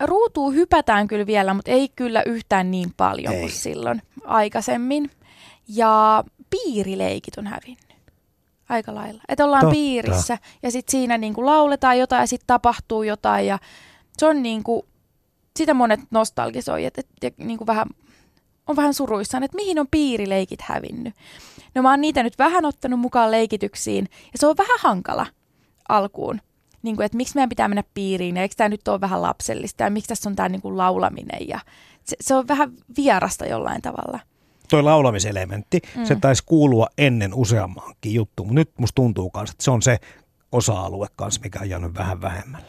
ruutuun 0.00 0.54
hypätään 0.54 1.08
kyllä 1.08 1.26
vielä, 1.26 1.54
mutta 1.54 1.70
ei 1.70 1.88
kyllä 1.88 2.22
yhtään 2.26 2.70
niin 2.70 2.94
paljon 2.96 3.34
Ei. 3.34 3.40
kuin 3.40 3.52
silloin 3.52 4.02
aikaisemmin. 4.24 5.10
Ja 5.68 6.24
piirileikit 6.50 7.38
on 7.38 7.46
hävinnyt 7.46 7.90
aika 8.68 8.94
lailla. 8.94 9.22
Että 9.28 9.44
ollaan 9.44 9.60
Totta. 9.60 9.72
piirissä 9.74 10.38
ja 10.62 10.70
sitten 10.70 10.90
siinä 10.90 11.18
niinku 11.18 11.46
lauletaan 11.46 11.98
jotain 11.98 12.20
ja 12.20 12.26
sitten 12.26 12.46
tapahtuu 12.46 13.02
jotain 13.02 13.46
ja 13.46 13.58
se 14.18 14.26
on 14.26 14.42
niinku, 14.42 14.86
sitä 15.56 15.74
monet 15.74 16.00
nostalgisoi, 16.10 16.84
että 16.84 17.00
et, 17.00 17.08
ja 17.22 17.44
niinku 17.44 17.66
vähän, 17.66 17.86
on 18.66 18.76
vähän 18.76 18.94
suruissaan, 18.94 19.42
että 19.42 19.56
mihin 19.56 19.78
on 19.78 19.86
piirileikit 19.90 20.60
hävinnyt. 20.62 21.14
No 21.74 21.82
mä 21.82 21.90
oon 21.90 22.00
niitä 22.00 22.22
nyt 22.22 22.38
vähän 22.38 22.64
ottanut 22.64 23.00
mukaan 23.00 23.30
leikityksiin 23.30 24.08
ja 24.12 24.38
se 24.38 24.46
on 24.46 24.56
vähän 24.56 24.78
hankala 24.80 25.26
alkuun. 25.88 26.40
Niin 26.82 26.96
kuin, 26.96 27.06
että 27.06 27.16
miksi 27.16 27.34
meidän 27.34 27.48
pitää 27.48 27.68
mennä 27.68 27.84
piiriin 27.94 28.36
ja 28.36 28.42
eikö 28.42 28.54
tämä 28.56 28.68
nyt 28.68 28.88
ole 28.88 29.00
vähän 29.00 29.22
lapsellista 29.22 29.82
ja 29.82 29.90
miksi 29.90 30.08
tässä 30.08 30.28
on 30.30 30.36
tämä 30.36 30.48
niin 30.48 30.62
kuin 30.62 30.76
laulaminen 30.76 31.48
ja 31.48 31.60
se, 32.04 32.16
se 32.20 32.34
on 32.34 32.48
vähän 32.48 32.72
vierasta 32.96 33.46
jollain 33.46 33.82
tavalla. 33.82 34.20
Toi 34.70 34.82
laulamiselementti, 34.82 35.80
mm. 35.96 36.04
se 36.04 36.16
taisi 36.16 36.42
kuulua 36.46 36.86
ennen 36.98 37.34
useammankin 37.34 38.14
juttu, 38.14 38.44
mutta 38.44 38.54
nyt 38.54 38.70
musta 38.78 38.94
tuntuu 38.94 39.30
kanssa, 39.30 39.54
että 39.54 39.64
se 39.64 39.70
on 39.70 39.82
se 39.82 39.98
osa-alue 40.52 41.06
kanssa, 41.16 41.40
mikä 41.44 41.58
on 41.60 41.70
jäänyt 41.70 41.94
vähän 41.94 42.20
vähemmälle. 42.20 42.66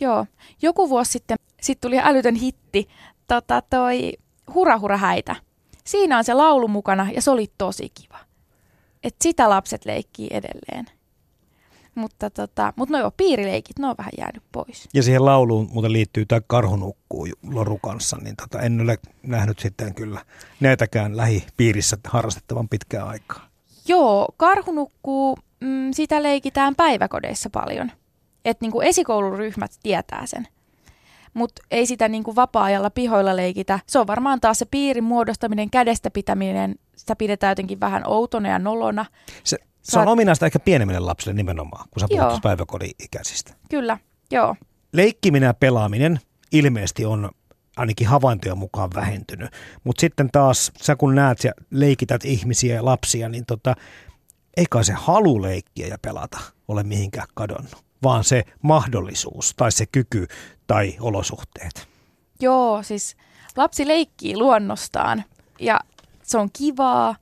Joo, 0.00 0.26
joku 0.62 0.88
vuosi 0.88 1.10
sitten 1.10 1.36
sit 1.60 1.80
tuli 1.80 1.98
älytön 1.98 2.34
hitti, 2.34 2.88
tota 3.28 3.62
toi 3.62 4.12
Hura 4.54 4.78
Hura 4.78 4.96
häitä. 4.96 5.36
Siinä 5.84 6.18
on 6.18 6.24
se 6.24 6.34
laulu 6.34 6.68
mukana 6.68 7.10
ja 7.14 7.22
se 7.22 7.30
oli 7.30 7.52
tosi 7.58 7.88
kiva. 7.88 8.18
Et 9.04 9.14
sitä 9.22 9.48
lapset 9.48 9.84
leikkii 9.84 10.28
edelleen. 10.30 10.86
Mutta 11.94 12.30
tota, 12.30 12.72
mut 12.76 12.90
no 12.90 12.98
joo, 12.98 13.10
piirileikit, 13.16 13.78
ne 13.78 13.86
on 13.86 13.94
vähän 13.98 14.12
jäänyt 14.18 14.42
pois. 14.52 14.88
Ja 14.94 15.02
siihen 15.02 15.24
lauluun 15.24 15.68
muuten 15.72 15.92
liittyy 15.92 16.26
tämä 16.26 16.40
karhunukkuu 16.46 17.26
Loru 17.52 17.78
kanssa, 17.78 18.16
niin 18.22 18.36
tota, 18.36 18.60
en 18.60 18.80
ole 18.80 18.98
nähnyt 19.22 19.58
sitten 19.58 19.94
kyllä 19.94 20.24
näitäkään 20.60 21.16
lähipiirissä 21.16 21.96
harrastettavan 22.08 22.68
pitkään 22.68 23.08
aikaa. 23.08 23.48
Joo, 23.88 24.28
karhunukkuu, 24.36 25.38
mm, 25.60 25.92
sitä 25.92 26.22
leikitään 26.22 26.74
päiväkodeissa 26.74 27.50
paljon. 27.50 27.92
Että 28.44 28.64
niinku 28.64 28.80
esikouluryhmät 28.80 29.70
tietää 29.82 30.26
sen. 30.26 30.48
Mutta 31.34 31.62
ei 31.70 31.86
sitä 31.86 32.08
niinku 32.08 32.36
vapaa-ajalla 32.36 32.90
pihoilla 32.90 33.36
leikitä. 33.36 33.78
Se 33.86 33.98
on 33.98 34.06
varmaan 34.06 34.40
taas 34.40 34.58
se 34.58 34.64
piirin 34.64 35.04
muodostaminen, 35.04 35.70
kädestä 35.70 36.10
pitäminen. 36.10 36.74
Sitä 36.96 37.16
pidetään 37.16 37.50
jotenkin 37.50 37.80
vähän 37.80 38.02
outona 38.06 38.48
ja 38.48 38.58
nolona. 38.58 39.06
Se, 39.44 39.58
se 39.84 39.98
on 39.98 40.08
ominaista 40.08 40.46
ehkä 40.46 40.58
pienemmille 40.58 41.00
lapsille 41.00 41.34
nimenomaan, 41.34 41.88
kun 41.90 42.00
sä 42.00 42.06
puhut 42.08 42.18
Joo. 42.18 42.26
tuossa 42.26 42.40
päiväkodin 42.42 42.90
ikäisistä. 42.98 43.54
Kyllä, 43.70 43.98
joo. 44.30 44.56
Leikkiminen 44.92 45.46
ja 45.46 45.54
pelaaminen 45.54 46.20
ilmeisesti 46.52 47.04
on 47.04 47.30
ainakin 47.76 48.06
havaintojen 48.06 48.58
mukaan 48.58 48.90
vähentynyt. 48.94 49.50
Mutta 49.84 50.00
sitten 50.00 50.28
taas 50.32 50.72
sä 50.82 50.96
kun 50.96 51.14
näet 51.14 51.44
ja 51.44 51.52
leikität 51.70 52.24
ihmisiä 52.24 52.74
ja 52.74 52.84
lapsia, 52.84 53.28
niin 53.28 53.46
tota, 53.46 53.74
ei 54.56 54.66
kai 54.70 54.84
se 54.84 54.92
halu 54.92 55.42
leikkiä 55.42 55.86
ja 55.86 55.98
pelata 56.02 56.38
ole 56.68 56.82
mihinkään 56.82 57.28
kadonnut, 57.34 57.84
vaan 58.02 58.24
se 58.24 58.44
mahdollisuus 58.62 59.54
tai 59.56 59.72
se 59.72 59.86
kyky 59.86 60.26
tai 60.66 60.96
olosuhteet. 61.00 61.88
Joo, 62.40 62.82
siis 62.82 63.16
lapsi 63.56 63.88
leikkii 63.88 64.36
luonnostaan 64.36 65.24
ja 65.60 65.80
se 66.22 66.38
on 66.38 66.48
kivaa, 66.52 67.16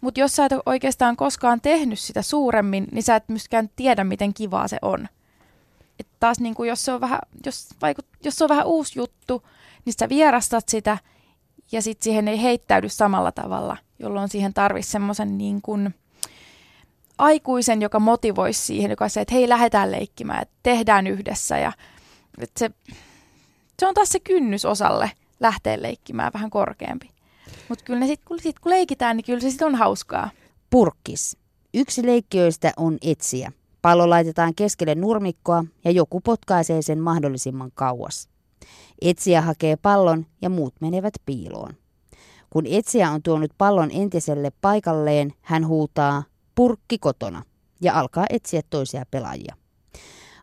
mutta 0.00 0.20
jos 0.20 0.36
sä 0.36 0.44
et 0.44 0.52
ole 0.52 0.62
oikeastaan 0.66 1.16
koskaan 1.16 1.60
tehnyt 1.60 1.98
sitä 1.98 2.22
suuremmin, 2.22 2.86
niin 2.92 3.02
sä 3.02 3.16
et 3.16 3.28
myöskään 3.28 3.70
tiedä, 3.76 4.04
miten 4.04 4.34
kivaa 4.34 4.68
se 4.68 4.78
on. 4.82 5.08
Et 5.98 6.06
taas 6.20 6.40
niin 6.40 6.54
kuin 6.54 6.68
jos, 6.68 6.84
se 6.84 6.92
on 6.92 7.00
vähän, 7.00 7.18
jos, 7.46 7.68
vaikut, 7.82 8.06
jos 8.24 8.36
se 8.36 8.44
on 8.44 8.48
vähän 8.48 8.66
uusi 8.66 8.98
juttu, 8.98 9.42
niin 9.84 9.94
sä 9.98 10.08
vierastat 10.08 10.68
sitä 10.68 10.98
ja 11.72 11.82
sitten 11.82 12.04
siihen 12.04 12.28
ei 12.28 12.42
heittäydy 12.42 12.88
samalla 12.88 13.32
tavalla, 13.32 13.76
jolloin 13.98 14.28
siihen 14.28 14.54
tarvitsisi 14.54 14.92
semmoisen 14.92 15.38
niin 15.38 15.62
kuin 15.62 15.94
aikuisen, 17.18 17.82
joka 17.82 17.98
motivoisi 17.98 18.62
siihen, 18.62 18.90
joka 18.90 19.08
se, 19.08 19.20
että 19.20 19.34
hei, 19.34 19.48
lähdetään 19.48 19.90
leikkimään, 19.90 20.42
että 20.42 20.54
tehdään 20.62 21.06
yhdessä 21.06 21.58
ja 21.58 21.72
että 22.38 22.58
se, 22.58 22.70
se 23.78 23.86
on 23.86 23.94
taas 23.94 24.08
se 24.08 24.20
kynnys 24.20 24.64
osalle 24.64 25.10
lähteä 25.40 25.82
leikkimään 25.82 26.32
vähän 26.34 26.50
korkeampi. 26.50 27.10
Mutta 27.68 27.84
kyllä 27.84 28.00
ne 28.00 28.06
sit, 28.06 28.20
kun, 28.24 28.40
sit, 28.40 28.58
kun 28.58 28.70
leikitään, 28.70 29.16
niin 29.16 29.24
kyllä 29.24 29.40
se 29.40 29.50
sitten 29.50 29.66
on 29.66 29.74
hauskaa. 29.74 30.30
Purkkis. 30.70 31.36
Yksi 31.74 32.06
leikkiöistä 32.06 32.72
on 32.76 32.98
etsiä. 33.02 33.52
Pallo 33.82 34.10
laitetaan 34.10 34.54
keskelle 34.54 34.94
nurmikkoa 34.94 35.64
ja 35.84 35.90
joku 35.90 36.20
potkaisee 36.20 36.82
sen 36.82 36.98
mahdollisimman 36.98 37.70
kauas. 37.74 38.28
Etsiä 39.02 39.42
hakee 39.42 39.76
pallon 39.76 40.26
ja 40.42 40.50
muut 40.50 40.74
menevät 40.80 41.14
piiloon. 41.26 41.74
Kun 42.50 42.66
etsiä 42.66 43.10
on 43.10 43.22
tuonut 43.22 43.50
pallon 43.58 43.90
entiselle 43.92 44.52
paikalleen, 44.60 45.32
hän 45.40 45.66
huutaa 45.66 46.22
purkki 46.54 46.98
kotona 46.98 47.42
ja 47.80 47.98
alkaa 47.98 48.26
etsiä 48.30 48.60
toisia 48.70 49.04
pelaajia. 49.10 49.56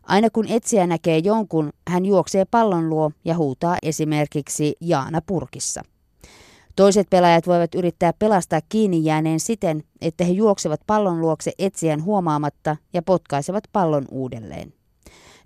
Aina 0.02 0.30
kun 0.30 0.48
etsiä 0.48 0.86
näkee 0.86 1.18
jonkun, 1.18 1.72
hän 1.88 2.06
juoksee 2.06 2.44
pallon 2.44 2.90
luo 2.90 3.10
ja 3.24 3.36
huutaa 3.36 3.76
esimerkiksi 3.82 4.76
Jaana 4.80 5.20
purkissa. 5.26 5.82
Toiset 6.78 7.10
pelaajat 7.10 7.46
voivat 7.46 7.74
yrittää 7.74 8.12
pelastaa 8.12 8.60
kiinni 8.68 9.04
jääneen 9.04 9.40
siten, 9.40 9.82
että 10.00 10.24
he 10.24 10.30
juoksevat 10.30 10.80
pallon 10.86 11.20
luokse 11.20 11.52
etsijän 11.58 12.04
huomaamatta 12.04 12.76
ja 12.92 13.02
potkaisevat 13.02 13.64
pallon 13.72 14.04
uudelleen. 14.10 14.72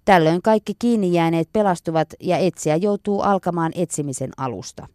Tällöin 0.05 0.43
kaikki 0.43 0.73
kiinni 0.79 1.13
jääneet 1.13 1.49
pelastuvat 1.53 2.09
ja 2.21 2.39
etsijä 2.39 2.77
joutuu 2.77 3.21
alkamaan 3.21 3.73
etsimisen 3.75 4.31
alusta. 4.37 4.89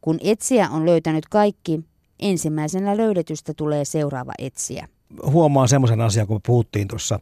Kun 0.00 0.18
etsijä 0.22 0.68
on 0.70 0.86
löytänyt 0.86 1.28
kaikki, 1.28 1.80
ensimmäisenä 2.20 2.96
löydetystä 2.96 3.54
tulee 3.56 3.84
seuraava 3.84 4.32
etsijä. 4.38 4.88
Huomaan 5.26 5.68
semmoisen 5.68 6.00
asian, 6.00 6.26
kun 6.26 6.40
puhuttiin 6.46 6.88
tuossa 6.88 7.20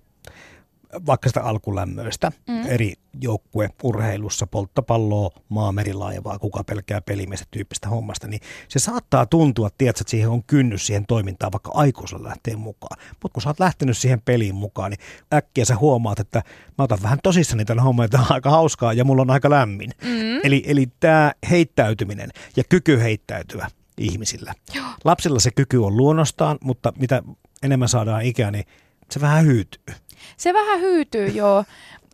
vaikka 1.07 1.29
sitä 1.29 1.43
alkulämmöistä 1.43 2.33
mm. 2.49 2.67
eri 2.67 2.95
joukkue 3.21 3.71
urheilussa, 3.83 4.47
polttopalloa, 4.47 5.31
maamerilaivaa, 5.49 6.39
kuka 6.39 6.65
pelkää 6.65 7.01
pelimiestä 7.01 7.47
tyyppistä 7.51 7.89
hommasta, 7.89 8.29
niin 8.29 8.41
se 8.69 8.79
saattaa 8.79 9.27
tuntua, 9.27 9.71
tiedätkö, 9.79 10.03
että 10.03 10.11
siihen 10.11 10.29
on 10.29 10.45
kynnys 10.45 10.87
siihen 10.87 11.07
toimintaan, 11.07 11.53
vaikka 11.53 11.71
aikuisella 11.75 12.29
lähtee 12.29 12.57
mukaan. 12.57 13.01
Mutta 13.23 13.35
kun 13.35 13.43
sä 13.43 13.49
oot 13.49 13.61
lähtenyt 13.61 13.99
siihen 13.99 14.21
peliin 14.21 14.55
mukaan, 14.55 14.91
niin 14.91 15.01
äkkiä 15.35 15.65
sä 15.65 15.77
huomaat, 15.77 16.21
että 16.21 16.43
mä 16.79 16.85
otan 16.85 17.03
vähän 17.03 17.19
tosissani 17.23 17.65
tämän 17.65 17.85
homman, 17.85 18.05
että 18.05 18.17
tämä 18.17 18.27
on 18.31 18.35
aika 18.35 18.51
hauskaa 18.51 18.93
ja 18.93 19.05
mulla 19.05 19.23
on 19.23 19.31
aika 19.31 19.51
lämmin. 19.51 19.91
Mm. 20.03 20.41
Eli, 20.45 20.65
eli 20.67 20.87
tämä 21.01 21.33
heittäytyminen 21.51 22.31
ja 22.57 22.65
kyky 22.69 23.01
heittäytyä 23.01 23.69
ihmisillä. 23.99 24.55
Joo. 24.75 24.87
Lapsilla 25.05 25.41
se 25.41 25.51
kyky 25.51 25.77
on 25.77 25.97
luonnostaan, 25.97 26.59
mutta 26.65 26.93
mitä 26.99 27.23
enemmän 27.63 27.89
saadaan 27.89 28.23
ikää, 28.23 28.51
niin 28.51 28.65
se 29.11 29.21
vähän 29.21 29.47
hyytyy. 29.47 29.95
Se 30.37 30.55
vähän 30.55 30.81
hyytyy, 30.81 31.27
joo. 31.27 31.65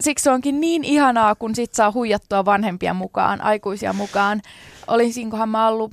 Siksi 0.00 0.28
onkin 0.28 0.60
niin 0.60 0.84
ihanaa, 0.84 1.34
kun 1.34 1.54
sit 1.54 1.74
saa 1.74 1.92
huijattua 1.92 2.44
vanhempia 2.44 2.94
mukaan, 2.94 3.40
aikuisia 3.40 3.92
mukaan. 3.92 4.42
Olisinkohan 4.86 5.48
mä 5.48 5.68
ollut 5.68 5.92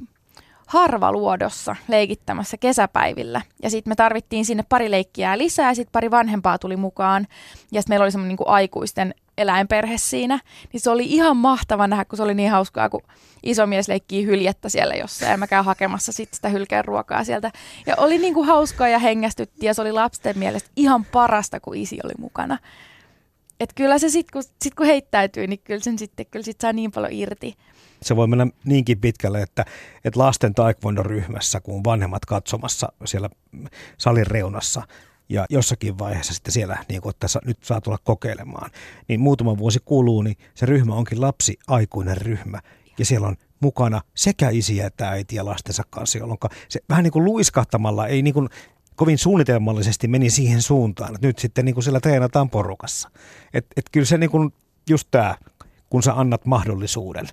harvaluodossa 0.68 1.76
leikittämässä 1.88 2.58
kesäpäivillä. 2.58 3.42
Ja 3.64 3.70
sitten 3.70 3.92
me 3.92 3.96
tarvittiin 3.96 4.46
sinne 4.46 4.64
pari 4.70 4.92
leikkiä 4.92 5.38
lisää 5.38 5.70
ja 5.70 5.76
sitten 5.76 5.92
pari 5.92 6.12
vanhempaa 6.12 6.58
tuli 6.60 6.76
mukaan. 6.76 7.28
Ja 7.72 7.82
sitten 7.82 7.92
meillä 7.92 8.04
oli 8.04 8.12
semmoinen 8.12 8.38
niin 8.40 8.48
aikuisten 8.48 9.16
eläinperhe 9.38 9.98
siinä. 9.98 10.40
Niin 10.74 10.82
se 10.82 10.90
oli 10.90 11.06
ihan 11.06 11.38
mahtava 11.38 11.88
nähdä, 11.88 12.06
kun 12.06 12.18
se 12.18 12.24
oli 12.24 12.34
niin 12.34 12.52
hauskaa, 12.52 12.90
kun 12.90 13.02
iso 13.44 13.68
mies 13.68 13.88
leikkii 13.88 14.26
hyljettä 14.26 14.70
siellä 14.70 14.96
jossain 14.96 15.32
ja 15.32 15.38
mä 15.38 15.48
käyn 15.48 15.66
hakemassa 15.66 16.12
sitten 16.12 16.36
sitä 16.36 16.50
hylkeen 16.50 16.86
ruokaa 16.86 17.24
sieltä. 17.24 17.52
Ja 17.86 17.96
oli 17.98 18.18
niin 18.18 18.34
kuin 18.34 18.48
hauskaa 18.48 18.88
ja 18.88 19.00
hengästytti 19.00 19.66
ja 19.66 19.74
se 19.74 19.82
oli 19.82 19.92
lapsen 19.92 20.40
mielestä 20.40 20.70
ihan 20.76 21.06
parasta, 21.06 21.60
kun 21.60 21.76
isi 21.76 22.00
oli 22.04 22.14
mukana. 22.18 22.58
Et 23.60 23.74
kyllä 23.76 24.00
se 24.00 24.10
sitten, 24.10 24.34
kun, 24.34 24.52
sit 24.62 24.76
kun 24.76 24.86
heittäytyy, 24.86 25.48
niin 25.48 25.60
kyllä 25.64 25.80
sen 25.80 26.00
sitten 26.00 26.26
kyllä 26.26 26.46
sit 26.46 26.62
saa 26.62 26.74
niin 26.74 26.92
paljon 26.92 27.14
irti. 27.14 27.56
Se 28.08 28.16
voi 28.16 28.28
mennä 28.28 28.48
niinkin 28.66 29.02
pitkälle, 29.02 29.42
että, 29.42 29.66
että 30.06 30.20
lasten 30.20 30.54
taekwondo-ryhmässä, 30.54 31.62
kun 31.62 31.84
vanhemmat 31.84 32.26
katsomassa 32.26 32.94
siellä 33.06 33.30
salin 33.98 34.28
reunassa, 34.28 34.82
ja 35.30 35.46
jossakin 35.50 36.00
vaiheessa 36.00 36.34
sitten 36.34 36.52
siellä, 36.52 36.78
niin 36.90 37.02
kuin, 37.02 37.10
että 37.10 37.28
nyt 37.46 37.58
saa 37.64 37.82
tulla 37.82 37.98
kokeilemaan, 38.04 38.72
niin 39.08 39.20
muutama 39.20 39.58
vuosi 39.58 39.80
kuluu, 39.86 40.22
niin 40.22 40.38
se 40.56 40.66
ryhmä 40.66 40.96
onkin 40.96 41.22
lapsi-aikuinen 41.22 42.18
ryhmä. 42.18 42.60
Ja 42.98 43.06
siellä 43.06 43.28
on 43.28 43.36
mukana 43.60 44.02
sekä 44.16 44.50
isiä 44.50 44.88
että 44.88 45.10
äitiä 45.10 45.46
lastensa 45.46 45.84
kanssa, 45.90 46.18
jolloin 46.18 46.40
se 46.70 46.80
vähän 46.90 47.04
niin 47.04 47.12
kuin 47.12 47.26
luiskahtamalla, 47.26 48.08
ei 48.08 48.22
niin 48.22 48.34
kuin 48.34 48.50
kovin 48.96 49.18
suunnitelmallisesti 49.18 50.08
meni 50.08 50.30
siihen 50.30 50.62
suuntaan, 50.62 51.16
että 51.16 51.28
nyt 51.28 51.40
sitten 51.40 51.66
niin 51.66 51.74
kuin 51.74 51.84
siellä 51.84 52.00
treenataan 52.00 52.50
porukassa. 52.50 53.10
Et, 53.54 53.66
et 53.78 53.86
kyllä 53.92 54.06
se 54.06 54.18
niin 54.18 54.30
kuin 54.30 54.54
just 54.90 55.08
tämä, 55.12 55.36
kun 55.90 56.04
sä 56.04 56.14
annat 56.14 56.46
mahdollisuuden 56.46 57.28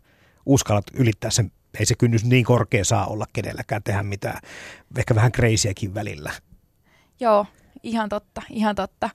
uskallat 0.47 0.87
ylittää 0.95 1.31
sen, 1.31 1.53
ei 1.79 1.87
se 1.87 1.95
kynnys 1.95 2.25
niin 2.25 2.45
korkea 2.45 2.85
saa 2.85 3.07
olla 3.07 3.27
kenelläkään 3.33 3.83
tehdä 3.83 4.03
mitään, 4.03 4.41
ehkä 4.99 5.15
vähän 5.15 5.33
kreisiäkin 5.33 5.95
välillä. 5.95 6.31
Joo, 7.21 7.47
ihan 7.83 8.09
totta, 8.09 8.43
ihan 8.51 8.75
totta. 8.75 9.11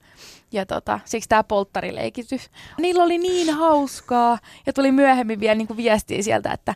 Ja 0.52 0.66
tota, 0.66 1.00
siksi 1.04 1.28
tämä 1.28 1.44
polttarileikitys. 1.44 2.50
Niillä 2.78 3.04
oli 3.04 3.18
niin 3.18 3.54
hauskaa 3.54 4.38
ja 4.66 4.72
tuli 4.72 4.92
myöhemmin 4.92 5.40
vielä 5.40 5.54
niin 5.54 5.66
kuin 5.66 5.76
viestiä 5.76 6.22
sieltä, 6.22 6.52
että 6.52 6.74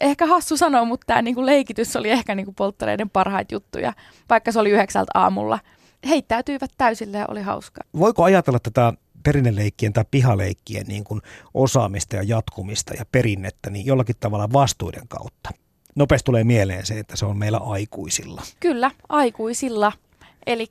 ehkä 0.00 0.26
hassu 0.26 0.56
sanoa, 0.56 0.84
mutta 0.84 1.04
tämä 1.06 1.22
niin 1.22 1.34
kuin 1.34 1.46
leikitys 1.46 1.96
oli 1.96 2.10
ehkä 2.10 2.34
niin 2.34 2.46
kuin 2.46 2.54
polttareiden 2.54 3.10
parhaita 3.10 3.54
juttuja, 3.54 3.92
vaikka 4.30 4.52
se 4.52 4.60
oli 4.60 4.70
yhdeksältä 4.70 5.10
aamulla. 5.14 5.58
Heittäytyivät 6.08 6.70
täysille 6.78 7.18
ja 7.18 7.26
oli 7.28 7.42
hauskaa. 7.42 7.84
Voiko 7.98 8.24
ajatella 8.24 8.58
tätä 8.58 8.92
perinneleikkien 9.22 9.92
tai 9.92 10.04
pihaleikkien 10.10 10.86
niin 10.86 11.04
kuin 11.04 11.20
osaamista 11.54 12.16
ja 12.16 12.22
jatkumista 12.22 12.94
ja 12.94 13.04
perinnettä 13.12 13.70
niin 13.70 13.86
jollakin 13.86 14.16
tavalla 14.20 14.52
vastuuden 14.52 15.08
kautta? 15.08 15.50
Nopeasti 15.94 16.24
tulee 16.24 16.44
mieleen 16.44 16.86
se, 16.86 16.98
että 16.98 17.16
se 17.16 17.26
on 17.26 17.38
meillä 17.38 17.58
aikuisilla. 17.58 18.42
Kyllä, 18.60 18.90
aikuisilla. 19.08 19.92
Eli 20.46 20.66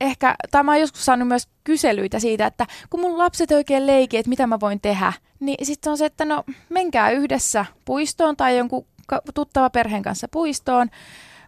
ehkä, 0.00 0.34
tai 0.50 0.62
mä 0.62 0.72
oon 0.72 0.80
joskus 0.80 1.04
saanut 1.04 1.28
myös 1.28 1.48
kyselyitä 1.64 2.18
siitä, 2.18 2.46
että 2.46 2.66
kun 2.90 3.00
mun 3.00 3.18
lapset 3.18 3.50
oikein 3.50 3.86
leikii, 3.86 4.18
että 4.20 4.28
mitä 4.28 4.46
mä 4.46 4.60
voin 4.60 4.80
tehdä, 4.80 5.12
niin 5.40 5.66
sitten 5.66 5.90
on 5.90 5.98
se, 5.98 6.04
että 6.04 6.24
no 6.24 6.44
menkää 6.68 7.10
yhdessä 7.10 7.66
puistoon 7.84 8.36
tai 8.36 8.58
jonkun 8.58 8.86
tuttava 9.34 9.70
perheen 9.70 10.02
kanssa 10.02 10.28
puistoon. 10.28 10.90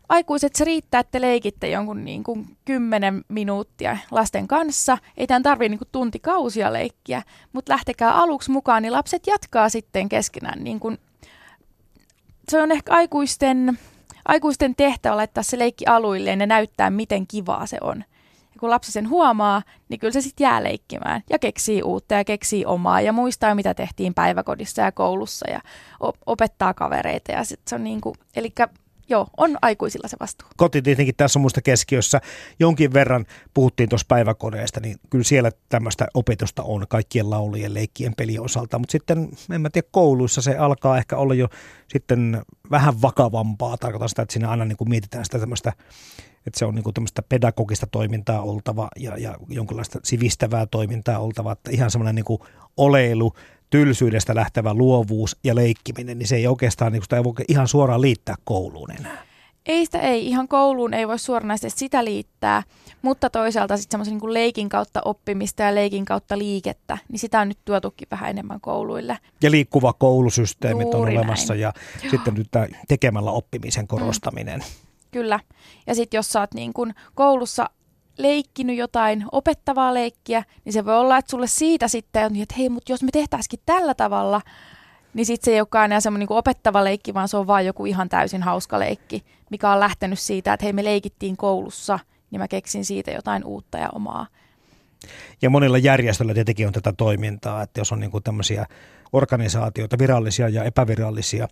Aikuiset 0.09 0.57
se 0.57 0.65
riittää, 0.65 1.01
että 1.01 1.21
leikitte 1.21 1.69
jonkun 1.69 2.05
niin 2.05 2.25
kuin 2.25 2.57
10 2.65 3.25
minuuttia 3.29 3.97
lasten 4.11 4.49
kanssa. 4.49 4.99
Ei 5.17 5.27
tämän 5.27 5.43
tarvitse 5.43 5.69
niin 5.69 5.89
tuntikausia 5.93 6.73
leikkiä, 6.73 7.23
mutta 7.53 7.73
lähtekää 7.73 8.13
aluksi 8.13 8.51
mukaan, 8.51 8.83
niin 8.83 8.93
lapset 8.93 9.27
jatkaa 9.27 9.69
sitten 9.69 10.09
keskenään. 10.09 10.65
Niin 10.65 10.81
kuin, 10.81 10.99
se 12.49 12.63
on 12.63 12.73
ehkä 12.73 12.93
aikuisten, 12.93 13.79
aikuisten 14.25 14.75
tehtävä 14.77 15.17
laittaa 15.17 15.43
se 15.43 15.59
leikki 15.59 15.87
aluilleen 15.87 16.41
ja 16.41 16.47
näyttää, 16.47 16.91
miten 16.91 17.27
kivaa 17.27 17.67
se 17.67 17.79
on. 17.81 18.05
Ja 18.55 18.61
kun 18.61 18.71
lapsi 18.71 18.93
sen 18.93 19.09
huomaa, 19.09 19.63
niin 19.89 20.01
kyllä 20.01 20.13
se 20.13 20.21
sitten 20.21 20.45
jää 20.45 20.63
leikkimään 20.63 21.23
ja 21.31 21.39
keksii 21.39 21.83
uutta 21.83 22.15
ja 22.15 22.25
keksii 22.25 22.65
omaa 22.65 23.01
ja 23.01 23.13
muistaa, 23.13 23.55
mitä 23.55 23.75
tehtiin 23.75 24.15
päiväkodissa 24.15 24.83
ja 24.83 24.93
koulussa 24.93 25.51
ja 25.51 25.61
opettaa 26.27 26.75
kavereita. 26.75 27.33
Ja 27.33 27.45
sit 27.45 27.61
se 27.69 27.75
on 27.75 27.85
niin 27.85 28.01
kuin, 28.01 28.15
eli 28.37 28.53
joo, 29.09 29.27
on 29.37 29.57
aikuisilla 29.63 30.09
se 30.09 30.17
vastuu. 30.21 30.49
Koti 30.57 30.83
tietenkin 30.83 31.15
tässä 31.17 31.39
on 31.39 31.41
muista 31.41 31.63
keskiössä. 31.63 32.21
Jonkin 32.59 32.93
verran 32.93 33.27
puhuttiin 33.55 33.89
tuossa 33.89 34.07
päiväkodeista, 34.09 34.81
niin 34.81 34.97
kyllä 35.11 35.25
siellä 35.25 35.51
tämmöistä 35.69 36.07
opetusta 36.15 36.63
on 36.63 36.87
kaikkien 36.89 37.31
laulujen, 37.31 37.75
leikkien, 37.75 38.15
pelien 38.17 38.43
osalta. 38.43 38.79
Mutta 38.79 38.93
sitten, 38.93 39.29
en 39.51 39.61
mä 39.61 39.71
tiedä, 39.71 39.89
kouluissa 39.91 40.43
se 40.43 40.57
alkaa 40.57 40.99
ehkä 40.99 41.17
olla 41.17 41.35
jo 41.35 41.49
sitten 41.89 42.43
vähän 42.71 43.03
vakavampaa. 43.03 43.77
Tarkoitan 43.77 44.09
sitä, 44.09 44.23
että 44.23 44.33
siinä 44.33 44.51
aina 44.51 44.65
niin 44.65 44.77
kuin 44.77 44.91
mietitään 44.91 45.25
sitä 45.25 45.39
tämmöistä 45.39 45.73
että 46.47 46.59
se 46.59 46.65
on 46.65 46.75
niin 46.75 46.95
tämmöistä 46.95 47.23
pedagogista 47.23 47.87
toimintaa 47.87 48.43
oltava 48.43 48.89
ja, 48.97 49.19
ja 49.19 49.37
jonkinlaista 49.49 50.01
sivistävää 50.05 50.67
toimintaa 50.67 51.19
oltava, 51.19 51.53
että 51.53 51.71
ihan 51.71 51.91
semmoinen 51.91 52.15
niin 52.15 52.39
oleilu, 52.77 53.33
tylsyydestä 53.71 54.35
lähtevä 54.35 54.75
luovuus 54.75 55.37
ja 55.45 55.55
leikkiminen, 55.55 56.19
niin 56.19 56.29
se 56.29 56.37
ei 56.37 56.47
oikeastaan 56.47 56.93
niin 56.93 57.03
sitä 57.03 57.17
ei 57.17 57.25
voi 57.25 57.33
ihan 57.49 57.69
suoraan 57.69 58.01
liittää 58.01 58.35
kouluun 58.45 58.91
enää. 58.91 59.27
Ei 59.67 59.85
sitä 59.85 60.01
ei, 60.01 60.27
ihan 60.27 60.49
kouluun 60.49 60.95
ei 60.95 61.09
voi 61.09 61.19
suoranaisesti 61.19 61.79
sitä 61.79 62.05
liittää, 62.05 62.63
mutta 63.03 63.31
toisaalta 63.31 63.77
sitten 63.77 63.91
semmoisen 63.91 64.19
niin 64.19 64.35
leikin 64.35 64.69
kautta 64.69 65.03
oppimista 65.05 65.63
ja 65.63 65.75
leikin 65.75 66.05
kautta 66.05 66.39
liikettä, 66.39 66.99
niin 67.09 67.19
sitä 67.19 67.41
on 67.41 67.49
nyt 67.49 67.59
tuotukin 67.65 68.09
vähän 68.11 68.31
enemmän 68.31 68.61
kouluille. 68.61 69.19
Ja 69.43 69.51
liikkuva 69.51 69.93
koulusysteemit 69.93 70.93
Juuri 70.93 71.13
on 71.13 71.19
olemassa 71.19 71.53
näin. 71.53 71.61
ja 71.61 71.73
Joo. 72.03 72.11
sitten 72.11 72.35
nyt 72.35 72.49
tämä 72.51 72.67
tekemällä 72.89 73.31
oppimisen 73.31 73.87
korostaminen. 73.87 74.61
Mm. 74.61 74.67
Kyllä. 75.11 75.41
Ja 75.87 75.95
sitten 75.95 76.19
jos 76.19 76.29
sä 76.33 76.41
oot 76.41 76.55
niin 76.55 76.73
kun 76.73 76.95
koulussa 77.15 77.71
leikkinyt 78.19 78.77
jotain 78.77 79.25
opettavaa 79.33 79.95
leikkiä, 79.95 80.45
niin 80.65 80.73
se 80.73 80.85
voi 80.85 80.97
olla, 80.97 81.19
että 81.19 81.31
sulle 81.31 81.47
siitä 81.47 81.89
sitten 81.89 82.27
on, 82.27 82.37
että 82.37 82.55
hei, 82.59 82.69
mutta 82.69 82.93
jos 82.93 83.03
me 83.03 83.09
tehtäisikin 83.13 83.61
tällä 83.67 83.95
tavalla, 83.95 84.41
niin 85.15 85.27
sitten 85.27 85.45
se 85.45 85.51
ei 85.55 85.61
olekaan 85.61 85.85
enää 85.85 86.01
semmoinen 86.01 86.27
niin 86.29 86.39
opettava 86.39 86.85
leikki, 86.85 87.15
vaan 87.15 87.29
se 87.29 87.37
on 87.37 87.47
vaan 87.47 87.67
joku 87.67 87.87
ihan 87.87 88.09
täysin 88.09 88.43
hauska 88.43 88.79
leikki, 88.79 89.25
mikä 89.51 89.71
on 89.71 89.81
lähtenyt 89.81 90.19
siitä, 90.19 90.53
että 90.53 90.65
hei, 90.65 90.73
me 90.73 90.85
leikittiin 90.85 91.37
koulussa, 91.37 91.99
niin 92.31 92.41
mä 92.41 92.49
keksin 92.49 92.85
siitä 92.85 93.11
jotain 93.11 93.45
uutta 93.45 93.79
ja 93.79 93.89
omaa. 93.95 94.27
Ja 95.43 95.51
monilla 95.51 95.79
järjestöillä 95.79 96.35
tietenkin 96.35 96.67
on 96.67 96.73
tätä 96.73 96.93
toimintaa, 96.93 97.63
että 97.63 97.81
jos 97.81 97.93
on 97.93 98.01
niin 98.01 98.23
tämmöisiä 98.25 98.67
organisaatioita, 99.13 99.99
virallisia 99.99 100.49
ja 100.49 100.65
epävirallisia 100.65 101.49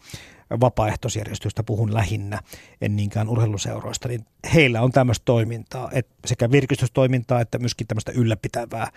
vapaaehtoisjärjestöistä 0.61 1.63
puhun 1.63 1.95
lähinnä, 1.95 2.41
en 2.81 2.97
niinkään 2.97 3.29
urheiluseuroista, 3.29 4.09
niin 4.09 4.27
heillä 4.55 4.83
on 4.83 4.93
tämmöistä 4.93 5.25
toimintaa, 5.25 5.91
että 5.93 6.15
sekä 6.25 6.51
virkistystoimintaa 6.51 7.41
että 7.41 7.59
myöskin 7.59 7.87
tämmöistä 7.87 8.13
ylläpitävää 8.13 8.89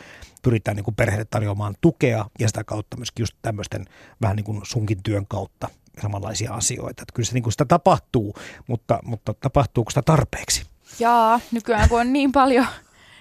pyritään 0.42 0.78
niin 0.78 0.96
perheelle 0.96 1.26
tarjoamaan 1.26 1.76
tukea 1.82 2.26
ja 2.40 2.48
sitä 2.48 2.64
kautta 2.64 2.98
myöskin 2.98 3.24
just 3.24 3.36
tämmöisten 3.42 3.86
vähän 4.22 4.36
niin 4.36 4.44
kuin 4.44 4.62
sunkin 4.64 5.04
työn 5.04 5.28
kautta 5.28 5.68
samanlaisia 6.02 6.54
asioita. 6.54 7.02
Että 7.02 7.14
kyllä 7.14 7.28
se 7.28 7.34
niin 7.34 7.44
kuin 7.44 7.54
sitä 7.54 7.66
tapahtuu, 7.66 8.36
mutta, 8.68 9.00
mutta 9.04 9.34
tapahtuuko 9.34 9.92
sitä 9.92 10.02
tarpeeksi? 10.02 10.66
Jaa, 11.00 11.40
nykyään 11.52 11.90
kun 11.90 12.00
on 12.00 12.14
niin 12.14 12.32
paljon 12.32 12.68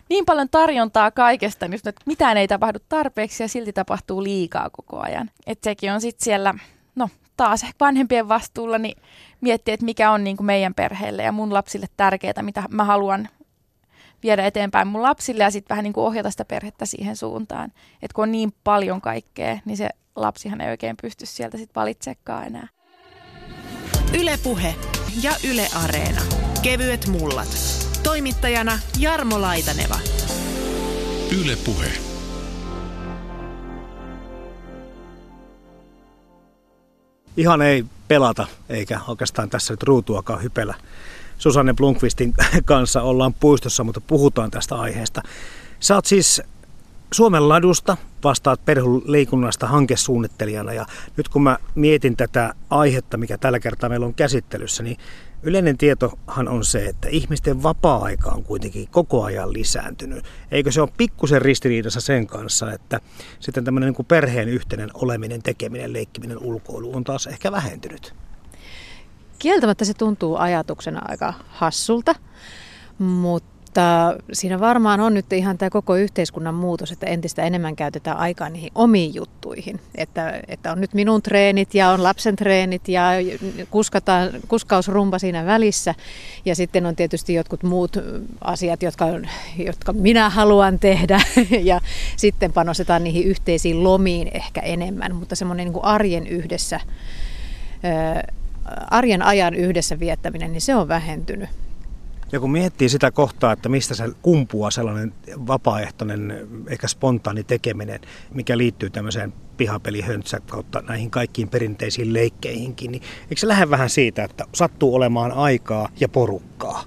niin 0.09 0.25
paljon 0.25 0.49
tarjontaa 0.49 1.11
kaikesta, 1.11 1.69
niin 1.69 1.81
että 1.85 2.03
mitään 2.07 2.37
ei 2.37 2.49
tapahdu 2.49 2.79
tarpeeksi 2.89 3.43
ja 3.43 3.49
silti 3.49 3.73
tapahtuu 3.73 4.23
liikaa 4.23 4.71
koko 4.71 5.01
ajan. 5.01 5.31
Että 5.47 5.71
sekin 5.71 5.93
on 5.93 6.01
sitten 6.01 6.25
siellä, 6.25 6.55
no 6.95 7.09
taas 7.37 7.63
ehkä 7.63 7.77
vanhempien 7.81 8.29
vastuulla, 8.29 8.79
niin 8.79 8.97
miettiä, 9.41 9.75
että 9.75 9.87
mikä 9.87 10.11
on 10.11 10.25
niin 10.25 10.37
kuin 10.37 10.47
meidän 10.47 10.75
perheelle 10.75 11.23
ja 11.23 11.33
mun 11.33 11.55
lapsille 11.55 11.87
tärkeää, 11.97 12.43
mitä 12.43 12.65
mä 12.71 12.85
haluan 12.85 13.29
viedä 14.23 14.47
eteenpäin 14.47 14.89
mun 14.89 15.03
lapsille 15.03 15.45
ja 15.45 15.51
sitten 15.51 15.75
vähän 15.75 15.83
niin 15.83 15.93
kuin 15.93 16.05
ohjata 16.05 16.31
sitä 16.31 16.45
perhettä 16.45 16.87
siihen 16.87 17.17
suuntaan. 17.17 17.73
Että 18.03 18.15
kun 18.15 18.23
on 18.23 18.33
niin 18.33 18.55
paljon 18.65 19.01
kaikkea, 19.01 19.59
niin 19.65 19.77
se 19.77 19.89
lapsihan 20.17 20.61
ei 20.61 20.71
oikein 20.71 20.97
pysty 21.03 21.27
sieltä 21.27 21.59
sitten 21.59 21.81
valitsemaan 21.81 22.47
enää. 22.47 22.69
Ylepuhe 24.21 24.75
ja 25.23 25.31
Yle 25.51 25.67
Areena. 25.85 26.21
Kevyet 26.63 27.07
mullat. 27.07 27.76
Toimittajana 28.07 28.79
Jarmo 28.99 29.41
Laitaneva. 29.41 29.99
Yle 31.41 31.57
Puhe. 31.65 31.87
Ihan 37.37 37.63
ei 37.63 37.85
pelata, 38.09 38.47
eikä 38.69 39.01
oikeastaan 39.09 39.51
tässä 39.51 39.73
nyt 39.73 39.83
ruutuakaan 39.83 40.43
hypellä. 40.43 40.75
Susanne 41.39 41.75
Blunkvistin 41.75 42.35
kanssa 42.65 43.03
ollaan 43.03 43.35
puistossa, 43.35 43.85
mutta 43.85 44.01
puhutaan 44.01 44.51
tästä 44.51 44.75
aiheesta. 44.75 45.23
Sä 45.81 45.95
oot 45.95 46.07
siis 46.07 46.43
Suomen 47.13 47.49
ladusta, 47.49 47.97
vastaat 48.25 48.65
perheliikunnasta 48.65 49.67
hankesuunnittelijana 49.67 50.73
ja 50.73 50.87
nyt 51.17 51.29
kun 51.29 51.43
mä 51.43 51.59
mietin 51.75 52.17
tätä 52.17 52.55
aihetta, 52.71 53.17
mikä 53.17 53.39
tällä 53.39 53.61
kertaa 53.61 53.89
meillä 53.89 54.07
on 54.07 54.15
käsittelyssä, 54.15 54.83
niin 54.83 54.97
Yleinen 55.43 55.79
tietohan 55.79 56.49
on 56.49 56.65
se, 56.65 56.87
että 56.87 57.09
ihmisten 57.09 57.63
vapaa-aika 57.63 58.31
on 58.31 58.45
kuitenkin 58.45 58.89
koko 58.91 59.25
ajan 59.25 59.53
lisääntynyt. 59.53 60.25
Eikö 60.51 60.73
se 60.73 60.81
ole 60.81 60.89
pikkusen 60.97 61.43
ristiriidassa 61.43 62.01
sen 62.01 62.27
kanssa, 62.27 62.73
että 62.73 63.01
sitten 63.41 63.65
tämmöinen 63.65 63.95
niin 63.99 64.07
perheen 64.07 64.49
yhteinen 64.49 64.91
oleminen, 64.95 65.43
tekeminen, 65.43 65.93
leikkiminen, 65.93 66.39
ulkoilu 66.39 66.97
on 66.97 67.05
taas 67.05 67.27
ehkä 67.27 67.53
vähentynyt? 67.53 68.15
Kieltämättä 69.39 69.85
se 69.85 69.95
tuntuu 69.95 70.37
ajatuksena 70.37 71.03
aika 71.09 71.35
hassulta, 71.49 72.15
mutta 72.99 73.56
mutta 73.77 74.17
siinä 74.33 74.61
varmaan 74.61 75.01
on 75.01 75.15
nyt 75.15 75.33
ihan 75.33 75.59
tämä 75.59 75.71
koko 75.71 75.97
yhteiskunnan 75.97 76.55
muutos, 76.55 76.93
että 76.93 77.07
entistä 77.07 77.43
enemmän 77.43 77.77
käytetään 77.77 78.17
aikaa 78.17 78.49
niihin 78.49 78.71
omiin 78.75 79.15
juttuihin. 79.15 79.81
Että, 79.95 80.41
että 80.49 80.73
on 80.73 80.81
nyt 80.81 80.95
minun 80.95 81.23
treenit 81.23 81.75
ja 81.75 81.91
on 81.91 82.03
lapsen 82.03 82.37
treenit 82.37 82.89
ja 82.89 83.11
kuskataan, 83.71 84.31
kuskausrumpa 84.49 85.19
siinä 85.19 85.47
välissä. 85.47 85.95
Ja 86.45 86.55
sitten 86.57 86.87
on 86.87 86.97
tietysti 86.97 87.35
jotkut 87.35 87.63
muut 87.63 87.97
asiat, 88.41 88.83
jotka, 88.83 89.07
jotka 89.59 89.93
minä 89.93 90.31
haluan 90.31 90.79
tehdä. 90.79 91.21
Ja 91.63 91.81
sitten 92.17 92.53
panostetaan 92.53 93.05
niihin 93.05 93.25
yhteisiin 93.25 93.85
lomiin 93.85 94.31
ehkä 94.35 94.61
enemmän, 94.61 95.15
mutta 95.15 95.37
semmoinen 95.37 95.69
niin 95.69 95.85
arjen 95.85 96.27
yhdessä, 96.27 96.81
arjen 98.91 99.23
ajan 99.23 99.55
yhdessä 99.55 99.99
viettäminen, 100.01 100.53
niin 100.53 100.61
se 100.61 100.75
on 100.75 100.89
vähentynyt. 100.89 101.49
Ja 102.33 102.41
kun 102.41 102.51
miettii 102.51 102.89
sitä 102.89 103.11
kohtaa, 103.11 103.53
että 103.53 103.69
mistä 103.69 103.95
se 103.95 104.05
kumpuaa 104.23 104.71
sellainen 104.71 105.15
vapaaehtoinen, 105.47 106.49
ehkä 106.69 106.89
spontaani 106.89 107.45
tekeminen, 107.45 108.01
mikä 108.35 108.59
liittyy 108.59 108.91
tämmöiseen 108.91 109.33
pihapelihöntsä 109.57 110.41
kautta 110.41 110.83
näihin 110.89 111.11
kaikkiin 111.11 111.49
perinteisiin 111.49 112.13
leikkeihinkin, 112.13 112.93
niin 112.93 113.03
eikö 113.23 113.37
se 113.37 113.49
lähde 113.49 113.71
vähän 113.71 113.91
siitä, 113.91 114.25
että 114.25 114.45
sattuu 114.55 114.95
olemaan 114.95 115.33
aikaa 115.33 115.89
ja 116.01 116.09
porukkaa? 116.09 116.85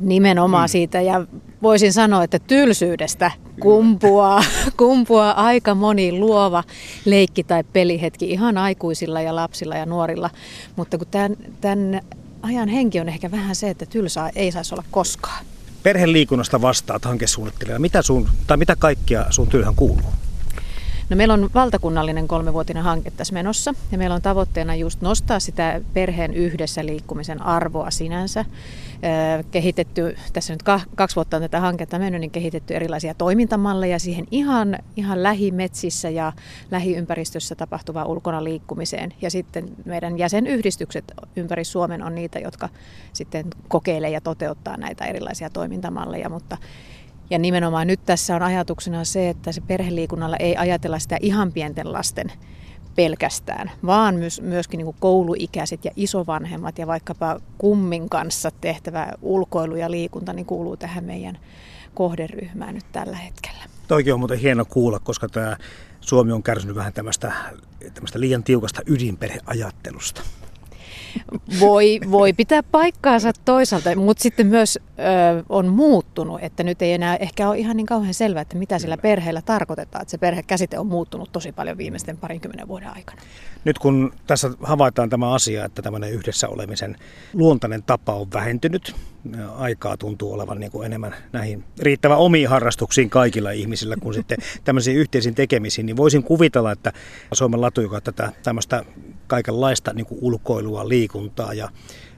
Nimenomaan 0.00 0.68
mm. 0.68 0.70
siitä 0.70 1.00
ja 1.00 1.26
voisin 1.62 1.92
sanoa, 1.92 2.24
että 2.24 2.38
tylsyydestä 2.38 3.30
kumpuaa, 3.60 4.44
kumpuaa 4.78 5.44
aika 5.44 5.74
moni 5.74 6.12
luova 6.18 6.64
leikki 7.04 7.44
tai 7.44 7.64
pelihetki 7.72 8.30
ihan 8.30 8.58
aikuisilla 8.58 9.20
ja 9.20 9.36
lapsilla 9.36 9.76
ja 9.76 9.86
nuorilla. 9.86 10.30
Mutta 10.76 10.98
kun 10.98 11.06
tämän, 11.10 11.36
tämän 11.60 12.00
ajan 12.44 12.68
henki 12.68 13.00
on 13.00 13.08
ehkä 13.08 13.30
vähän 13.30 13.56
se, 13.56 13.70
että 13.70 13.86
tylsää 13.86 14.30
ei 14.34 14.52
saisi 14.52 14.74
olla 14.74 14.84
koskaan. 14.90 15.44
Perheliikunnasta 15.82 16.62
vastaat 16.62 17.04
hankesuunnittelijana. 17.04 17.78
Mitä, 17.78 18.02
sun, 18.02 18.28
tai 18.46 18.56
mitä 18.56 18.76
kaikkia 18.76 19.26
sun 19.30 19.48
työhön 19.48 19.74
kuuluu? 19.74 20.12
No 21.10 21.16
meillä 21.16 21.34
on 21.34 21.50
valtakunnallinen 21.54 22.28
kolmevuotinen 22.28 22.82
hanke 22.82 23.10
tässä 23.10 23.34
menossa 23.34 23.74
ja 23.92 23.98
meillä 23.98 24.14
on 24.14 24.22
tavoitteena 24.22 24.74
just 24.74 25.00
nostaa 25.00 25.40
sitä 25.40 25.80
perheen 25.94 26.34
yhdessä 26.34 26.86
liikkumisen 26.86 27.42
arvoa 27.42 27.90
sinänsä. 27.90 28.44
Kehitetty, 29.50 30.16
tässä 30.32 30.52
nyt 30.52 30.62
kaksi 30.94 31.16
vuotta 31.16 31.36
on 31.36 31.42
tätä 31.42 31.60
hanketta 31.60 31.98
mennyt, 31.98 32.20
niin 32.20 32.30
kehitetty 32.30 32.74
erilaisia 32.74 33.14
toimintamalleja 33.14 33.98
siihen 33.98 34.26
ihan, 34.30 34.78
ihan 34.96 35.22
lähimetsissä 35.22 36.10
ja 36.10 36.32
lähiympäristössä 36.70 37.54
tapahtuvaan 37.54 38.06
ulkona 38.06 38.44
liikkumiseen. 38.44 39.14
Ja 39.22 39.30
sitten 39.30 39.68
meidän 39.84 40.18
jäsenyhdistykset 40.18 41.12
ympäri 41.36 41.64
Suomen 41.64 42.02
on 42.02 42.14
niitä, 42.14 42.38
jotka 42.38 42.68
sitten 43.12 43.46
kokeilee 43.68 44.10
ja 44.10 44.20
toteuttaa 44.20 44.76
näitä 44.76 45.04
erilaisia 45.04 45.50
toimintamalleja, 45.50 46.28
mutta 46.28 46.56
ja 47.30 47.38
nimenomaan 47.38 47.86
nyt 47.86 48.00
tässä 48.06 48.36
on 48.36 48.42
ajatuksena 48.42 49.04
se, 49.04 49.28
että 49.28 49.52
se 49.52 49.60
perheliikunnalla 49.60 50.36
ei 50.36 50.56
ajatella 50.56 50.98
sitä 50.98 51.16
ihan 51.20 51.52
pienten 51.52 51.92
lasten 51.92 52.32
pelkästään, 52.96 53.70
vaan 53.86 54.14
myös, 54.14 54.40
myöskin 54.40 54.78
niin 54.78 54.96
kouluikäiset 55.00 55.84
ja 55.84 55.90
isovanhemmat 55.96 56.78
ja 56.78 56.86
vaikkapa 56.86 57.40
kummin 57.58 58.08
kanssa 58.08 58.50
tehtävä 58.60 59.08
ulkoilu 59.22 59.76
ja 59.76 59.90
liikunta 59.90 60.32
niin 60.32 60.46
kuuluu 60.46 60.76
tähän 60.76 61.04
meidän 61.04 61.38
kohderyhmään 61.94 62.74
nyt 62.74 62.84
tällä 62.92 63.16
hetkellä. 63.16 63.64
Toikin 63.88 64.14
on 64.14 64.18
muuten 64.18 64.38
hieno 64.38 64.64
kuulla, 64.64 64.98
koska 64.98 65.28
tämä 65.28 65.56
Suomi 66.00 66.32
on 66.32 66.42
kärsinyt 66.42 66.76
vähän 66.76 66.92
tämmöistä, 66.92 67.32
tämmöistä 67.94 68.20
liian 68.20 68.42
tiukasta 68.44 68.82
ydinperheajattelusta. 68.86 70.22
Voi, 71.60 72.00
voi 72.10 72.32
pitää 72.32 72.62
paikkaansa 72.62 73.32
toisaalta, 73.44 73.96
mutta 73.96 74.22
sitten 74.22 74.46
myös 74.46 74.78
ö, 74.78 75.44
on 75.48 75.68
muuttunut, 75.68 76.38
että 76.42 76.62
nyt 76.62 76.82
ei 76.82 76.92
enää 76.92 77.16
ehkä 77.16 77.48
ole 77.48 77.58
ihan 77.58 77.76
niin 77.76 77.86
kauhean 77.86 78.14
selvää, 78.14 78.42
että 78.42 78.56
mitä 78.56 78.78
sillä 78.78 78.96
perheellä 78.96 79.42
tarkoitetaan. 79.42 80.02
Että 80.02 80.10
se 80.10 80.18
perhekäsite 80.18 80.78
on 80.78 80.86
muuttunut 80.86 81.32
tosi 81.32 81.52
paljon 81.52 81.78
viimeisten 81.78 82.16
parinkymmenen 82.16 82.68
vuoden 82.68 82.88
aikana. 82.88 83.22
Nyt 83.64 83.78
kun 83.78 84.12
tässä 84.26 84.50
havaitaan 84.62 85.10
tämä 85.10 85.34
asia, 85.34 85.64
että 85.64 85.82
tämmöinen 85.82 86.12
yhdessä 86.12 86.48
olemisen 86.48 86.96
luontainen 87.32 87.82
tapa 87.82 88.14
on 88.14 88.26
vähentynyt, 88.32 88.94
aikaa 89.56 89.96
tuntuu 89.96 90.32
olevan 90.32 90.60
niin 90.60 90.72
kuin 90.72 90.86
enemmän 90.86 91.14
näihin 91.32 91.64
riittävän 91.78 92.18
omiin 92.18 92.48
harrastuksiin 92.48 93.10
kaikilla 93.10 93.50
ihmisillä 93.50 93.96
kuin 93.96 94.14
sitten 94.14 94.38
tämmöisiin 94.64 94.96
yhteisiin 94.96 95.34
tekemisiin, 95.34 95.86
niin 95.86 95.96
voisin 95.96 96.22
kuvitella, 96.22 96.72
että 96.72 96.92
Suomen 97.32 97.60
latu, 97.60 97.80
joka 97.80 98.00
tätä 98.00 98.32
tämmöistä 98.42 98.84
kaikenlaista 99.26 99.92
niin 99.92 100.06
kuin 100.06 100.18
ulkoilua, 100.22 100.88
liikuntaa 100.88 101.54
ja 101.54 101.68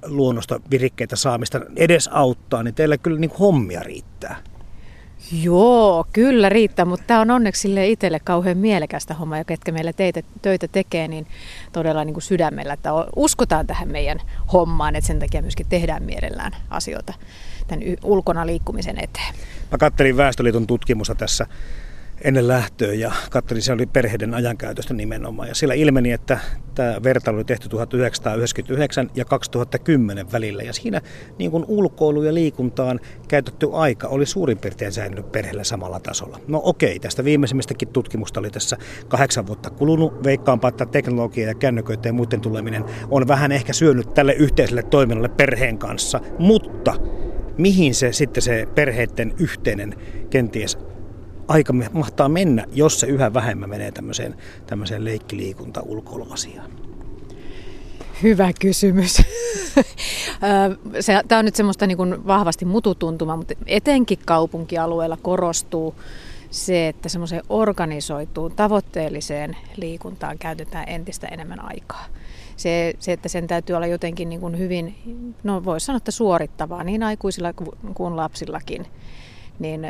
luonnosta 0.07 0.61
virikkeitä 0.71 1.17
saamista 1.17 1.61
edes 1.77 2.09
auttaa, 2.13 2.63
niin 2.63 2.75
teillä 2.75 2.99
kyllä 2.99 3.19
niin 3.19 3.31
kuin 3.31 3.39
hommia 3.39 3.81
riittää. 3.81 4.37
Joo, 5.33 6.07
kyllä 6.12 6.49
riittää, 6.49 6.85
mutta 6.85 7.05
tämä 7.07 7.20
on 7.20 7.31
onneksi 7.31 7.61
sille 7.62 7.89
itselle 7.89 8.20
kauhean 8.24 8.59
mielekästä 8.59 9.14
homma, 9.14 9.39
ja 9.39 9.45
ketkä 9.45 9.72
meillä 9.72 9.93
teitä, 9.93 10.22
töitä 10.43 10.68
tekee, 10.68 11.09
niin 11.09 11.27
todella 11.72 12.05
niin 12.05 12.14
kuin 12.14 12.22
sydämellä, 12.22 12.72
että 12.72 12.91
uskotaan 13.16 13.66
tähän 13.66 13.89
meidän 13.89 14.18
hommaan, 14.53 14.97
että 14.97 15.07
sen 15.07 15.18
takia 15.18 15.43
myöskin 15.43 15.66
tehdään 15.68 16.03
mielellään 16.03 16.53
asioita 16.70 17.14
tämän 17.66 17.85
ulkona 18.05 18.47
liikkumisen 18.47 19.05
eteen. 19.05 19.35
Mä 19.70 19.79
kattelin 19.79 20.16
Väestöliiton 20.16 20.66
tutkimusta 20.66 21.14
tässä 21.14 21.47
ennen 22.27 22.49
lähtöä 22.49 22.93
ja 22.93 23.12
katselin, 23.31 23.62
se 23.62 23.72
oli 23.72 23.87
perheiden 23.87 24.35
ajankäytöstä 24.35 24.95
nimenomaan. 24.95 25.49
Ja 25.49 25.55
siellä 25.55 25.74
ilmeni, 25.74 26.12
että 26.12 26.39
tämä 26.74 26.95
vertailu 27.03 27.37
oli 27.37 27.45
tehty 27.45 27.68
1999 27.68 29.11
ja 29.14 29.24
2010 29.24 30.33
välillä. 30.33 30.62
Ja 30.62 30.72
siinä 30.72 31.01
niin 31.39 31.51
kuin 31.51 31.64
ulkoilu 31.68 32.22
ja 32.22 32.35
liikuntaan 32.35 33.01
käytetty 33.29 33.68
aika 33.72 34.09
oli 34.09 34.27
suurin 34.27 34.59
piirtein 34.59 34.93
säilynyt 34.93 35.33
perheellä 35.33 35.64
samalla 35.64 36.01
tasolla. 36.01 36.41
No 36.49 36.61
okei, 36.64 36.99
tästä 36.99 37.24
viimeisimmästäkin 37.24 37.89
tutkimusta 37.89 38.41
oli 38.41 38.51
tässä 38.51 38.77
kahdeksan 39.09 39.47
vuotta 39.47 39.70
kulunut. 39.70 40.24
Veikkaanpa, 40.24 40.68
että 40.68 40.87
teknologia 40.87 41.49
ja 41.49 41.55
kännyköiden 41.55 42.11
ja 42.11 42.12
muiden 42.12 42.41
tuleminen 42.41 42.85
on 43.11 43.29
vähän 43.29 43.53
ehkä 43.53 43.72
syönyt 43.72 44.14
tälle 44.14 44.33
yhteiselle 44.33 44.83
toiminnalle 44.83 45.29
perheen 45.29 45.79
kanssa. 45.79 46.20
Mutta 46.39 46.95
mihin 47.59 47.95
se 47.95 48.12
sitten 48.12 48.43
se 48.43 48.66
perheiden 48.74 49.35
yhteinen 49.39 49.95
kenties 50.31 50.79
aika 51.49 51.73
mahtaa 51.93 52.29
mennä, 52.29 52.65
jos 52.73 53.01
se 53.01 53.07
yhä 53.07 53.35
vähemmän 53.35 53.71
menee 53.71 53.93
tämmöiseen, 53.93 54.37
tämmöiseen 54.67 55.05
leikkiliikunta 55.05 55.83
ulkoiluasiaan? 55.83 56.71
Hyvä 58.23 58.51
kysymys. 58.61 59.17
Tämä 61.29 61.39
on 61.39 61.45
nyt 61.45 61.57
semmoista 61.57 61.87
niin 61.87 61.97
kuin 61.97 62.27
vahvasti 62.27 62.65
mututuntuma, 62.65 63.37
mutta 63.37 63.55
etenkin 63.67 64.19
kaupunkialueella 64.25 65.19
korostuu 65.23 65.95
se, 66.51 66.89
että 66.89 67.09
semmoiseen 67.09 67.43
organisoituun, 67.49 68.53
tavoitteelliseen 68.53 69.57
liikuntaan 69.77 70.39
käytetään 70.39 70.89
entistä 70.89 71.27
enemmän 71.27 71.65
aikaa. 71.65 72.05
Se, 72.57 72.95
se 72.99 73.13
että 73.13 73.29
sen 73.29 73.47
täytyy 73.47 73.77
olla 73.77 73.87
jotenkin 73.87 74.29
niin 74.29 74.41
kuin 74.41 74.59
hyvin, 74.59 74.97
no 75.43 75.65
voisi 75.65 75.87
sanoa, 75.87 75.97
että 75.97 76.11
suorittavaa 76.11 76.85
niin 76.85 77.03
aikuisilla 77.03 77.53
kuin 77.95 78.17
lapsillakin 78.17 78.87
niin 79.59 79.87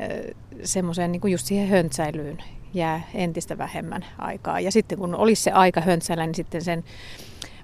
semmoiseen 0.65 1.13
niin 1.13 1.31
just 1.31 1.47
siihen 1.47 1.69
höntsäilyyn 1.69 2.39
jää 2.75 3.03
entistä 3.15 3.59
vähemmän 3.59 4.05
aikaa. 4.19 4.61
Ja 4.61 4.73
sitten 4.73 4.99
kun 4.99 5.15
olisi 5.15 5.43
se 5.43 5.51
aika 5.51 5.81
höntsäillä, 5.81 6.27
niin 6.27 6.35
sitten 6.35 6.63
sen 6.63 6.85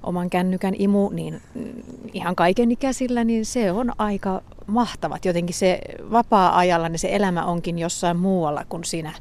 oman 0.03 0.31
kännykän 0.31 0.75
imu, 0.79 1.09
niin 1.09 1.41
mm, 1.55 1.73
ihan 2.13 2.37
kaikenikäisillä, 2.37 3.25
niin 3.25 3.47
se 3.47 3.73
on 3.73 3.93
aika 3.99 4.43
mahtavat. 4.67 5.25
Jotenkin 5.25 5.55
se 5.55 5.81
vapaa-ajalla, 6.11 6.89
niin 6.89 6.99
se 6.99 7.09
elämä 7.17 7.45
onkin 7.45 7.79
jossain 7.79 8.17
muualla 8.17 8.65
kuin 8.69 8.85
siinä, 8.85 9.13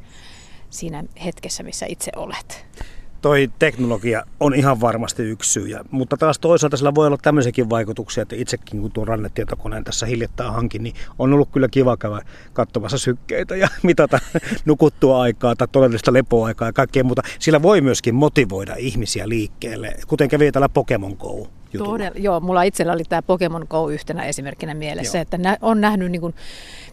siinä 0.69 1.03
hetkessä, 1.25 1.63
missä 1.63 1.85
itse 1.89 2.11
olet 2.15 2.65
toi 3.21 3.51
teknologia 3.59 4.23
on 4.39 4.53
ihan 4.53 4.81
varmasti 4.81 5.23
yksi 5.23 5.51
syy. 5.51 5.67
Ja, 5.67 5.85
mutta 5.91 6.17
taas 6.17 6.39
toisaalta 6.39 6.77
sillä 6.77 6.95
voi 6.95 7.07
olla 7.07 7.17
tämmöisiäkin 7.21 7.69
vaikutuksia, 7.69 8.21
että 8.21 8.35
itsekin 8.35 8.81
kun 8.81 8.91
tuon 8.91 9.07
rannetietokoneen 9.07 9.83
tässä 9.83 10.05
hiljattain 10.05 10.53
hankin, 10.53 10.83
niin 10.83 10.95
on 11.19 11.33
ollut 11.33 11.49
kyllä 11.51 11.67
kiva 11.67 11.97
käydä 11.97 12.21
katsomassa 12.53 12.97
sykkeitä 12.97 13.55
ja 13.55 13.67
mitata 13.83 14.19
nukuttua 14.65 15.21
aikaa 15.21 15.55
tai 15.55 15.67
todellista 15.71 16.13
lepoaikaa 16.13 16.67
ja 16.67 16.73
kaikkea 16.73 17.03
muuta. 17.03 17.21
Sillä 17.39 17.61
voi 17.61 17.81
myöskin 17.81 18.15
motivoida 18.15 18.75
ihmisiä 18.77 19.29
liikkeelle, 19.29 19.95
kuten 20.07 20.29
kävi 20.29 20.51
täällä 20.51 20.69
Pokemon 20.69 21.15
Go. 21.19 21.47
Todella, 21.77 22.17
joo, 22.19 22.39
mulla 22.39 22.63
itsellä 22.63 22.93
oli 22.93 23.03
tämä 23.09 23.21
Pokemon 23.21 23.65
Go 23.69 23.89
yhtenä 23.89 24.23
esimerkkinä 24.23 24.73
mielessä, 24.73 25.17
joo. 25.17 25.21
että 25.21 25.37
nä, 25.37 25.57
on 25.61 25.81
nähnyt 25.81 26.11
niin 26.11 26.21
kuin 26.21 26.35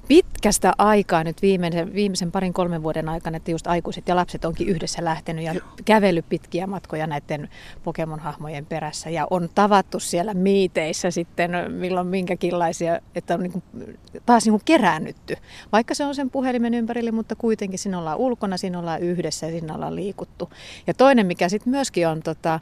pitkästä 0.09 0.73
aikaa 0.79 1.25
nyt 1.25 1.43
viimeisen, 1.43 1.95
viimeisen 1.95 2.33
parin 2.33 2.53
kolmen 2.53 2.83
vuoden 2.83 3.09
aikana, 3.09 3.37
että 3.37 3.51
just 3.51 3.67
aikuiset 3.67 4.09
ja 4.09 4.17
lapset 4.17 4.45
onkin 4.45 4.69
yhdessä 4.69 5.05
lähtenyt 5.05 5.45
ja 5.45 5.55
kävellyt 5.85 6.29
pitkiä 6.29 6.67
matkoja 6.67 7.07
näiden 7.07 7.49
Pokemon-hahmojen 7.85 8.67
perässä 8.67 9.11
ja 9.11 9.27
on 9.31 9.49
tavattu 9.55 10.01
siellä 10.01 10.35
miiteissä 10.35 11.11
sitten 11.11 11.51
milloin 11.69 12.07
minkäkinlaisia, 12.07 13.01
että 13.15 13.35
on 13.35 13.41
niin 13.41 13.53
kuin, 13.53 13.65
taas 14.27 14.45
niin 14.45 14.53
kuin 14.53 14.63
keräännytty. 14.65 15.37
Vaikka 15.73 15.95
se 15.95 16.05
on 16.05 16.15
sen 16.15 16.31
puhelimen 16.31 16.75
ympärille, 16.75 17.11
mutta 17.11 17.37
kuitenkin 17.37 17.79
siinä 17.79 17.99
ollaan 17.99 18.19
ulkona, 18.19 18.57
siinä 18.57 18.79
ollaan 18.79 19.03
yhdessä 19.03 19.47
ja 19.47 19.53
siinä 19.53 19.75
ollaan 19.75 19.97
liikuttu. 19.97 20.51
Ja 20.87 20.95
toinen, 20.95 21.27
mikä 21.27 21.49
sitten 21.49 21.71
myöskin 21.71 22.09
on 22.09 22.23
tota, 22.23 22.61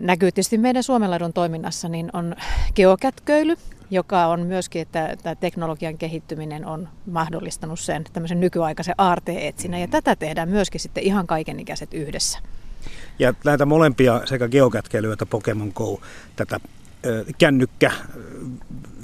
näkyy 0.00 0.32
tietysti 0.32 0.58
meidän 0.58 0.82
Suomenladun 0.82 1.32
toiminnassa, 1.32 1.88
niin 1.88 2.10
on 2.12 2.36
geokätköily, 2.74 3.56
joka 3.90 4.26
on 4.26 4.40
myöskin, 4.40 4.82
että 4.82 5.16
tämä 5.22 5.34
teknologian 5.34 5.98
kehittyminen 5.98 6.66
on 6.66 6.88
mahdollistanut 7.06 7.80
sen 7.80 8.04
tämmöisen 8.12 8.40
nykyaikaisen 8.40 8.94
aarteetsinnän. 8.98 9.80
Ja 9.80 9.88
tätä 9.88 10.16
tehdään 10.16 10.48
myöskin 10.48 10.80
sitten 10.80 11.02
ihan 11.04 11.26
kaikenikäiset 11.26 11.94
yhdessä. 11.94 12.38
Ja 13.18 13.34
näitä 13.44 13.66
molempia, 13.66 14.20
sekä 14.24 14.48
geokätkeilyä 14.48 15.12
että 15.12 15.26
Pokemon 15.26 15.72
Go, 15.74 16.00
tätä 16.36 16.60
kännykkä 17.38 17.92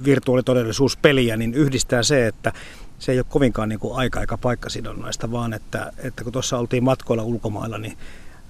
virtuaalitodellisuuspeliä, 0.04 1.36
niin 1.36 1.54
yhdistää 1.54 2.02
se, 2.02 2.26
että 2.26 2.52
se 2.98 3.12
ei 3.12 3.18
ole 3.18 3.26
kovinkaan 3.28 3.68
niin 3.68 3.78
kuin 3.78 3.96
aika- 3.96 4.20
eikä 4.20 4.36
paikkasidonnaista, 4.36 5.30
vaan 5.32 5.52
että, 5.52 5.92
että 5.98 6.24
kun 6.24 6.32
tuossa 6.32 6.58
oltiin 6.58 6.84
matkoilla 6.84 7.24
ulkomailla, 7.24 7.78
niin 7.78 7.98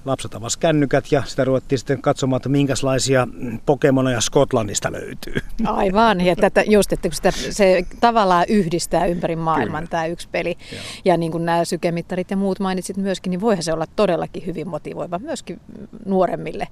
lapset 0.05 0.35
avasivat 0.35 0.61
kännykät 0.61 1.13
ja 1.13 1.23
sitä 1.27 1.45
ruvettiin 1.45 1.79
sitten 1.79 2.03
katsomaan, 2.03 2.37
että 2.37 2.49
minkälaisia 2.49 3.29
Pokemoneja 3.67 4.21
Skotlannista 4.21 4.93
löytyy. 4.93 5.35
Aivan, 5.65 6.21
ja 6.21 6.37
tätä, 6.37 6.63
just, 6.67 6.93
että 6.93 7.09
kun 7.09 7.17
sitä, 7.17 7.31
se 7.31 7.87
tavallaan 8.01 8.45
yhdistää 8.49 9.07
ympäri 9.07 9.37
maailman 9.37 9.81
Kyllä. 9.81 9.91
tämä 9.91 10.07
yksi 10.07 10.29
peli. 10.33 10.57
Joo. 10.73 10.83
Ja 11.05 11.17
niin 11.17 11.33
kuin 11.33 11.45
nämä 11.45 11.65
sykemittarit 11.65 12.31
ja 12.31 12.37
muut 12.37 12.61
mainitsit 12.61 12.97
myöskin, 12.97 13.31
niin 13.31 13.41
voihan 13.41 13.63
se 13.63 13.73
olla 13.73 13.87
todellakin 13.97 14.47
hyvin 14.47 14.69
motivoiva 14.69 15.19
myöskin 15.19 15.61
nuoremmille, 16.07 16.69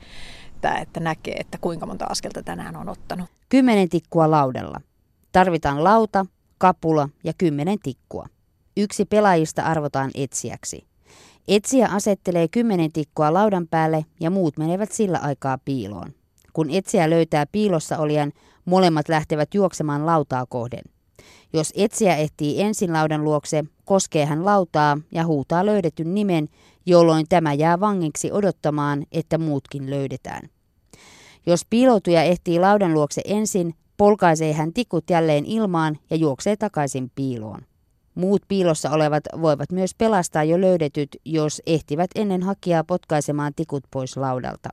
että, 0.54 0.74
että 0.74 1.00
näkee, 1.00 1.34
että 1.34 1.58
kuinka 1.60 1.86
monta 1.86 2.04
askelta 2.08 2.42
tänään 2.42 2.76
on 2.76 2.88
ottanut. 2.88 3.26
Kymmenen 3.48 3.88
tikkua 3.88 4.30
laudella. 4.30 4.80
Tarvitaan 5.32 5.84
lauta, 5.84 6.26
kapula 6.58 7.08
ja 7.24 7.32
kymmenen 7.38 7.78
tikkua. 7.82 8.26
Yksi 8.76 9.04
pelaajista 9.04 9.62
arvotaan 9.62 10.10
etsijäksi. 10.14 10.89
Etsiä 11.50 11.88
asettelee 11.88 12.48
kymmenen 12.48 12.92
tikkua 12.92 13.32
laudan 13.32 13.68
päälle 13.68 14.04
ja 14.20 14.30
muut 14.30 14.58
menevät 14.58 14.92
sillä 14.92 15.18
aikaa 15.18 15.58
piiloon. 15.64 16.10
Kun 16.52 16.70
etsiä 16.70 17.10
löytää 17.10 17.46
piilossa 17.46 17.98
olijan, 17.98 18.32
molemmat 18.64 19.08
lähtevät 19.08 19.54
juoksemaan 19.54 20.06
lautaa 20.06 20.46
kohden. 20.46 20.82
Jos 21.52 21.72
etsiä 21.76 22.16
ehtii 22.16 22.62
ensin 22.62 22.92
laudan 22.92 23.24
luokse, 23.24 23.64
koskee 23.84 24.24
hän 24.24 24.44
lautaa 24.44 24.98
ja 25.12 25.26
huutaa 25.26 25.66
löydetyn 25.66 26.14
nimen, 26.14 26.48
jolloin 26.86 27.26
tämä 27.28 27.52
jää 27.52 27.80
vangiksi 27.80 28.32
odottamaan, 28.32 29.06
että 29.12 29.38
muutkin 29.38 29.90
löydetään. 29.90 30.48
Jos 31.46 31.66
piiloutuja 31.70 32.22
ehtii 32.22 32.60
laudan 32.60 32.94
luokse 32.94 33.22
ensin, 33.24 33.74
polkaisee 33.96 34.52
hän 34.52 34.72
tikut 34.72 35.10
jälleen 35.10 35.44
ilmaan 35.44 35.98
ja 36.10 36.16
juoksee 36.16 36.56
takaisin 36.56 37.10
piiloon. 37.14 37.69
Muut 38.14 38.42
piilossa 38.48 38.90
olevat 38.90 39.24
voivat 39.40 39.72
myös 39.72 39.94
pelastaa 39.94 40.44
jo 40.44 40.60
löydetyt, 40.60 41.16
jos 41.24 41.62
ehtivät 41.66 42.10
ennen 42.14 42.42
hakijaa 42.42 42.84
potkaisemaan 42.84 43.52
tikut 43.56 43.84
pois 43.90 44.16
laudalta. 44.16 44.68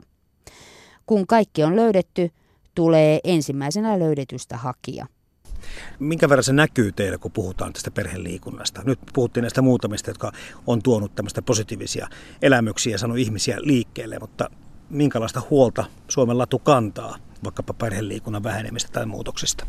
Kun 1.06 1.26
kaikki 1.26 1.64
on 1.64 1.76
löydetty, 1.76 2.30
tulee 2.74 3.20
ensimmäisenä 3.24 3.98
löydetystä 3.98 4.56
hakija. 4.56 5.06
Minkä 5.98 6.28
verran 6.28 6.44
se 6.44 6.52
näkyy 6.52 6.92
teille, 6.92 7.18
kun 7.18 7.32
puhutaan 7.32 7.72
tästä 7.72 7.90
perheliikunnasta? 7.90 8.82
Nyt 8.84 8.98
puhuttiin 9.12 9.42
näistä 9.42 9.62
muutamista, 9.62 10.10
jotka 10.10 10.32
on 10.66 10.82
tuonut 10.82 11.14
tämmöistä 11.14 11.42
positiivisia 11.42 12.08
elämyksiä 12.42 12.94
ja 12.94 12.98
sanonut 12.98 13.18
ihmisiä 13.18 13.56
liikkeelle, 13.60 14.18
mutta 14.18 14.50
minkälaista 14.90 15.42
huolta 15.50 15.84
Suomen 16.08 16.38
latu 16.38 16.58
kantaa 16.58 17.16
vaikkapa 17.44 17.74
perheliikunnan 17.74 18.42
vähenemistä 18.42 18.92
tai 18.92 19.06
muutoksista? 19.06 19.66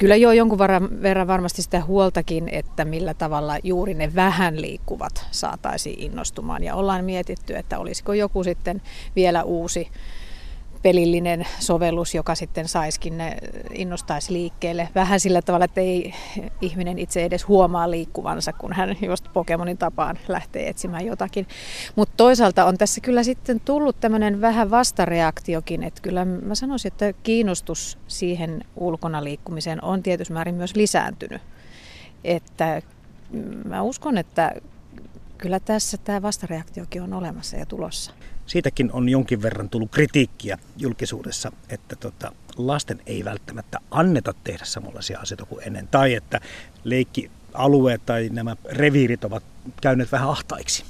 Kyllä 0.00 0.16
joo, 0.16 0.32
jonkun 0.32 0.58
verran 1.02 1.26
varmasti 1.26 1.62
sitä 1.62 1.82
huoltakin, 1.84 2.48
että 2.48 2.84
millä 2.84 3.14
tavalla 3.14 3.58
juuri 3.62 3.94
ne 3.94 4.14
vähän 4.14 4.60
liikkuvat 4.62 5.26
saataisiin 5.30 5.98
innostumaan. 5.98 6.64
Ja 6.64 6.74
ollaan 6.74 7.04
mietitty, 7.04 7.56
että 7.56 7.78
olisiko 7.78 8.12
joku 8.12 8.44
sitten 8.44 8.82
vielä 9.16 9.42
uusi 9.42 9.88
pelillinen 10.82 11.46
sovellus, 11.58 12.14
joka 12.14 12.34
sitten 12.34 12.68
saiskin 12.68 13.18
ne 13.18 13.36
innostaisi 13.74 14.32
liikkeelle. 14.32 14.88
Vähän 14.94 15.20
sillä 15.20 15.42
tavalla, 15.42 15.64
että 15.64 15.80
ei 15.80 16.14
ihminen 16.60 16.98
itse 16.98 17.24
edes 17.24 17.48
huomaa 17.48 17.90
liikkuvansa, 17.90 18.52
kun 18.52 18.72
hän 18.72 18.96
just 19.02 19.24
Pokemonin 19.32 19.78
tapaan 19.78 20.18
lähtee 20.28 20.68
etsimään 20.68 21.06
jotakin. 21.06 21.46
Mutta 21.96 22.14
toisaalta 22.16 22.64
on 22.64 22.78
tässä 22.78 23.00
kyllä 23.00 23.22
sitten 23.22 23.60
tullut 23.60 24.00
tämmöinen 24.00 24.40
vähän 24.40 24.70
vastareaktiokin, 24.70 25.82
että 25.82 26.02
kyllä 26.02 26.24
mä 26.24 26.54
sanoisin, 26.54 26.92
että 26.92 27.12
kiinnostus 27.22 27.98
siihen 28.08 28.64
ulkona 28.76 29.24
liikkumiseen 29.24 29.84
on 29.84 30.02
tietysti 30.02 30.32
määrin 30.32 30.54
myös 30.54 30.76
lisääntynyt. 30.76 31.42
Että 32.24 32.82
mä 33.64 33.82
uskon, 33.82 34.18
että 34.18 34.52
kyllä 35.38 35.60
tässä 35.60 35.96
tämä 35.98 36.22
vastareaktiokin 36.22 37.02
on 37.02 37.12
olemassa 37.12 37.56
ja 37.56 37.66
tulossa 37.66 38.12
siitäkin 38.50 38.92
on 38.92 39.08
jonkin 39.08 39.42
verran 39.42 39.68
tullut 39.68 39.90
kritiikkiä 39.90 40.58
julkisuudessa, 40.76 41.52
että 41.68 41.96
tota, 41.96 42.32
lasten 42.56 43.00
ei 43.06 43.24
välttämättä 43.24 43.78
anneta 43.90 44.34
tehdä 44.44 44.64
samanlaisia 44.64 45.20
asioita 45.20 45.44
kuin 45.44 45.66
ennen. 45.66 45.88
Tai 45.88 46.14
että 46.14 46.40
leikkialueet 46.84 48.06
tai 48.06 48.28
nämä 48.32 48.56
reviirit 48.70 49.24
ovat 49.24 49.42
käyneet 49.80 50.12
vähän 50.12 50.28
ahtaiksi. 50.28 50.84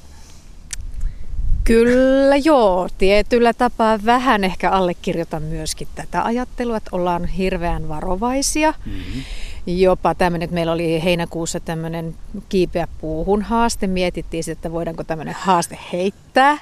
Kyllä 1.65 2.37
joo, 2.45 2.89
tietyllä 2.99 3.53
tapaa 3.53 3.99
vähän 4.05 4.45
ehkä 4.45 4.71
allekirjoitan 4.71 5.43
myöskin 5.43 5.89
tätä 5.95 6.25
ajattelua, 6.25 6.77
että 6.77 6.91
ollaan 6.93 7.25
hirveän 7.25 7.89
varovaisia. 7.89 8.75
Mm-hmm. 8.87 9.23
Jopa 9.67 10.15
tämmöinen, 10.15 10.45
että 10.45 10.55
meillä 10.55 10.73
oli 10.73 11.05
heinäkuussa 11.05 11.61
tämmöinen 11.61 12.15
kiipeä 12.49 12.89
puuhun 13.01 13.43
haaste. 13.43 13.87
Mietittiin 13.87 14.45
sitten, 14.45 14.59
että 14.59 14.73
voidaanko 14.73 15.05
tämmöinen 15.05 15.37
haaste 15.39 15.79
heittää, 15.93 16.59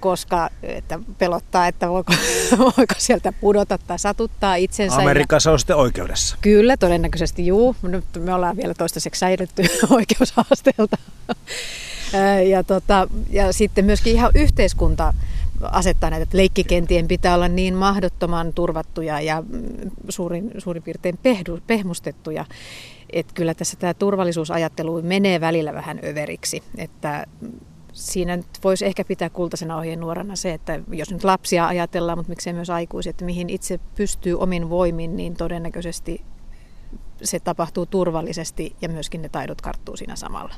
koska 0.00 0.50
että 0.62 1.00
pelottaa, 1.18 1.66
että 1.66 1.88
voiko, 1.88 2.12
voiko 2.58 2.94
sieltä 2.98 3.32
pudota 3.32 3.78
tai 3.78 3.98
satuttaa 3.98 4.54
itsensä. 4.54 4.96
Amerikassa 4.96 5.52
on 5.52 5.58
sitten 5.58 5.76
oikeudessa. 5.76 6.36
Kyllä, 6.40 6.76
todennäköisesti 6.76 7.46
juu. 7.46 7.76
Nyt 7.82 8.04
me 8.18 8.34
ollaan 8.34 8.56
vielä 8.56 8.74
toistaiseksi 8.74 9.18
säilytty 9.18 9.62
oikeushaasteelta. 9.90 10.96
Ja, 12.50 12.64
tota, 12.64 13.08
ja 13.30 13.52
sitten 13.52 13.84
myöskin 13.84 14.12
ihan 14.12 14.30
yhteiskunta 14.34 15.14
asettaa 15.62 16.10
näitä, 16.10 16.22
että 16.22 16.36
leikkikentien 16.36 17.08
pitää 17.08 17.34
olla 17.34 17.48
niin 17.48 17.74
mahdottoman 17.74 18.52
turvattuja 18.52 19.20
ja 19.20 19.42
mm, 19.48 19.90
suurin, 20.08 20.50
suurin 20.58 20.82
piirtein 20.82 21.18
pehdu, 21.22 21.58
pehmustettuja. 21.66 22.44
Että 23.12 23.34
kyllä 23.34 23.54
tässä 23.54 23.76
tämä 23.76 23.94
turvallisuusajattelu 23.94 25.02
menee 25.02 25.40
välillä 25.40 25.74
vähän 25.74 26.00
överiksi. 26.04 26.62
Että 26.78 27.26
siinä 27.92 28.36
nyt 28.36 28.46
voisi 28.64 28.86
ehkä 28.86 29.04
pitää 29.04 29.30
kultaisena 29.30 29.82
nuorana 29.96 30.36
se, 30.36 30.52
että 30.52 30.80
jos 30.92 31.10
nyt 31.10 31.24
lapsia 31.24 31.66
ajatellaan, 31.66 32.18
mutta 32.18 32.30
miksei 32.30 32.52
myös 32.52 32.70
aikuisia, 32.70 33.10
että 33.10 33.24
mihin 33.24 33.50
itse 33.50 33.80
pystyy 33.94 34.38
omin 34.38 34.70
voimin, 34.70 35.16
niin 35.16 35.36
todennäköisesti 35.36 36.24
se 37.22 37.40
tapahtuu 37.40 37.86
turvallisesti 37.86 38.76
ja 38.82 38.88
myöskin 38.88 39.22
ne 39.22 39.28
taidot 39.28 39.60
karttuu 39.60 39.96
siinä 39.96 40.16
samalla. 40.16 40.54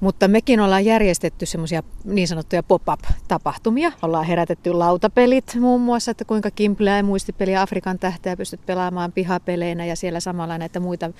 Mutta 0.00 0.28
mekin 0.28 0.60
ollaan 0.60 0.84
järjestetty 0.84 1.46
semmoisia 1.46 1.82
niin 2.04 2.28
sanottuja 2.28 2.62
pop-up-tapahtumia. 2.62 3.92
Ollaan 4.02 4.24
herätetty 4.24 4.72
lautapelit 4.72 5.54
muun 5.60 5.80
muassa, 5.80 6.10
että 6.10 6.24
kuinka 6.24 6.50
kimpleä 6.50 6.96
ja 6.96 7.02
muistipeliä 7.02 7.62
Afrikan 7.62 7.98
tähteä 7.98 8.36
pystyt 8.36 8.66
pelaamaan 8.66 9.12
pihapeleinä 9.12 9.84
ja 9.84 9.96
siellä 9.96 10.20
samalla 10.20 10.58
näitä 10.58 10.80
muita 10.80 11.06
ö, 11.06 11.10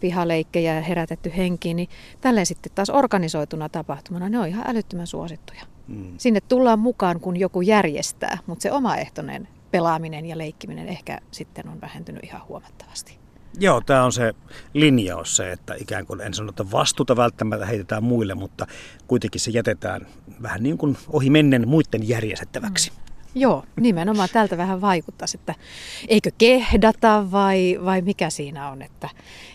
pihaleikkejä 0.00 0.80
herätetty 0.80 1.32
henkiin. 1.36 1.76
Niin 1.76 1.88
tälleen 2.20 2.46
sitten 2.46 2.72
taas 2.74 2.90
organisoituna 2.90 3.68
tapahtumana 3.68 4.28
ne 4.28 4.38
on 4.38 4.48
ihan 4.48 4.64
älyttömän 4.68 5.06
suosittuja. 5.06 5.62
Mm. 5.88 6.14
Sinne 6.18 6.40
tullaan 6.40 6.78
mukaan, 6.78 7.20
kun 7.20 7.36
joku 7.36 7.60
järjestää, 7.60 8.38
mutta 8.46 8.62
se 8.62 8.72
omaehtoinen 8.72 9.48
pelaaminen 9.70 10.26
ja 10.26 10.38
leikkiminen 10.38 10.88
ehkä 10.88 11.18
sitten 11.30 11.68
on 11.68 11.80
vähentynyt 11.80 12.24
ihan 12.24 12.42
huomattavasti. 12.48 13.21
Joo, 13.58 13.80
tämä 13.80 14.04
on 14.04 14.12
se 14.12 14.32
linjaus 14.74 15.36
se, 15.36 15.52
että 15.52 15.74
ikään 15.80 16.06
kuin 16.06 16.20
en 16.20 16.34
sano, 16.34 16.50
että 16.50 16.70
vastuuta 16.70 17.16
välttämättä 17.16 17.66
heitetään 17.66 18.04
muille, 18.04 18.34
mutta 18.34 18.66
kuitenkin 19.06 19.40
se 19.40 19.50
jätetään 19.50 20.06
vähän 20.42 20.62
niin 20.62 20.78
kuin 20.78 20.96
ohi 21.08 21.30
mennen 21.30 21.68
muiden 21.68 22.08
järjestettäväksi. 22.08 22.90
Mm. 22.90 23.02
Joo, 23.34 23.64
nimenomaan 23.80 24.28
tältä 24.32 24.56
vähän 24.56 24.80
vaikuttaa, 24.80 25.26
että 25.34 25.54
eikö 26.08 26.30
kehdata 26.38 27.30
vai, 27.30 27.78
vai 27.84 28.02
mikä 28.02 28.30
siinä 28.30 28.70
on, 28.70 28.82
että 28.82 29.08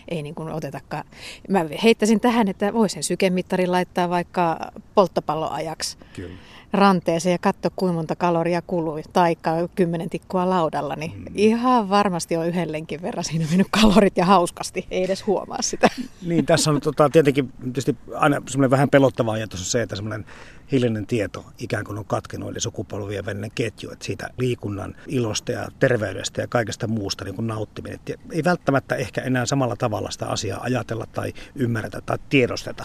ei 0.08 0.22
niin 0.22 0.34
kuin 0.34 0.48
otetakaan. 0.48 1.04
Mä 1.48 1.64
heittäisin 1.82 2.20
tähän, 2.20 2.48
että 2.48 2.72
voisin 2.72 3.02
sykemittarin 3.02 3.72
laittaa 3.72 4.08
vaikka 4.08 4.58
polttopalloajaksi. 4.94 5.98
Kyllä 6.16 6.34
ranteeseen 6.72 7.32
ja 7.32 7.38
katso 7.38 7.68
kuinka 7.76 7.94
monta 7.94 8.16
kaloria 8.16 8.62
kului, 8.62 9.02
tai 9.12 9.36
kymmenen 9.74 10.10
tikkua 10.10 10.50
laudalla, 10.50 10.96
niin 10.96 11.12
mm. 11.18 11.24
ihan 11.34 11.88
varmasti 11.88 12.36
on 12.36 12.46
yhdellenkin 12.46 13.02
verran 13.02 13.24
siinä 13.24 13.46
mennyt 13.48 13.66
kalorit 13.70 14.16
ja 14.16 14.24
hauskasti, 14.24 14.86
ei 14.90 15.04
edes 15.04 15.26
huomaa 15.26 15.62
sitä. 15.62 15.88
Niin, 16.26 16.46
tässä 16.46 16.70
on 16.70 16.80
tota, 16.80 17.10
tietenkin 17.10 17.52
tietysti 17.62 17.96
aina 18.14 18.42
semmoinen 18.48 18.70
vähän 18.70 18.90
pelottava 18.90 19.32
ajatus 19.32 19.60
on 19.60 19.66
se, 19.66 19.82
että 19.82 19.96
semmoinen 19.96 20.26
hiljainen 20.72 21.06
tieto 21.06 21.44
ikään 21.58 21.84
kuin 21.84 21.98
on 21.98 22.04
katkenut, 22.04 22.50
eli 22.50 22.60
sukupolvien 22.60 23.26
välinen 23.26 23.50
ketju, 23.54 23.90
että 23.90 24.04
siitä 24.04 24.30
liikunnan 24.38 24.96
ilosta 25.06 25.52
ja 25.52 25.68
terveydestä 25.78 26.40
ja 26.40 26.46
kaikesta 26.46 26.86
muusta 26.86 27.24
niin 27.24 27.34
kuin 27.34 27.46
nauttiminen. 27.46 28.00
Et 28.08 28.20
ei 28.32 28.44
välttämättä 28.44 28.96
ehkä 28.96 29.22
enää 29.22 29.46
samalla 29.46 29.76
tavalla 29.76 30.10
sitä 30.10 30.26
asiaa 30.26 30.62
ajatella 30.62 31.06
tai 31.12 31.32
ymmärretä 31.54 32.00
tai 32.06 32.18
tiedosteta. 32.28 32.84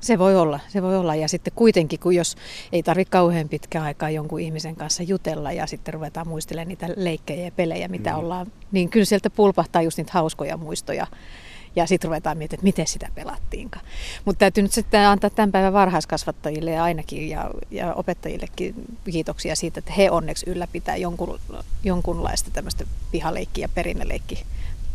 Se 0.00 0.18
voi 0.18 0.36
olla, 0.36 0.60
se 0.68 0.82
voi 0.82 0.96
olla. 0.96 1.14
Ja 1.14 1.28
sitten 1.28 1.52
kuitenkin, 1.56 2.00
kun 2.00 2.14
jos 2.14 2.36
ei 2.72 2.82
tarvitse 2.82 3.10
kauhean 3.10 3.48
pitkään 3.48 3.84
aikaa 3.84 4.10
jonkun 4.10 4.40
ihmisen 4.40 4.76
kanssa 4.76 5.02
jutella 5.02 5.52
ja 5.52 5.66
sitten 5.66 5.94
ruvetaan 5.94 6.28
muistelemaan 6.28 6.68
niitä 6.68 6.88
leikkejä 6.96 7.44
ja 7.44 7.50
pelejä, 7.50 7.88
mitä 7.88 8.10
mm. 8.10 8.18
ollaan, 8.18 8.52
niin 8.72 8.88
kyllä 8.88 9.04
sieltä 9.04 9.30
pulpahtaa 9.30 9.82
just 9.82 9.98
niitä 9.98 10.12
hauskoja 10.14 10.56
muistoja. 10.56 11.06
Ja 11.76 11.86
sitten 11.86 12.08
ruvetaan 12.08 12.38
miettimään, 12.38 12.58
että 12.58 12.64
miten 12.64 12.86
sitä 12.86 13.08
pelattiinkaan. 13.14 13.84
Mutta 14.24 14.38
täytyy 14.38 14.62
nyt 14.62 14.72
sitten 14.72 15.00
antaa 15.00 15.30
tämän 15.30 15.52
päivän 15.52 15.72
varhaiskasvattajille 15.72 16.70
ja 16.70 16.84
ainakin 16.84 17.28
ja, 17.28 17.50
ja 17.70 17.94
opettajillekin 17.94 18.74
kiitoksia 19.10 19.56
siitä, 19.56 19.78
että 19.78 19.92
he 19.92 20.10
onneksi 20.10 20.50
ylläpitää 20.50 20.96
jonkun, 20.96 21.40
jonkunlaista 21.84 22.50
tämmöistä 22.50 22.84
pihaleikki- 23.12 23.60
ja 23.60 23.68
perinneleikki 23.68 24.44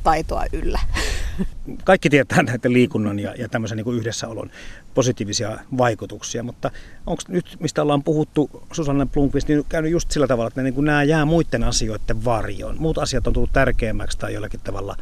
taitoa 0.03 0.45
yllä. 0.53 0.79
Kaikki 1.83 2.09
tietää 2.09 2.43
näitä 2.43 2.71
liikunnan 2.71 3.19
ja, 3.19 3.35
ja 3.37 3.49
tämmöisen 3.49 3.75
niin 3.75 3.85
kuin 3.85 3.97
yhdessäolon 3.97 4.51
positiivisia 4.93 5.59
vaikutuksia, 5.77 6.43
mutta 6.43 6.71
onko 7.07 7.23
nyt, 7.27 7.57
mistä 7.59 7.81
ollaan 7.81 8.03
puhuttu, 8.03 8.49
Susanne 8.71 9.05
Blomqvist, 9.05 9.47
niin 9.47 9.65
käynyt 9.69 9.91
just 9.91 10.11
sillä 10.11 10.27
tavalla, 10.27 10.47
että 10.47 10.61
niin 10.61 10.73
kuin 10.73 10.85
nämä 10.85 11.03
jää 11.03 11.25
muiden 11.25 11.63
asioiden 11.63 12.25
varjoon. 12.25 12.75
Muut 12.79 12.97
asiat 12.97 13.27
on 13.27 13.33
tullut 13.33 13.53
tärkeämmäksi 13.53 14.17
tai 14.17 14.33
jollakin 14.33 14.59
tavalla 14.63 14.97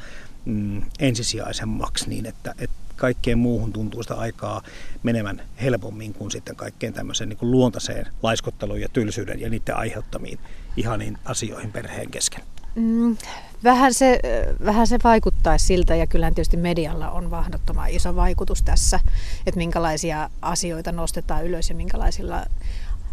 mm, 0.46 0.82
ensisijaisemmaksi 1.00 2.10
niin, 2.10 2.26
että, 2.26 2.56
että 2.60 2.76
kaikkeen 2.96 3.38
muuhun 3.38 3.74
tuntuu 3.74 4.04
sitä 4.04 4.16
aikaa 4.16 4.62
menevän 5.04 5.42
helpommin 5.62 6.14
kuin 6.14 6.32
sitten 6.32 6.56
kaikkeen 6.56 6.94
tämmöiseen 6.94 7.30
niin 7.30 7.38
kuin 7.38 7.52
luontaiseen 7.52 8.08
laiskotteluun 8.24 8.82
ja 8.82 8.90
tylsyyden 8.90 9.40
ja 9.40 9.50
niiden 9.50 9.76
aiheuttamiin 9.76 10.40
ihaniin 10.78 11.18
asioihin 11.26 11.72
perheen 11.72 12.12
kesken. 12.12 12.44
Mm, 12.76 13.18
vähän, 13.64 13.94
se, 13.94 14.20
vähän 14.66 14.88
se 14.88 14.98
vaikuttaisi 15.04 15.66
siltä 15.66 15.96
ja 15.96 16.08
kyllähän 16.08 16.36
tietysti 16.36 16.58
medialla 16.58 17.12
on 17.12 17.30
mahdottoman 17.30 17.90
iso 17.90 18.16
vaikutus 18.16 18.62
tässä, 18.64 19.00
että 19.46 19.58
minkälaisia 19.58 20.30
asioita 20.42 20.92
nostetaan 20.92 21.46
ylös 21.46 21.70
ja 21.70 21.76
minkälaisilla 21.76 22.46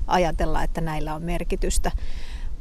ajatellaan, 0.07 0.65
että 0.65 0.81
näillä 0.81 1.15
on 1.15 1.23
merkitystä. 1.23 1.93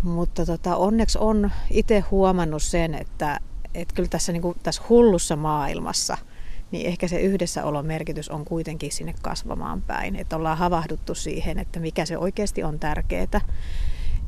Mutta 0.04 0.46
tota, 0.46 0.76
onneksi 0.76 1.18
on 1.22 1.52
itse 1.70 2.00
huomannut 2.00 2.64
sen, 2.64 2.94
että, 2.94 3.40
että 3.74 3.96
kyllä 3.96 4.10
tässä, 4.10 4.32
niin 4.32 4.42
kuin, 4.42 4.58
tässä 4.64 4.82
hullussa 4.90 5.36
maailmassa– 5.36 6.18
niin 6.72 6.88
ehkä 6.88 7.08
se 7.08 7.20
yhdessäolon 7.20 7.86
merkitys 7.86 8.30
on 8.30 8.46
kuitenkin 8.46 8.92
sinne 8.92 9.16
kasvamaan 9.22 9.82
päin. 9.82 10.16
Että 10.16 10.36
ollaan 10.36 10.58
havahduttu 10.58 11.16
siihen, 11.16 11.60
että 11.60 11.80
mikä 11.80 12.06
se 12.06 12.18
oikeasti 12.18 12.64
on 12.64 12.80
tärkeää. 12.80 13.42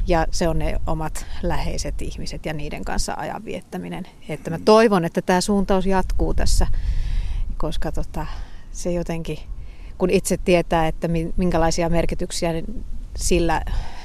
Ja 0.07 0.27
se 0.31 0.47
on 0.47 0.59
ne 0.59 0.75
omat 0.87 1.25
läheiset 1.43 2.01
ihmiset 2.01 2.45
ja 2.45 2.53
niiden 2.53 2.85
kanssa 2.85 3.13
ajan 3.17 3.45
viettäminen. 3.45 4.07
Että 4.29 4.49
mä 4.49 4.59
toivon, 4.65 5.05
että 5.05 5.21
tämä 5.21 5.41
suuntaus 5.41 5.85
jatkuu 5.85 6.33
tässä, 6.33 6.67
koska 7.57 7.91
tota, 7.91 8.25
se 8.71 8.91
jotenkin, 8.91 9.37
kun 9.97 10.09
itse 10.09 10.37
tietää, 10.37 10.87
että 10.87 11.07
minkälaisia 11.37 11.89
merkityksiä 11.89 12.51
sillä, 13.17 13.61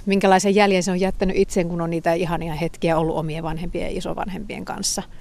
minkälaisen 0.06 0.54
jäljen 0.54 0.82
se 0.82 0.90
on 0.90 1.00
jättänyt 1.00 1.36
itseen, 1.36 1.68
kun 1.68 1.80
on 1.80 1.90
niitä 1.90 2.12
ihania 2.12 2.54
hetkiä 2.54 2.98
ollut 2.98 3.16
omien 3.16 3.42
vanhempien 3.42 3.84
ja 3.84 3.98
isovanhempien 3.98 4.64
kanssa– 4.64 5.02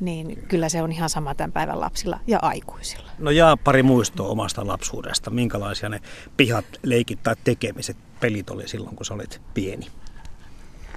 niin 0.00 0.42
kyllä 0.48 0.68
se 0.68 0.82
on 0.82 0.92
ihan 0.92 1.10
sama 1.10 1.34
tämän 1.34 1.52
päivän 1.52 1.80
lapsilla 1.80 2.20
ja 2.26 2.38
aikuisilla. 2.42 3.10
No 3.18 3.30
ja 3.30 3.56
pari 3.64 3.82
muistoa 3.82 4.28
omasta 4.28 4.66
lapsuudesta. 4.66 5.30
Minkälaisia 5.30 5.88
ne 5.88 6.00
pihat, 6.36 6.64
leikit 6.82 7.22
tai 7.22 7.36
tekemiset, 7.44 7.96
pelit 8.20 8.50
oli 8.50 8.68
silloin, 8.68 8.96
kun 8.96 9.06
sä 9.06 9.14
olit 9.14 9.40
pieni? 9.54 9.86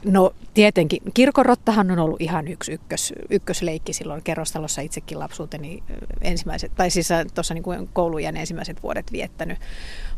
No 0.05 0.33
tietenkin. 0.53 1.01
Kirkorottahan 1.13 1.91
on 1.91 1.99
ollut 1.99 2.21
ihan 2.21 2.47
yksi 2.47 2.71
ykkös, 2.71 3.13
ykkösleikki 3.29 3.93
silloin 3.93 4.23
kerrostalossa 4.23 4.81
itsekin 4.81 5.19
lapsuuteni 5.19 5.83
ensimmäiset, 6.21 6.71
tai 6.75 6.89
siis 6.89 7.09
tuossa 7.33 7.53
niin 7.53 7.89
koulujen 7.93 8.37
ensimmäiset 8.37 8.83
vuodet 8.83 9.11
viettänyt. 9.11 9.57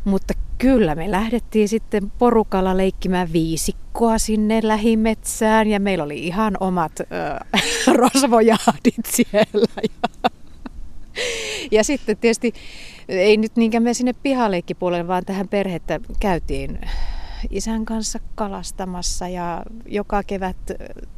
Mutta 0.03 0.33
kyllä 0.57 0.95
me 0.95 1.11
lähdettiin 1.11 1.69
sitten 1.69 2.11
porukalla 2.19 2.77
leikkimään 2.77 3.33
viisikkoa 3.33 4.17
sinne 4.17 4.59
lähimetsään 4.63 5.67
ja 5.67 5.79
meillä 5.79 6.03
oli 6.03 6.27
ihan 6.27 6.57
omat 6.59 6.91
äh, 7.01 7.61
rosvojahdit 7.95 9.05
siellä. 9.05 9.81
Ja, 9.83 10.29
ja 11.77 11.83
sitten 11.83 12.17
tietysti 12.17 12.53
ei 13.09 13.37
nyt 13.37 13.55
niinkään 13.55 13.83
me 13.83 13.93
sinne 13.93 14.13
pihaleikkipuolelle, 14.13 15.07
vaan 15.07 15.25
tähän 15.25 15.47
perhettä 15.47 15.99
käytiin 16.19 16.79
isän 17.49 17.85
kanssa 17.85 18.19
kalastamassa 18.35 19.27
ja 19.27 19.63
joka 19.85 20.23
kevät 20.23 20.57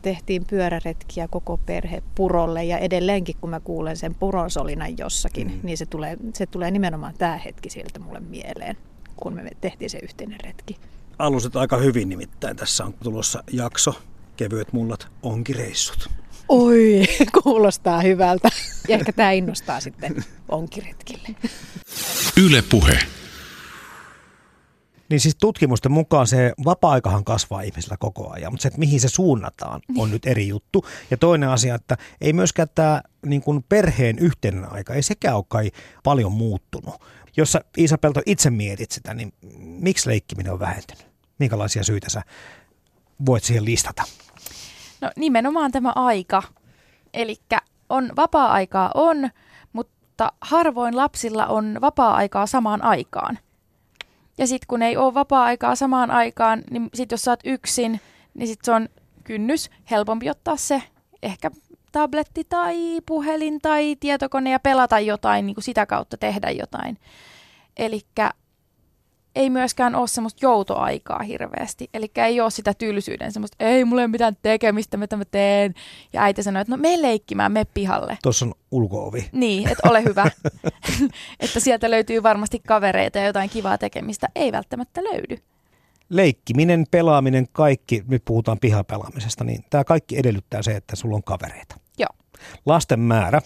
tehtiin 0.02 0.46
pyöräretkiä 0.50 1.28
koko 1.28 1.58
perhe 1.58 2.04
purolle 2.16 2.64
ja 2.64 2.78
edelleenkin 2.78 3.36
kun 3.42 3.50
mä 3.50 3.60
kuulen 3.60 3.98
sen 3.98 4.16
puron 4.16 4.52
solinan 4.52 4.98
jossakin, 4.98 5.48
mm. 5.48 5.60
niin 5.64 5.78
se 5.78 5.86
tulee, 5.86 6.18
se 6.34 6.46
tulee 6.46 6.72
nimenomaan 6.72 7.14
tämä 7.18 7.38
hetki 7.38 7.70
sieltä 7.70 8.00
mulle 8.00 8.20
mieleen, 8.20 8.78
kun 9.16 9.34
me 9.34 9.52
tehtiin 9.62 9.90
se 9.90 10.00
yhteinen 10.04 10.40
retki. 10.44 10.78
Aluset 11.20 11.56
aika 11.56 11.78
hyvin 11.78 12.10
nimittäin. 12.10 12.58
Tässä 12.58 12.86
on 12.86 12.94
tulossa 12.94 13.44
jakso 13.52 13.94
Kevyet 14.38 14.74
mullat 14.74 15.08
onkireissut. 15.24 16.10
Oi, 16.50 17.04
kuulostaa 17.44 18.02
hyvältä. 18.02 18.50
Ja 18.88 18.96
ehkä 18.96 19.14
tämä 19.14 19.32
innostaa 19.32 19.80
sitten 19.80 20.24
onkiretkille. 20.50 21.36
Yle 22.38 22.62
puhe. 22.62 23.00
Niin 25.12 25.20
siis 25.20 25.36
tutkimusten 25.36 25.92
mukaan 25.92 26.28
se 26.28 26.54
vapaa-aikahan 26.66 27.24
kasvaa 27.24 27.62
ihmisillä 27.62 27.98
koko 28.00 28.32
ajan, 28.32 28.54
mutta 28.54 28.62
se, 28.62 28.68
että 28.68 28.80
mihin 28.80 29.00
se 29.00 29.10
suunnataan, 29.10 29.82
on 29.98 30.08
niin. 30.08 30.12
nyt 30.12 30.26
eri 30.26 30.48
juttu. 30.48 30.86
Ja 31.12 31.18
toinen 31.18 31.50
asia, 31.50 31.76
että 31.76 31.98
ei 32.22 32.34
myöskään 32.34 32.68
tämä 32.76 33.02
niin 33.26 33.42
kuin 33.42 33.64
perheen 33.70 34.20
yhteinen 34.20 34.72
aika, 34.72 34.94
ei 34.94 35.04
sekään 35.04 35.36
ole 35.36 35.44
kai 35.48 35.72
paljon 36.04 36.32
muuttunut. 36.32 36.96
Jos 37.38 37.52
sä, 37.52 37.62
Iisa 37.78 37.98
Pelto 37.98 38.22
itse 38.26 38.50
mietit 38.50 38.92
sitä, 38.92 39.14
niin 39.14 39.34
miksi 39.60 40.10
leikkiminen 40.10 40.54
on 40.54 40.60
vähentynyt? 40.60 41.08
Minkälaisia 41.40 41.84
syitä 41.84 42.10
sä 42.10 42.22
voit 43.26 43.44
siihen 43.44 43.66
listata? 43.66 44.04
No 45.02 45.12
nimenomaan 45.16 45.72
tämä 45.72 45.92
aika. 45.96 46.44
Eli 47.14 47.36
on 47.90 48.12
vapaa-aikaa 48.16 48.92
on, 48.94 49.30
mutta 49.74 50.32
harvoin 50.42 50.98
lapsilla 50.98 51.46
on 51.46 51.78
vapaa-aikaa 51.82 52.48
samaan 52.48 52.84
aikaan– 52.84 53.40
ja 54.38 54.48
sitten 54.48 54.68
kun 54.68 54.82
ei 54.82 54.98
ole 54.98 55.14
vapaa-aikaa 55.14 55.76
samaan 55.76 56.12
aikaan, 56.12 56.64
niin 56.72 56.90
sitten 56.94 57.14
jos 57.14 57.22
sä 57.22 57.32
oot 57.32 57.40
yksin, 57.46 58.02
niin 58.34 58.48
sitten 58.48 58.66
se 58.66 58.72
on 58.72 58.90
kynnys 59.24 59.70
helpompi 59.92 60.30
ottaa 60.30 60.58
se 60.58 60.84
ehkä 61.24 61.52
tabletti 61.92 62.44
tai 62.44 63.02
puhelin 63.06 63.62
tai 63.62 63.96
tietokone 64.00 64.52
ja 64.52 64.60
pelata 64.60 65.00
jotain, 65.00 65.46
niin 65.46 65.56
kuin 65.56 65.64
sitä 65.64 65.86
kautta 65.86 66.18
tehdä 66.18 66.50
jotain. 66.50 66.98
Eli 67.78 68.02
ei 69.36 69.50
myöskään 69.50 69.96
ole 69.96 70.08
semmoista 70.08 70.46
joutoaikaa 70.46 71.24
hirveästi. 71.24 71.90
Eli 71.94 72.12
ei 72.16 72.42
ole 72.42 72.52
sitä 72.52 72.74
tylsyyden 72.74 73.32
semmoista, 73.32 73.58
ei 73.60 73.86
mulla 73.86 74.02
ei 74.02 74.06
ole 74.06 74.12
mitään 74.12 74.38
tekemistä, 74.42 74.98
mitä 74.98 75.18
mä 75.18 75.26
teen. 75.26 75.74
Ja 76.14 76.24
äiti 76.24 76.44
sanoi, 76.44 76.62
että 76.62 76.72
no 76.74 76.78
me 76.78 77.02
leikkimään, 77.02 77.52
me 77.52 77.66
pihalle. 77.66 78.18
Tuossa 78.24 78.46
on 78.46 78.54
ulkoovi. 78.72 79.30
Niin, 79.32 79.70
että 79.70 79.90
ole 79.90 80.04
hyvä. 80.04 80.32
että 81.40 81.60
sieltä 81.60 81.92
löytyy 81.92 82.24
varmasti 82.24 82.62
kavereita 82.68 83.20
ja 83.20 83.26
jotain 83.26 83.50
kivaa 83.50 83.78
tekemistä. 83.78 84.30
Ei 84.36 84.52
välttämättä 84.52 85.04
löydy. 85.04 85.38
Leikkiminen, 86.10 86.86
pelaaminen, 86.92 87.48
kaikki, 87.52 88.04
nyt 88.08 88.22
puhutaan 88.26 88.60
pihapelaamisesta, 88.60 89.44
niin 89.44 89.66
tämä 89.70 89.84
kaikki 89.84 90.18
edellyttää 90.18 90.62
se, 90.62 90.72
että 90.72 90.96
sulla 90.96 91.16
on 91.16 91.24
kavereita. 91.24 91.76
Joo. 91.98 92.10
Lasten 92.66 93.00
määrä 93.00 93.42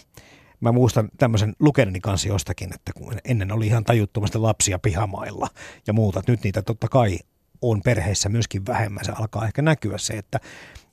Mä 0.65 0.71
muistan 0.71 1.09
tämmöisen 1.17 1.55
lukeneni 1.59 1.99
kanssa 1.99 2.27
jostakin, 2.27 2.73
että 2.73 2.93
kun 2.93 3.17
ennen 3.25 3.51
oli 3.51 3.67
ihan 3.67 3.83
tajuttomasti 3.83 4.37
lapsia 4.37 4.79
pihamailla 4.79 5.47
ja 5.87 5.93
muuta. 5.93 6.21
Nyt 6.27 6.43
niitä 6.43 6.61
totta 6.61 6.87
kai 6.87 7.19
on 7.61 7.81
perheissä 7.81 8.29
myöskin 8.29 8.65
vähemmän. 8.65 9.05
Se 9.05 9.11
alkaa 9.11 9.45
ehkä 9.45 9.61
näkyä 9.61 9.97
se, 9.97 10.13
että, 10.13 10.39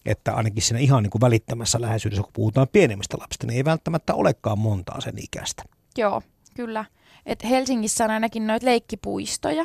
että 0.06 0.34
ainakin 0.34 0.62
siinä 0.62 0.78
ihan 0.78 1.02
niin 1.02 1.10
kuin 1.10 1.20
välittämässä 1.20 1.80
läheisyydessä, 1.80 2.22
kun 2.22 2.32
puhutaan 2.32 2.68
pienemmistä 2.72 3.18
lapsista, 3.20 3.46
niin 3.46 3.56
ei 3.56 3.64
välttämättä 3.64 4.14
olekaan 4.14 4.58
montaa 4.58 5.00
sen 5.00 5.14
ikäistä. 5.18 5.62
Joo, 5.98 6.22
kyllä. 6.54 6.84
Et 7.26 7.44
Helsingissä 7.44 8.04
on 8.04 8.10
ainakin 8.10 8.46
noita 8.46 8.66
leikkipuistoja, 8.66 9.64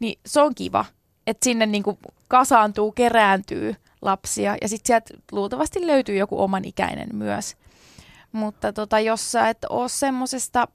niin 0.00 0.20
se 0.26 0.40
on 0.40 0.54
kiva, 0.54 0.84
että 1.26 1.44
sinne 1.44 1.66
niin 1.66 1.82
kuin 1.82 1.98
kasaantuu, 2.28 2.92
kerääntyy 2.92 3.74
lapsia 4.02 4.56
ja 4.62 4.68
sitten 4.68 4.86
sieltä 4.86 5.14
luultavasti 5.32 5.86
löytyy 5.86 6.16
joku 6.16 6.42
oman 6.42 6.64
ikäinen 6.64 7.08
myös. 7.12 7.56
Mutta 8.32 8.72
tota, 8.72 9.00
jos 9.00 9.32
sä 9.32 9.48
et 9.48 9.58
ole 9.70 9.88
semmoisesta 9.88 10.68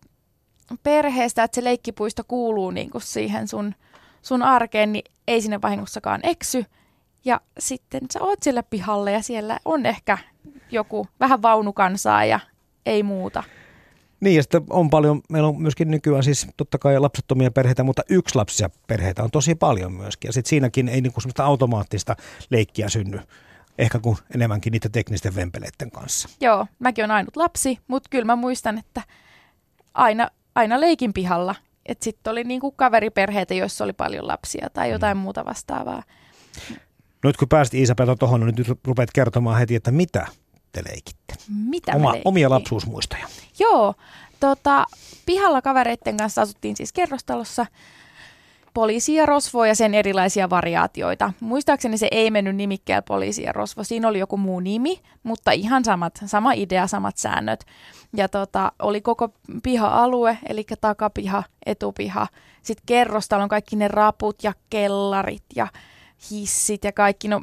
perheestä, 0.84 1.44
että 1.44 1.56
se 1.56 1.64
leikkipuisto 1.64 2.24
kuuluu 2.28 2.72
niin 2.72 2.90
kuin 2.90 3.02
siihen 3.02 3.48
sun, 3.48 3.76
sun 4.22 4.44
arkeen, 4.44 4.92
niin 4.94 5.12
ei 5.28 5.42
sinne 5.42 5.62
vahingossakaan 5.62 6.20
eksy. 6.24 6.66
Ja 7.26 7.42
sitten 7.60 8.02
sä 8.12 8.20
oot 8.22 8.44
siellä 8.44 8.64
pihalla 8.64 9.12
ja 9.12 9.22
siellä 9.22 9.60
on 9.66 9.86
ehkä 9.86 10.18
joku 10.72 11.08
vähän 11.20 11.42
vaunukansaa 11.42 12.26
ja 12.26 12.40
ei 12.86 13.04
muuta. 13.04 13.44
Niin 14.20 14.36
ja 14.36 14.44
sitten 14.44 14.64
on 14.70 14.90
paljon, 14.90 15.22
meillä 15.30 15.50
on 15.50 15.62
myöskin 15.62 15.92
nykyään 15.92 16.24
siis 16.24 16.48
totta 16.58 16.78
kai 16.78 17.00
lapsettomia 17.00 17.52
perheitä, 17.52 17.84
mutta 17.84 18.02
yksi 18.10 18.36
lapsia 18.36 18.70
perheitä 18.88 19.24
on 19.24 19.32
tosi 19.32 19.56
paljon 19.56 19.94
myöskin. 19.94 20.28
Ja 20.28 20.34
sitten 20.34 20.50
siinäkin 20.50 20.90
ei 20.90 21.02
niinku 21.02 21.22
semmoista 21.22 21.46
automaattista 21.46 22.16
leikkiä 22.50 22.90
synny 22.90 23.20
ehkä 23.78 24.00
kuin 24.00 24.18
enemmänkin 24.36 24.72
niitä 24.72 24.90
teknisten 24.90 25.36
vempeleiden 25.36 25.92
kanssa. 25.92 26.30
Joo, 26.42 26.68
mäkin 26.80 27.02
olen 27.02 27.16
ainut 27.16 27.36
lapsi, 27.36 27.80
mutta 27.88 28.10
kyllä 28.10 28.26
mä 28.26 28.36
muistan, 28.36 28.78
että 28.78 29.02
aina, 29.94 30.30
aina 30.56 30.82
leikin 30.82 31.14
pihalla. 31.14 31.56
Että 31.86 32.04
sitten 32.04 32.32
oli 32.32 32.44
niinku 32.44 32.72
kaveriperheitä, 32.72 33.54
joissa 33.54 33.84
oli 33.84 33.94
paljon 33.94 34.28
lapsia 34.28 34.70
tai 34.74 34.92
jotain 34.92 35.18
mm. 35.18 35.22
muuta 35.22 35.46
vastaavaa. 35.46 36.04
No 37.24 37.30
nyt 37.30 37.38
kun 37.38 37.48
pääsit 37.48 37.74
Iisa-Peto 37.74 38.16
tuohon, 38.16 38.40
niin 38.46 38.56
nyt 38.58 38.80
rupeat 38.88 39.10
kertomaan 39.14 39.60
heti, 39.60 39.76
että 39.76 39.92
mitä 39.92 40.28
te 40.72 40.84
leikitte? 40.90 41.36
Mitä 41.70 41.92
Oma, 41.96 42.12
me 42.12 42.22
Omia 42.26 42.50
lapsuusmuistoja. 42.50 43.28
Joo, 43.60 43.94
tota, 44.40 44.86
pihalla 45.26 45.62
kavereiden 45.62 46.18
kanssa 46.18 46.42
asuttiin 46.42 46.76
siis 46.76 46.94
kerrostalossa 46.94 47.66
poliisi 48.76 49.16
ja 49.16 49.26
rosvo 49.26 49.66
ja 49.66 49.76
sen 49.76 49.94
erilaisia 49.94 50.50
variaatioita. 50.50 51.34
Muistaakseni 51.40 51.98
se 51.98 52.08
ei 52.12 52.32
mennyt 52.32 52.56
nimikkeellä 52.56 53.02
poliisi 53.02 53.44
ja 53.44 53.52
rosvo, 53.52 53.84
siinä 53.84 54.08
oli 54.08 54.20
joku 54.20 54.38
muu 54.38 54.60
nimi, 54.60 55.02
mutta 55.24 55.52
ihan 55.52 55.86
samat, 55.86 56.20
sama 56.26 56.54
idea, 56.54 56.88
samat 56.88 57.18
säännöt. 57.18 57.66
Ja 58.16 58.30
tota, 58.30 58.72
oli 58.80 59.02
koko 59.02 59.30
piha-alue, 59.64 60.38
eli 60.50 60.66
takapiha, 60.82 61.44
etupiha, 61.66 62.28
sitten 62.62 62.84
kerrostalon 62.86 63.50
kaikki 63.50 63.76
ne 63.76 63.88
raput 63.88 64.44
ja 64.44 64.54
kellarit 64.70 65.44
ja 65.56 65.68
hissit 66.32 66.84
ja 66.84 66.92
kaikki, 66.92 67.28
no 67.28 67.42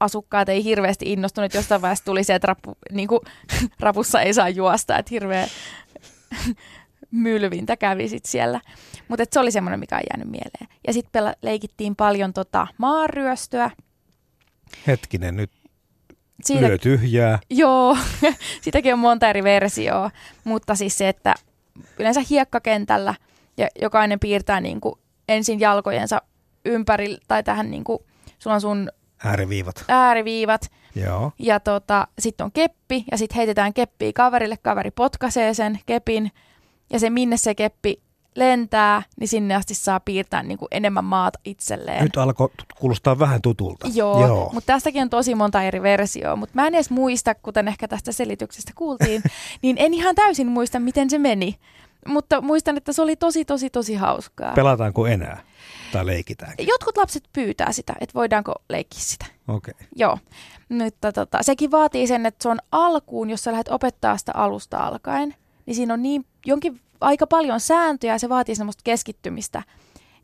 asukkaat 0.00 0.48
ei 0.48 0.64
hirveästi 0.64 1.12
innostunut, 1.12 1.54
jostain 1.54 1.82
vaiheessa 1.82 2.04
tuli 2.04 2.24
se, 2.24 2.34
että 2.34 2.46
rapu, 2.46 2.76
niin 2.92 3.08
kuin, 3.08 3.20
rapussa 3.80 4.20
ei 4.20 4.34
saa 4.34 4.48
juosta, 4.48 4.98
että 4.98 5.10
hirveä 5.10 5.48
mylvintä 7.12 7.76
kävi 7.76 8.08
sit 8.08 8.24
siellä. 8.24 8.60
Mutta 9.08 9.24
se 9.32 9.40
oli 9.40 9.50
semmoinen, 9.50 9.80
mikä 9.80 9.96
on 9.96 10.02
jäänyt 10.10 10.30
mieleen. 10.30 10.78
Ja 10.86 10.92
sitten 10.92 11.24
leikittiin 11.42 11.96
paljon 11.96 12.32
tota 12.32 12.66
maanryöstöä. 12.78 13.70
Hetkinen, 14.86 15.36
nyt 15.36 15.50
siitä, 16.44 16.68
Lyö 16.68 16.78
tyhjää. 16.78 17.38
Joo, 17.50 17.96
sitäkin 18.62 18.92
on 18.92 18.98
monta 18.98 19.28
eri 19.28 19.42
versioa, 19.44 20.10
mutta 20.44 20.74
siis 20.74 20.98
se, 20.98 21.08
että 21.08 21.34
yleensä 21.98 22.20
hiekkakentällä 22.30 23.14
ja 23.56 23.68
jokainen 23.82 24.20
piirtää 24.20 24.60
niin 24.60 24.80
kuin 24.80 24.94
ensin 25.28 25.60
jalkojensa 25.60 26.22
ympäri 26.64 27.16
tai 27.28 27.42
tähän 27.42 27.70
niin 27.70 27.84
kuin, 27.84 27.98
sulla 28.38 28.54
on 28.54 28.60
sun 28.60 28.90
Ääriviivat. 29.24 29.84
ääriviivat 29.88 30.70
Joo. 30.94 31.32
ja 31.38 31.60
tota, 31.60 32.08
sitten 32.18 32.44
on 32.44 32.52
keppi 32.52 33.04
ja 33.10 33.18
sitten 33.18 33.36
heitetään 33.36 33.74
keppiä 33.74 34.10
kaverille, 34.14 34.56
kaveri 34.62 34.90
potkaisee 34.90 35.54
sen 35.54 35.78
kepin 35.86 36.30
ja 36.92 36.98
se 36.98 37.10
minne 37.10 37.36
se 37.36 37.54
keppi 37.54 38.02
lentää, 38.34 39.02
niin 39.20 39.28
sinne 39.28 39.54
asti 39.54 39.74
saa 39.74 40.00
piirtää 40.00 40.42
niin 40.42 40.58
kuin 40.58 40.68
enemmän 40.70 41.04
maata 41.04 41.38
itselleen. 41.44 42.04
Nyt 42.04 42.16
alkoi 42.16 42.48
kuulostaa 42.78 43.18
vähän 43.18 43.42
tutulta. 43.42 43.88
Joo, 43.94 44.26
Joo. 44.26 44.50
Mutta 44.52 44.72
tästäkin 44.72 45.02
on 45.02 45.10
tosi 45.10 45.34
monta 45.34 45.62
eri 45.62 45.82
versioa, 45.82 46.36
mutta 46.36 46.54
mä 46.54 46.66
en 46.66 46.74
edes 46.74 46.90
muista, 46.90 47.34
kuten 47.34 47.68
ehkä 47.68 47.88
tästä 47.88 48.12
selityksestä 48.12 48.72
kuultiin, 48.74 49.22
niin 49.62 49.76
en 49.78 49.94
ihan 49.94 50.14
täysin 50.14 50.46
muista, 50.46 50.80
miten 50.80 51.10
se 51.10 51.18
meni. 51.18 51.56
Mutta 52.08 52.40
muistan, 52.40 52.76
että 52.76 52.92
se 52.92 53.02
oli 53.02 53.16
tosi, 53.16 53.44
tosi, 53.44 53.70
tosi 53.70 53.94
hauskaa. 53.94 54.52
Pelataanko 54.54 55.06
enää? 55.06 55.42
Tai 55.92 56.06
leikitään? 56.06 56.54
Jotkut 56.58 56.96
lapset 56.96 57.24
pyytää 57.32 57.72
sitä, 57.72 57.94
että 58.00 58.14
voidaanko 58.14 58.54
leikkiä 58.68 59.00
sitä. 59.00 59.26
Okei. 59.48 59.74
Okay. 59.74 59.86
Joo, 59.96 60.18
mutta 60.68 61.12
tota, 61.12 61.38
sekin 61.42 61.70
vaatii 61.70 62.06
sen, 62.06 62.26
että 62.26 62.42
se 62.42 62.48
on 62.48 62.58
alkuun, 62.72 63.30
jos 63.30 63.44
sä 63.44 63.52
lähdet 63.52 63.68
opettaa 63.68 64.16
sitä 64.16 64.32
alusta 64.34 64.78
alkaen, 64.78 65.34
niin 65.66 65.74
siinä 65.74 65.94
on 65.94 66.02
niin 66.02 66.24
jonkin 66.46 66.80
aika 67.00 67.26
paljon 67.26 67.60
sääntöjä 67.60 68.12
ja 68.12 68.18
se 68.18 68.28
vaatii 68.28 68.54
semmoista 68.54 68.80
keskittymistä. 68.84 69.62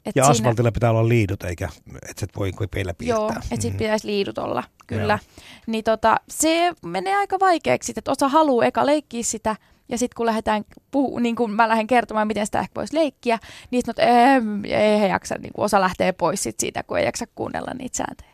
Et 0.06 0.16
Ja 0.16 0.24
siinä, 0.24 0.30
asfaltilla 0.30 0.72
pitää 0.72 0.90
olla 0.90 1.08
liidut, 1.08 1.42
eikä 1.42 1.68
että 2.10 2.24
et 2.24 2.36
voi 2.36 2.52
kuin 2.52 2.68
peillä 2.70 2.94
piirtää. 2.94 3.18
Joo, 3.18 3.30
että 3.50 3.62
sit 3.62 3.72
Mhm. 3.72 3.78
pitäisi 3.78 4.06
liidut 4.06 4.38
olla, 4.38 4.62
kyllä. 4.86 5.18
Joo. 5.22 5.42
Niin 5.66 5.84
tota, 5.84 6.16
se 6.30 6.72
menee 6.84 7.16
aika 7.16 7.36
vaikeaksi, 7.40 7.92
että 7.96 8.10
osa 8.10 8.28
haluaa 8.28 8.64
eka 8.66 8.86
leikkiä 8.86 9.22
sitä, 9.22 9.56
ja 9.88 9.98
sitten 9.98 10.16
kun 10.16 10.26
lähdetään 10.26 10.64
puhu, 10.90 11.18
niin 11.18 11.36
kun 11.36 11.50
mä 11.50 11.68
lähden 11.68 11.86
kertomaan, 11.86 12.26
miten 12.26 12.46
sitä 12.46 12.60
ehkä 12.60 12.74
voisi 12.74 12.94
leikkiä, 12.96 13.38
niin 13.70 13.82
sitten 13.86 14.08
ei, 14.08 14.74
ei 14.74 15.00
he 15.00 15.08
jaksa, 15.08 15.34
niin 15.38 15.52
osa 15.56 15.80
lähtee 15.80 16.12
pois 16.12 16.42
sit 16.42 16.60
siitä, 16.60 16.82
kun 16.82 16.98
ei 16.98 17.04
jaksa 17.04 17.24
kuunnella 17.34 17.74
niitä 17.78 17.96
sääntöjä. 17.96 18.30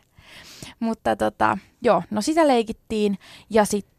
Mutta 0.79 1.15
tota, 1.15 1.57
joo, 1.81 2.03
no 2.11 2.21
sitä 2.21 2.47
leikittiin, 2.47 3.17
ja 3.49 3.65
sitten 3.65 3.94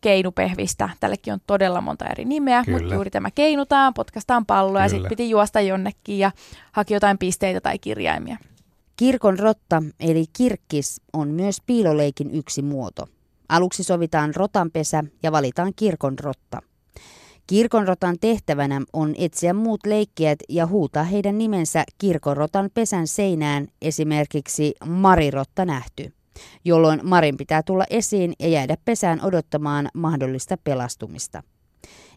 keinupehvistä, 0.00 0.88
tällekin 1.00 1.32
on 1.32 1.40
todella 1.46 1.80
monta 1.80 2.06
eri 2.06 2.24
nimeä, 2.24 2.64
Kyllä. 2.64 2.78
mutta 2.78 2.94
juuri 2.94 3.10
tämä 3.10 3.30
keinutaan, 3.30 3.94
potkastaan 3.94 4.46
palloa, 4.46 4.82
ja 4.82 4.88
sitten 4.88 5.08
piti 5.08 5.30
juosta 5.30 5.60
jonnekin, 5.60 6.18
ja 6.18 6.32
haki 6.72 6.94
jotain 6.94 7.18
pisteitä 7.18 7.60
tai 7.60 7.78
kirjaimia. 7.78 8.36
Kirkon 8.96 9.38
rotta 9.38 9.82
eli 10.00 10.24
kirkkis 10.32 11.00
on 11.12 11.28
myös 11.28 11.58
piiloleikin 11.66 12.30
yksi 12.30 12.62
muoto. 12.62 13.06
Aluksi 13.48 13.82
sovitaan 13.82 14.34
rotanpesä 14.34 15.04
ja 15.22 15.32
valitaan 15.32 15.72
kirkon 15.76 16.18
rotta. 16.18 16.62
Kirkonrotan 17.46 18.16
tehtävänä 18.20 18.80
on 18.92 19.14
etsiä 19.18 19.54
muut 19.54 19.86
leikkijät 19.86 20.38
ja 20.48 20.66
huutaa 20.66 21.04
heidän 21.04 21.38
nimensä 21.38 21.84
kirkonrotan 21.98 22.70
pesän 22.74 23.06
seinään, 23.06 23.66
esimerkiksi 23.82 24.74
Marirotta 24.86 25.64
nähty, 25.64 26.12
jolloin 26.64 27.00
Marin 27.02 27.36
pitää 27.36 27.62
tulla 27.62 27.84
esiin 27.90 28.32
ja 28.40 28.48
jäädä 28.48 28.76
pesään 28.84 29.24
odottamaan 29.24 29.88
mahdollista 29.94 30.56
pelastumista. 30.64 31.42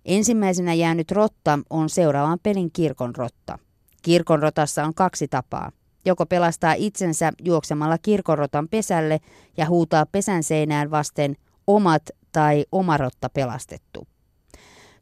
Ensimmäisenä 0.06 0.74
jäänyt 0.74 1.12
rotta 1.12 1.60
on 1.70 1.90
seuraavan 1.90 2.40
pelin 2.44 2.72
kirkonrotta. 2.72 3.60
Kirkonrotassa 4.02 4.84
on 4.84 4.94
kaksi 4.94 5.28
tapaa. 5.28 5.72
Joko 6.06 6.26
pelastaa 6.26 6.74
itsensä 6.74 7.32
juoksemalla 7.44 7.98
kirkonrotan 7.98 8.68
pesälle 8.68 9.20
ja 9.58 9.70
huutaa 9.70 10.06
pesän 10.06 10.44
seinään 10.44 10.92
vasten 10.92 11.36
omat 11.68 12.10
tai 12.32 12.66
oma 12.72 12.98
rotta 12.98 13.30
pelastettu. 13.30 14.08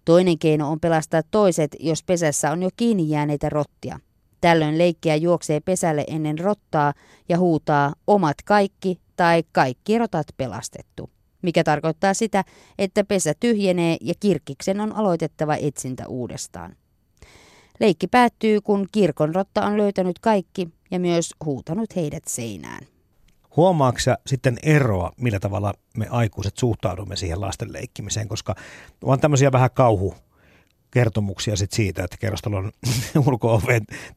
Toinen 0.06 0.40
keino 0.40 0.72
on 0.72 0.80
pelastaa 0.80 1.22
toiset, 1.32 1.76
jos 1.80 2.04
pesässä 2.04 2.52
on 2.52 2.64
jo 2.64 2.70
kiinni 2.78 3.10
jääneitä 3.10 3.50
rottia. 3.50 4.00
Tällöin 4.42 4.78
leikkiä 4.78 5.16
juoksee 5.16 5.60
pesälle 5.60 6.04
ennen 6.08 6.40
rottaa 6.40 6.94
ja 7.30 7.38
huutaa 7.38 7.94
omat 8.08 8.38
kaikki 8.46 9.00
tai 9.18 9.44
kaikki 9.52 9.98
rotat 9.98 10.28
pelastettu. 10.38 11.10
Mikä 11.42 11.64
tarkoittaa 11.64 12.14
sitä, 12.14 12.44
että 12.78 13.04
pesä 13.04 13.34
tyhjenee 13.40 13.98
ja 14.02 14.14
kirkkiksen 14.20 14.82
on 14.82 14.96
aloitettava 14.96 15.56
etsintä 15.56 16.08
uudestaan. 16.08 16.76
Leikki 17.80 18.08
päättyy, 18.08 18.62
kun 18.62 18.88
kirkon 18.92 19.36
rotta 19.36 19.66
on 19.66 19.78
löytänyt 19.78 20.20
kaikki 20.20 20.70
ja 20.92 21.00
myös 21.00 21.34
huutanut 21.46 21.96
heidät 21.96 22.24
seinään. 22.28 22.88
Huomaatko 23.56 24.00
sä 24.00 24.18
sitten 24.28 24.58
eroa, 24.64 25.12
millä 25.18 25.40
tavalla 25.40 25.74
me 25.98 26.08
aikuiset 26.10 26.58
suhtaudumme 26.58 27.16
siihen 27.16 27.42
lasten 27.42 27.74
leikkimiseen, 27.74 28.28
koska 28.28 28.56
on 29.04 29.20
tämmöisiä 29.20 29.52
vähän 29.52 29.70
kauhu 29.74 30.16
kertomuksia 30.92 31.56
sit 31.56 31.72
siitä, 31.72 32.04
että 32.04 32.18
kerrostalon 32.20 32.72
ulko 33.28 33.62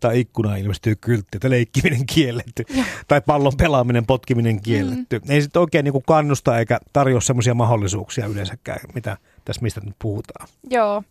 tai 0.01 0.21
ikkunaan 0.21 0.59
ilmestyy 0.59 0.97
kyltti, 0.97 1.37
että 1.37 1.51
leikkiminen 1.51 2.07
kielletty, 2.07 2.65
tai 3.09 3.21
pallon 3.21 3.57
pelaaminen, 3.57 4.07
potkiminen 4.07 4.61
kielletty. 4.63 5.19
Mm. 5.19 5.31
Ei 5.31 5.43
sitten 5.43 5.61
oikein 5.61 5.85
niin 5.85 6.03
kannusta 6.07 6.59
eikä 6.59 6.79
tarjoa 6.93 7.21
semmoisia 7.21 7.55
mahdollisuuksia 7.55 8.27
yleensäkään, 8.27 8.81
mitä 8.95 9.17
tässä 9.45 9.63
mistä 9.63 9.81
nyt 9.85 9.97
puhutaan. 9.99 10.49
Joo. 10.71 11.03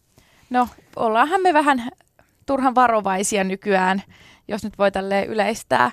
No, 0.49 0.67
ollaanhan 0.95 1.41
me 1.41 1.53
vähän 1.53 1.89
turhan 2.45 2.75
varovaisia 2.75 3.43
nykyään, 3.43 4.03
jos 4.47 4.63
nyt 4.63 4.77
voi 4.77 4.91
tälleen 4.91 5.27
yleistää. 5.27 5.91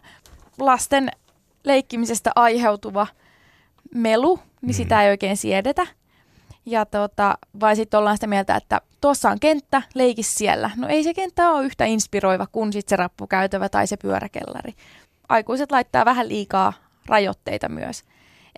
Lasten 0.58 1.10
leikkimisestä 1.64 2.30
aiheutuva 2.34 3.06
melu, 3.94 4.36
niin 4.36 4.70
Mm. 4.70 4.76
sitä 4.76 5.02
ei 5.02 5.10
oikein 5.10 5.36
siedetä. 5.36 5.86
Ja 6.66 6.86
tota, 6.86 7.38
vai 7.60 7.76
sitten 7.76 7.98
ollaan 7.98 8.16
sitä 8.16 8.26
mieltä, 8.26 8.56
että 8.56 8.80
tuossa 9.00 9.30
on 9.30 9.40
kenttä, 9.40 9.82
leikis 9.94 10.34
siellä. 10.34 10.70
No 10.76 10.88
ei 10.88 11.04
se 11.04 11.14
kenttä 11.14 11.50
ole 11.50 11.64
yhtä 11.66 11.84
inspiroiva 11.84 12.46
kuin 12.46 12.72
sit 12.72 12.88
se 12.88 12.96
rappukäytävä 12.96 13.68
tai 13.68 13.86
se 13.86 13.96
pyöräkellari. 13.96 14.72
Aikuiset 15.28 15.72
laittaa 15.72 16.04
vähän 16.04 16.28
liikaa 16.28 16.72
rajoitteita 17.06 17.68
myös. 17.68 18.04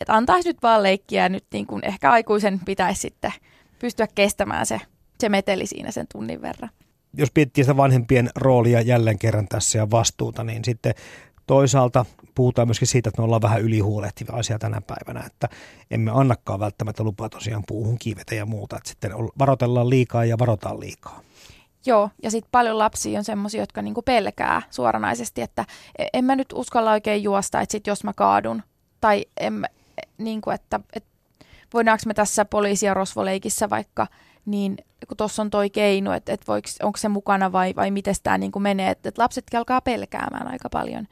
Että 0.00 0.14
antaisi 0.14 0.48
nyt 0.48 0.62
vaan 0.62 0.82
leikkiä 0.82 1.22
ja 1.22 1.28
nyt 1.28 1.44
niin 1.52 1.66
kun 1.66 1.84
ehkä 1.84 2.10
aikuisen 2.10 2.60
pitäisi 2.64 3.00
sitten 3.00 3.32
pystyä 3.78 4.06
kestämään 4.14 4.66
se, 4.66 4.80
se 5.20 5.28
meteli 5.28 5.66
siinä 5.66 5.90
sen 5.90 6.06
tunnin 6.12 6.42
verran. 6.42 6.70
Jos 7.14 7.28
miettii 7.34 7.64
sitä 7.64 7.76
vanhempien 7.76 8.30
roolia 8.36 8.80
jälleen 8.80 9.18
kerran 9.18 9.48
tässä 9.48 9.78
ja 9.78 9.90
vastuuta, 9.90 10.44
niin 10.44 10.64
sitten 10.64 10.94
toisaalta 11.48 12.04
puhutaan 12.34 12.68
myöskin 12.68 12.88
siitä, 12.88 13.08
että 13.08 13.22
me 13.22 13.24
ollaan 13.24 13.42
vähän 13.42 13.62
ylihuolehtivaisia 13.62 14.58
tänä 14.58 14.80
päivänä, 14.80 15.26
että 15.26 15.48
emme 15.90 16.10
annakaan 16.14 16.60
välttämättä 16.60 17.02
lupaa 17.02 17.28
tosiaan 17.28 17.62
puuhun 17.68 17.98
kiivetä 17.98 18.34
ja 18.34 18.46
muuta, 18.46 18.76
että 18.76 18.88
sitten 18.88 19.12
varoitellaan 19.38 19.90
liikaa 19.90 20.24
ja 20.24 20.38
varotaan 20.38 20.80
liikaa. 20.80 21.20
Joo, 21.86 22.10
ja 22.22 22.30
sitten 22.30 22.48
paljon 22.52 22.78
lapsia 22.78 23.18
on 23.18 23.24
semmoisia, 23.24 23.60
jotka 23.62 23.82
niinku 23.82 24.02
pelkää 24.02 24.62
suoranaisesti, 24.70 25.42
että 25.42 25.64
e- 25.98 26.06
en 26.12 26.24
mä 26.24 26.36
nyt 26.36 26.52
uskalla 26.54 26.92
oikein 26.92 27.22
juosta, 27.22 27.60
että 27.60 27.72
sit 27.72 27.86
jos 27.86 28.04
mä 28.04 28.12
kaadun, 28.12 28.62
tai 29.00 29.26
en, 29.40 29.52
mä- 29.52 29.66
niinku, 30.18 30.50
että, 30.50 30.80
että 30.92 31.08
voidaanko 31.74 32.02
me 32.06 32.14
tässä 32.14 32.44
poliisi- 32.44 32.86
ja 32.86 32.94
rosvoleikissä 32.94 33.70
vaikka, 33.70 34.06
niin 34.48 34.76
kun 35.08 35.16
tuossa 35.16 35.42
on 35.42 35.50
toi 35.50 35.70
keino, 35.70 36.12
että, 36.12 36.36
voiko, 36.48 36.68
onko 36.82 36.96
se 36.96 37.08
mukana 37.08 37.52
vai, 37.52 37.74
vai 37.76 37.90
miten 37.90 38.14
tämä 38.22 38.38
niinku 38.38 38.60
menee, 38.60 38.90
että, 38.90 39.08
että 39.08 39.22
lapsetkin 39.22 39.58
alkaa 39.58 39.80
pelkäämään 39.80 40.48
aika 40.48 40.68
paljon. 40.70 41.06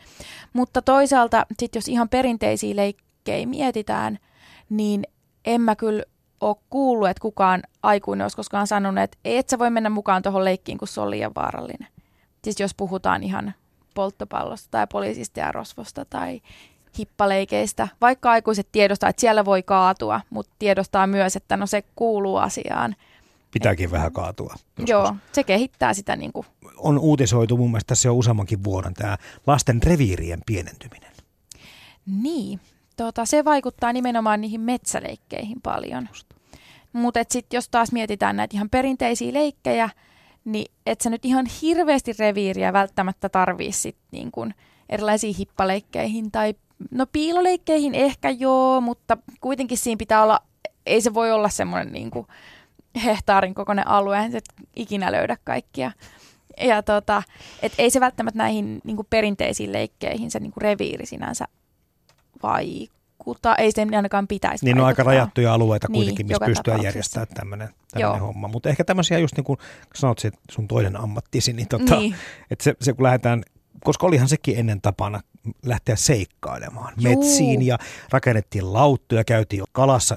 Mutta 0.52 0.82
toisaalta 0.82 1.46
sitten 1.58 1.78
jos 1.78 1.88
ihan 1.88 2.08
perinteisiä 2.08 2.76
leikkejä 2.76 3.46
mietitään, 3.46 4.18
niin 4.70 5.04
en 5.44 5.60
mä 5.60 5.76
kyllä 5.76 6.02
ole 6.40 6.56
kuullut, 6.70 7.08
että 7.08 7.20
kukaan 7.20 7.62
aikuinen 7.82 8.24
olisi 8.24 8.36
koskaan 8.36 8.66
sanonut, 8.66 9.04
että 9.04 9.18
et 9.24 9.48
sä 9.48 9.58
voi 9.58 9.70
mennä 9.70 9.90
mukaan 9.90 10.22
tuohon 10.22 10.44
leikkiin, 10.44 10.78
kun 10.78 10.88
se 10.88 11.00
on 11.00 11.10
liian 11.10 11.34
vaarallinen. 11.34 11.88
Siis 12.44 12.60
jos 12.60 12.74
puhutaan 12.74 13.22
ihan 13.22 13.54
polttopallosta 13.94 14.68
tai 14.70 14.86
poliisista 14.92 15.40
ja 15.40 15.52
rosvosta 15.52 16.04
tai 16.04 16.40
hippaleikeistä, 16.98 17.88
vaikka 18.00 18.30
aikuiset 18.30 18.68
tiedostaa, 18.72 19.10
että 19.10 19.20
siellä 19.20 19.44
voi 19.44 19.62
kaatua, 19.62 20.20
mutta 20.30 20.52
tiedostaa 20.58 21.06
myös, 21.06 21.36
että 21.36 21.56
no 21.56 21.66
se 21.66 21.84
kuuluu 21.96 22.36
asiaan. 22.36 22.96
Pitääkin 23.50 23.90
vähän 23.90 24.12
kaatua. 24.12 24.54
joskus. 24.58 24.88
Joo, 24.90 25.16
se 25.32 25.44
kehittää 25.44 25.94
sitä 25.94 26.16
niin 26.16 26.32
kuin, 26.32 26.46
On 26.76 26.98
uutisoitu 26.98 27.56
mun 27.56 27.70
mielestä 27.70 27.88
tässä 27.88 28.08
jo 28.08 28.14
useammankin 28.14 28.64
vuoden 28.64 28.94
tämä 28.94 29.18
lasten 29.46 29.82
reviirien 29.82 30.40
pienentyminen. 30.46 31.12
niin, 32.22 32.60
tota, 32.96 33.24
se 33.24 33.44
vaikuttaa 33.44 33.92
nimenomaan 33.92 34.40
niihin 34.40 34.60
metsäleikkeihin 34.60 35.60
paljon. 35.62 36.08
Mutta 36.92 37.20
sitten 37.30 37.56
jos 37.56 37.68
taas 37.68 37.92
mietitään 37.92 38.36
näitä 38.36 38.56
ihan 38.56 38.70
perinteisiä 38.70 39.32
leikkejä, 39.32 39.90
niin 40.44 40.72
et 40.86 41.00
sä 41.00 41.10
nyt 41.10 41.24
ihan 41.24 41.46
hirveästi 41.62 42.12
reviiriä 42.18 42.72
välttämättä 42.72 43.28
tarvii 43.28 43.72
sit 43.72 43.96
niin 44.10 44.30
kun 44.30 44.54
erilaisiin 44.88 45.34
hippaleikkeihin 45.36 46.30
tai 46.30 46.54
no 46.90 47.06
piiloleikkeihin 47.12 47.94
ehkä 47.94 48.30
joo, 48.30 48.80
mutta 48.80 49.16
kuitenkin 49.40 49.78
siinä 49.78 49.98
pitää 49.98 50.22
olla, 50.22 50.40
ei 50.86 51.00
se 51.00 51.14
voi 51.14 51.32
olla 51.32 51.48
semmoinen 51.48 51.92
niin 51.92 52.10
kuin 52.10 52.26
hehtaarin 53.04 53.54
kokoinen 53.54 53.86
alue, 53.88 54.24
että 54.24 54.54
ikinä 54.76 55.12
löydä 55.12 55.36
kaikkia. 55.44 55.92
Ja 56.60 56.82
tota, 56.82 57.22
et 57.62 57.72
ei 57.78 57.90
se 57.90 58.00
välttämättä 58.00 58.38
näihin 58.38 58.80
niin 58.84 58.96
kuin 58.96 59.06
perinteisiin 59.10 59.72
leikkeihin 59.72 60.30
se 60.30 60.40
niin 60.40 60.52
kuin 60.52 60.62
reviiri 60.62 61.06
sinänsä 61.06 61.44
vaikuttaa, 62.42 63.56
ei 63.56 63.72
se 63.72 63.86
ainakaan 63.96 64.28
pitäisi 64.28 64.64
Niin 64.64 64.80
on 64.80 64.86
aika 64.86 64.96
vaikuttaa. 65.04 65.12
rajattuja 65.12 65.54
alueita 65.54 65.88
Niin, 65.88 65.94
kuitenkin, 65.98 66.26
missä 66.26 66.34
joka 66.34 66.46
pystyy 66.46 66.74
järjestämään 66.82 67.28
tämmöinen 67.34 67.68
homma. 68.20 68.48
Mutta 68.48 68.68
ehkä 68.68 68.84
tämmöisiä 68.84 69.18
just 69.18 69.36
niin 69.36 69.44
kuin 69.44 69.58
sanot, 69.94 70.18
se 70.18 70.30
sun 70.50 70.68
toinen 70.68 70.96
ammattisi, 70.96 71.52
niin, 71.52 71.68
tota, 71.68 71.96
Niin. 71.96 72.14
että 72.50 72.62
se, 72.64 72.74
se 72.80 72.92
kun 72.92 73.02
lähdetään, 73.02 73.42
koska 73.84 74.06
olihan 74.06 74.28
sekin 74.28 74.58
ennen 74.58 74.80
tapana 74.80 75.20
lähteä 75.66 75.96
seikkailemaan 75.96 76.94
Juu. 76.98 77.16
metsiin 77.16 77.62
ja 77.66 77.78
rakennettiin 78.10 78.72
lauttuja, 78.72 79.24
käytiin 79.24 79.62
kalassa, 79.72 80.16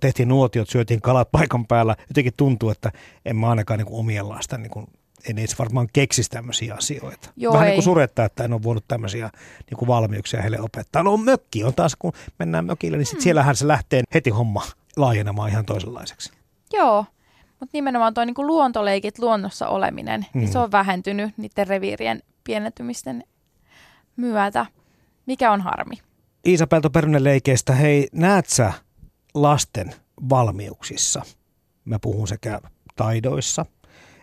tehtiin 0.00 0.28
nuotiot, 0.28 0.68
syötiin 0.68 1.00
kalat 1.00 1.30
paikan 1.32 1.66
päällä. 1.66 1.96
Jotenkin 2.08 2.32
tuntuu, 2.36 2.70
että 2.70 2.92
en 3.24 3.36
mä 3.36 3.50
ainakaan 3.50 3.78
niin 3.78 3.86
kuin 3.86 4.00
omien 4.00 4.28
lasten, 4.28 4.62
niin 4.62 4.70
kuin, 4.70 4.86
en 5.30 5.38
edes 5.38 5.58
varmaan 5.58 5.88
keksisi 5.92 6.30
tämmöisiä 6.30 6.74
asioita. 6.74 7.30
Joo, 7.36 7.52
Vähän 7.52 7.64
niin 7.64 7.70
ei. 7.70 7.76
kuin 7.76 7.84
surettaa, 7.84 8.24
että 8.24 8.44
en 8.44 8.52
ole 8.52 8.62
voinut 8.62 8.84
tämmöisiä 8.88 9.30
niin 9.70 9.78
kuin 9.78 9.88
valmiuksia 9.88 10.42
heille 10.42 10.60
opettaa. 10.60 11.02
No 11.02 11.16
mökki 11.16 11.64
on 11.64 11.74
taas, 11.74 11.96
kun 11.98 12.12
mennään 12.38 12.64
mökille, 12.64 12.96
niin 12.96 13.06
sit 13.06 13.14
Hmm. 13.14 13.22
siellähän 13.22 13.56
se 13.56 13.68
lähtee 13.68 14.02
heti 14.14 14.30
homma 14.30 14.62
laajenemaan 14.96 15.50
ihan 15.50 15.66
toisenlaiseksi. 15.66 16.32
Joo, 16.72 17.04
mutta 17.60 17.70
nimenomaan 17.72 18.14
tuo 18.14 18.24
niinku 18.24 18.46
luontoleikit, 18.46 19.18
luonnossa 19.18 19.68
oleminen, 19.68 20.20
mm. 20.20 20.26
Mm. 20.34 20.40
niin 20.40 20.52
se 20.52 20.58
on 20.58 20.72
vähentynyt 20.72 21.38
niiden 21.38 21.66
reviirien 21.66 22.22
pienentymisten 22.44 23.24
myötä, 24.16 24.66
mikä 25.26 25.52
on 25.52 25.60
harmi. 25.60 25.94
Iisa 26.46 26.66
Pelto 26.66 26.90
leikeistä, 27.18 27.72
hei, 27.72 28.08
näet 28.12 28.46
sä 28.46 28.72
lasten 29.36 29.94
valmiuksissa? 30.28 31.22
Mä 31.84 31.98
puhun 31.98 32.28
sekä 32.28 32.60
taidoissa, 32.96 33.66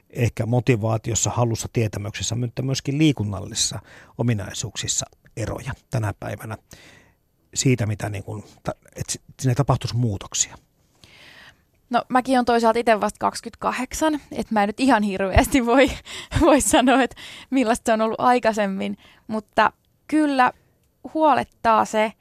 ehkä 0.09 0.45
motivaatiossa, 0.45 1.29
halussa, 1.29 1.67
tietämyksessä, 1.73 2.35
mutta 2.35 2.61
myöskin 2.61 2.97
liikunnallisissa 2.97 3.79
ominaisuuksissa 4.17 5.05
eroja 5.37 5.73
tänä 5.89 6.13
päivänä 6.19 6.57
siitä, 7.53 7.85
mitä 7.85 8.09
niin 8.09 8.23
kuin, 8.23 8.43
että 8.95 9.13
sinne 9.41 9.55
tapahtuisi 9.55 9.95
muutoksia. 9.95 10.57
No 11.89 12.03
mäkin 12.09 12.39
on 12.39 12.45
toisaalta 12.45 12.79
itse 12.79 13.01
vasta 13.01 13.19
28, 13.19 14.21
että 14.31 14.53
mä 14.53 14.63
en 14.63 14.69
nyt 14.69 14.79
ihan 14.79 15.03
hirveästi 15.03 15.65
voi, 15.65 15.91
voi 16.41 16.61
sanoa, 16.61 17.03
että 17.03 17.15
millaista 17.49 17.89
se 17.89 17.93
on 17.93 18.01
ollut 18.01 18.19
aikaisemmin, 18.19 18.97
mutta 19.27 19.73
kyllä 20.07 20.53
huolettaa 21.13 21.85
se, 21.85 22.13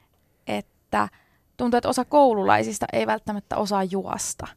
että 0.47 1.09
tuntuu, 1.57 1.77
että 1.77 1.89
osa 1.89 2.05
koululaisista 2.05 2.85
ei 2.93 3.07
välttämättä 3.07 3.57
osaa 3.57 3.83
juosta. 3.83 4.47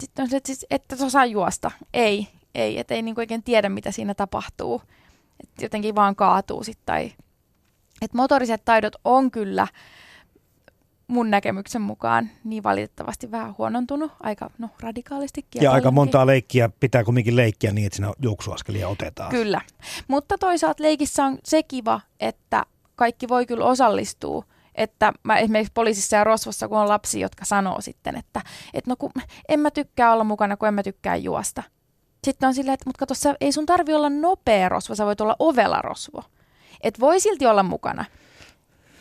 Sitten 0.00 0.22
on 0.22 0.30
se, 0.30 0.36
että, 0.36 0.46
siis, 0.46 0.66
että 0.70 0.94
et 0.94 1.00
osaa 1.00 1.26
juosta. 1.26 1.70
Ei, 1.94 2.28
ei, 2.54 2.78
että 2.78 2.94
ei 2.94 3.02
niinku 3.02 3.20
oikein 3.20 3.42
tiedä, 3.42 3.68
mitä 3.68 3.90
siinä 3.90 4.14
tapahtuu. 4.14 4.82
Et 5.42 5.62
jotenkin 5.62 5.94
vaan 5.94 6.16
kaatuu 6.16 6.64
sitten. 6.64 6.84
Tai... 6.86 7.12
Et 8.02 8.14
motoriset 8.14 8.64
taidot 8.64 8.96
on 9.04 9.30
kyllä 9.30 9.66
mun 11.08 11.30
näkemyksen 11.30 11.82
mukaan 11.82 12.30
niin 12.44 12.62
valitettavasti 12.62 13.30
vähän 13.30 13.54
huonontunut 13.58 14.12
aika 14.20 14.50
no, 14.58 14.70
radikaalisti. 14.80 15.46
Ja 15.54 15.72
aika 15.72 15.90
montaa 15.90 16.26
leikkiä 16.26 16.70
pitää 16.80 17.04
kumminkin 17.04 17.36
leikkiä 17.36 17.72
niin, 17.72 17.86
että 17.86 17.96
siinä 17.96 18.12
juoksuaskelia 18.22 18.88
otetaan. 18.88 19.30
Kyllä. 19.30 19.60
Mutta 20.08 20.38
toisaalta 20.38 20.82
leikissä 20.82 21.24
on 21.24 21.38
se 21.44 21.62
kiva, 21.62 22.00
että 22.20 22.66
kaikki 22.96 23.28
voi 23.28 23.46
kyllä 23.46 23.64
osallistua. 23.64 24.44
Että 24.78 25.12
mä 25.22 25.38
esimerkiksi 25.38 25.72
poliisissa 25.74 26.16
ja 26.16 26.24
rosvossa, 26.24 26.68
kun 26.68 26.78
on 26.78 26.88
lapsi, 26.88 27.20
jotka 27.20 27.44
sanoo 27.44 27.80
sitten, 27.80 28.16
että, 28.16 28.40
että 28.74 28.90
no 28.90 28.96
kun 28.96 29.10
en 29.48 29.60
mä 29.60 29.70
tykkää 29.70 30.12
olla 30.12 30.24
mukana, 30.24 30.56
kun 30.56 30.68
en 30.68 30.74
mä 30.74 30.82
tykkää 30.82 31.16
juosta. 31.16 31.62
Sitten 32.24 32.46
on 32.46 32.54
silleen, 32.54 32.74
että 32.74 32.86
mutta 32.86 33.14
sä, 33.14 33.34
ei 33.40 33.52
sun 33.52 33.66
tarvi 33.66 33.94
olla 33.94 34.10
nopea 34.10 34.68
rosvo, 34.68 34.94
sä 34.94 35.06
voit 35.06 35.20
olla 35.20 35.36
ovela 35.38 35.82
rosvo. 35.82 36.22
Et 36.80 37.00
voi 37.00 37.20
silti 37.20 37.46
olla 37.46 37.62
mukana. 37.62 38.04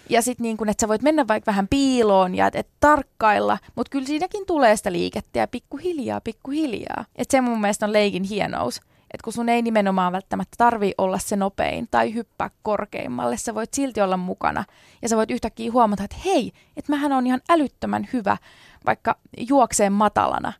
Ja 0.09 0.21
sitten 0.21 0.43
niin 0.43 0.57
kun, 0.57 0.69
että 0.69 0.81
sä 0.81 0.87
voit 0.87 1.01
mennä 1.01 1.27
vaikka 1.27 1.51
vähän 1.51 1.67
piiloon 1.67 2.35
ja 2.35 2.47
et, 2.47 2.55
et 2.55 2.69
tarkkailla, 2.79 3.57
mutta 3.75 3.89
kyllä 3.89 4.05
siinäkin 4.05 4.45
tulee 4.45 4.77
sitä 4.77 4.91
liikettä 4.91 5.39
ja 5.39 5.47
pikkuhiljaa, 5.47 6.21
pikkuhiljaa. 6.21 7.05
Että 7.15 7.31
se 7.31 7.41
mun 7.41 7.61
mielestä 7.61 7.85
on 7.85 7.93
leikin 7.93 8.23
hienous. 8.23 8.81
Että 9.13 9.23
kun 9.23 9.33
sun 9.33 9.49
ei 9.49 9.61
nimenomaan 9.61 10.13
välttämättä 10.13 10.55
tarvii 10.57 10.93
olla 10.97 11.19
se 11.19 11.35
nopein 11.35 11.87
tai 11.91 12.13
hyppää 12.13 12.49
korkeimmalle, 12.63 13.37
sä 13.37 13.55
voit 13.55 13.73
silti 13.73 14.01
olla 14.01 14.17
mukana. 14.17 14.65
Ja 15.01 15.09
sä 15.09 15.17
voit 15.17 15.31
yhtäkkiä 15.31 15.71
huomata, 15.71 16.03
että 16.03 16.17
hei, 16.25 16.51
että 16.77 16.91
mähän 16.91 17.11
on 17.11 17.27
ihan 17.27 17.41
älyttömän 17.49 18.07
hyvä 18.13 18.37
vaikka 18.85 19.15
juokseen 19.49 19.93
matalana. 19.93 20.53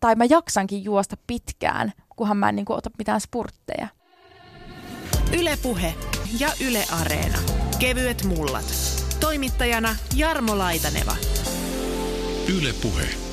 Tai 0.00 0.14
mä 0.14 0.24
jaksankin 0.24 0.84
juosta 0.84 1.16
pitkään, 1.26 1.92
kunhan 2.16 2.36
mä 2.36 2.48
en 2.48 2.56
niin 2.56 2.66
kuin, 2.66 2.76
ota 2.76 2.90
mitään 2.98 3.20
spurtteja. 3.20 3.88
Ylepuhe 5.38 5.94
ja 6.38 6.48
Yle 6.66 6.84
Areena. 7.00 7.38
Kevyet 7.78 8.24
mullat. 8.24 8.64
Toimittajana 9.20 9.96
Jarmo 10.16 10.58
Laitaneva. 10.58 11.16
Yle 12.48 12.72
Puhe. 12.82 13.25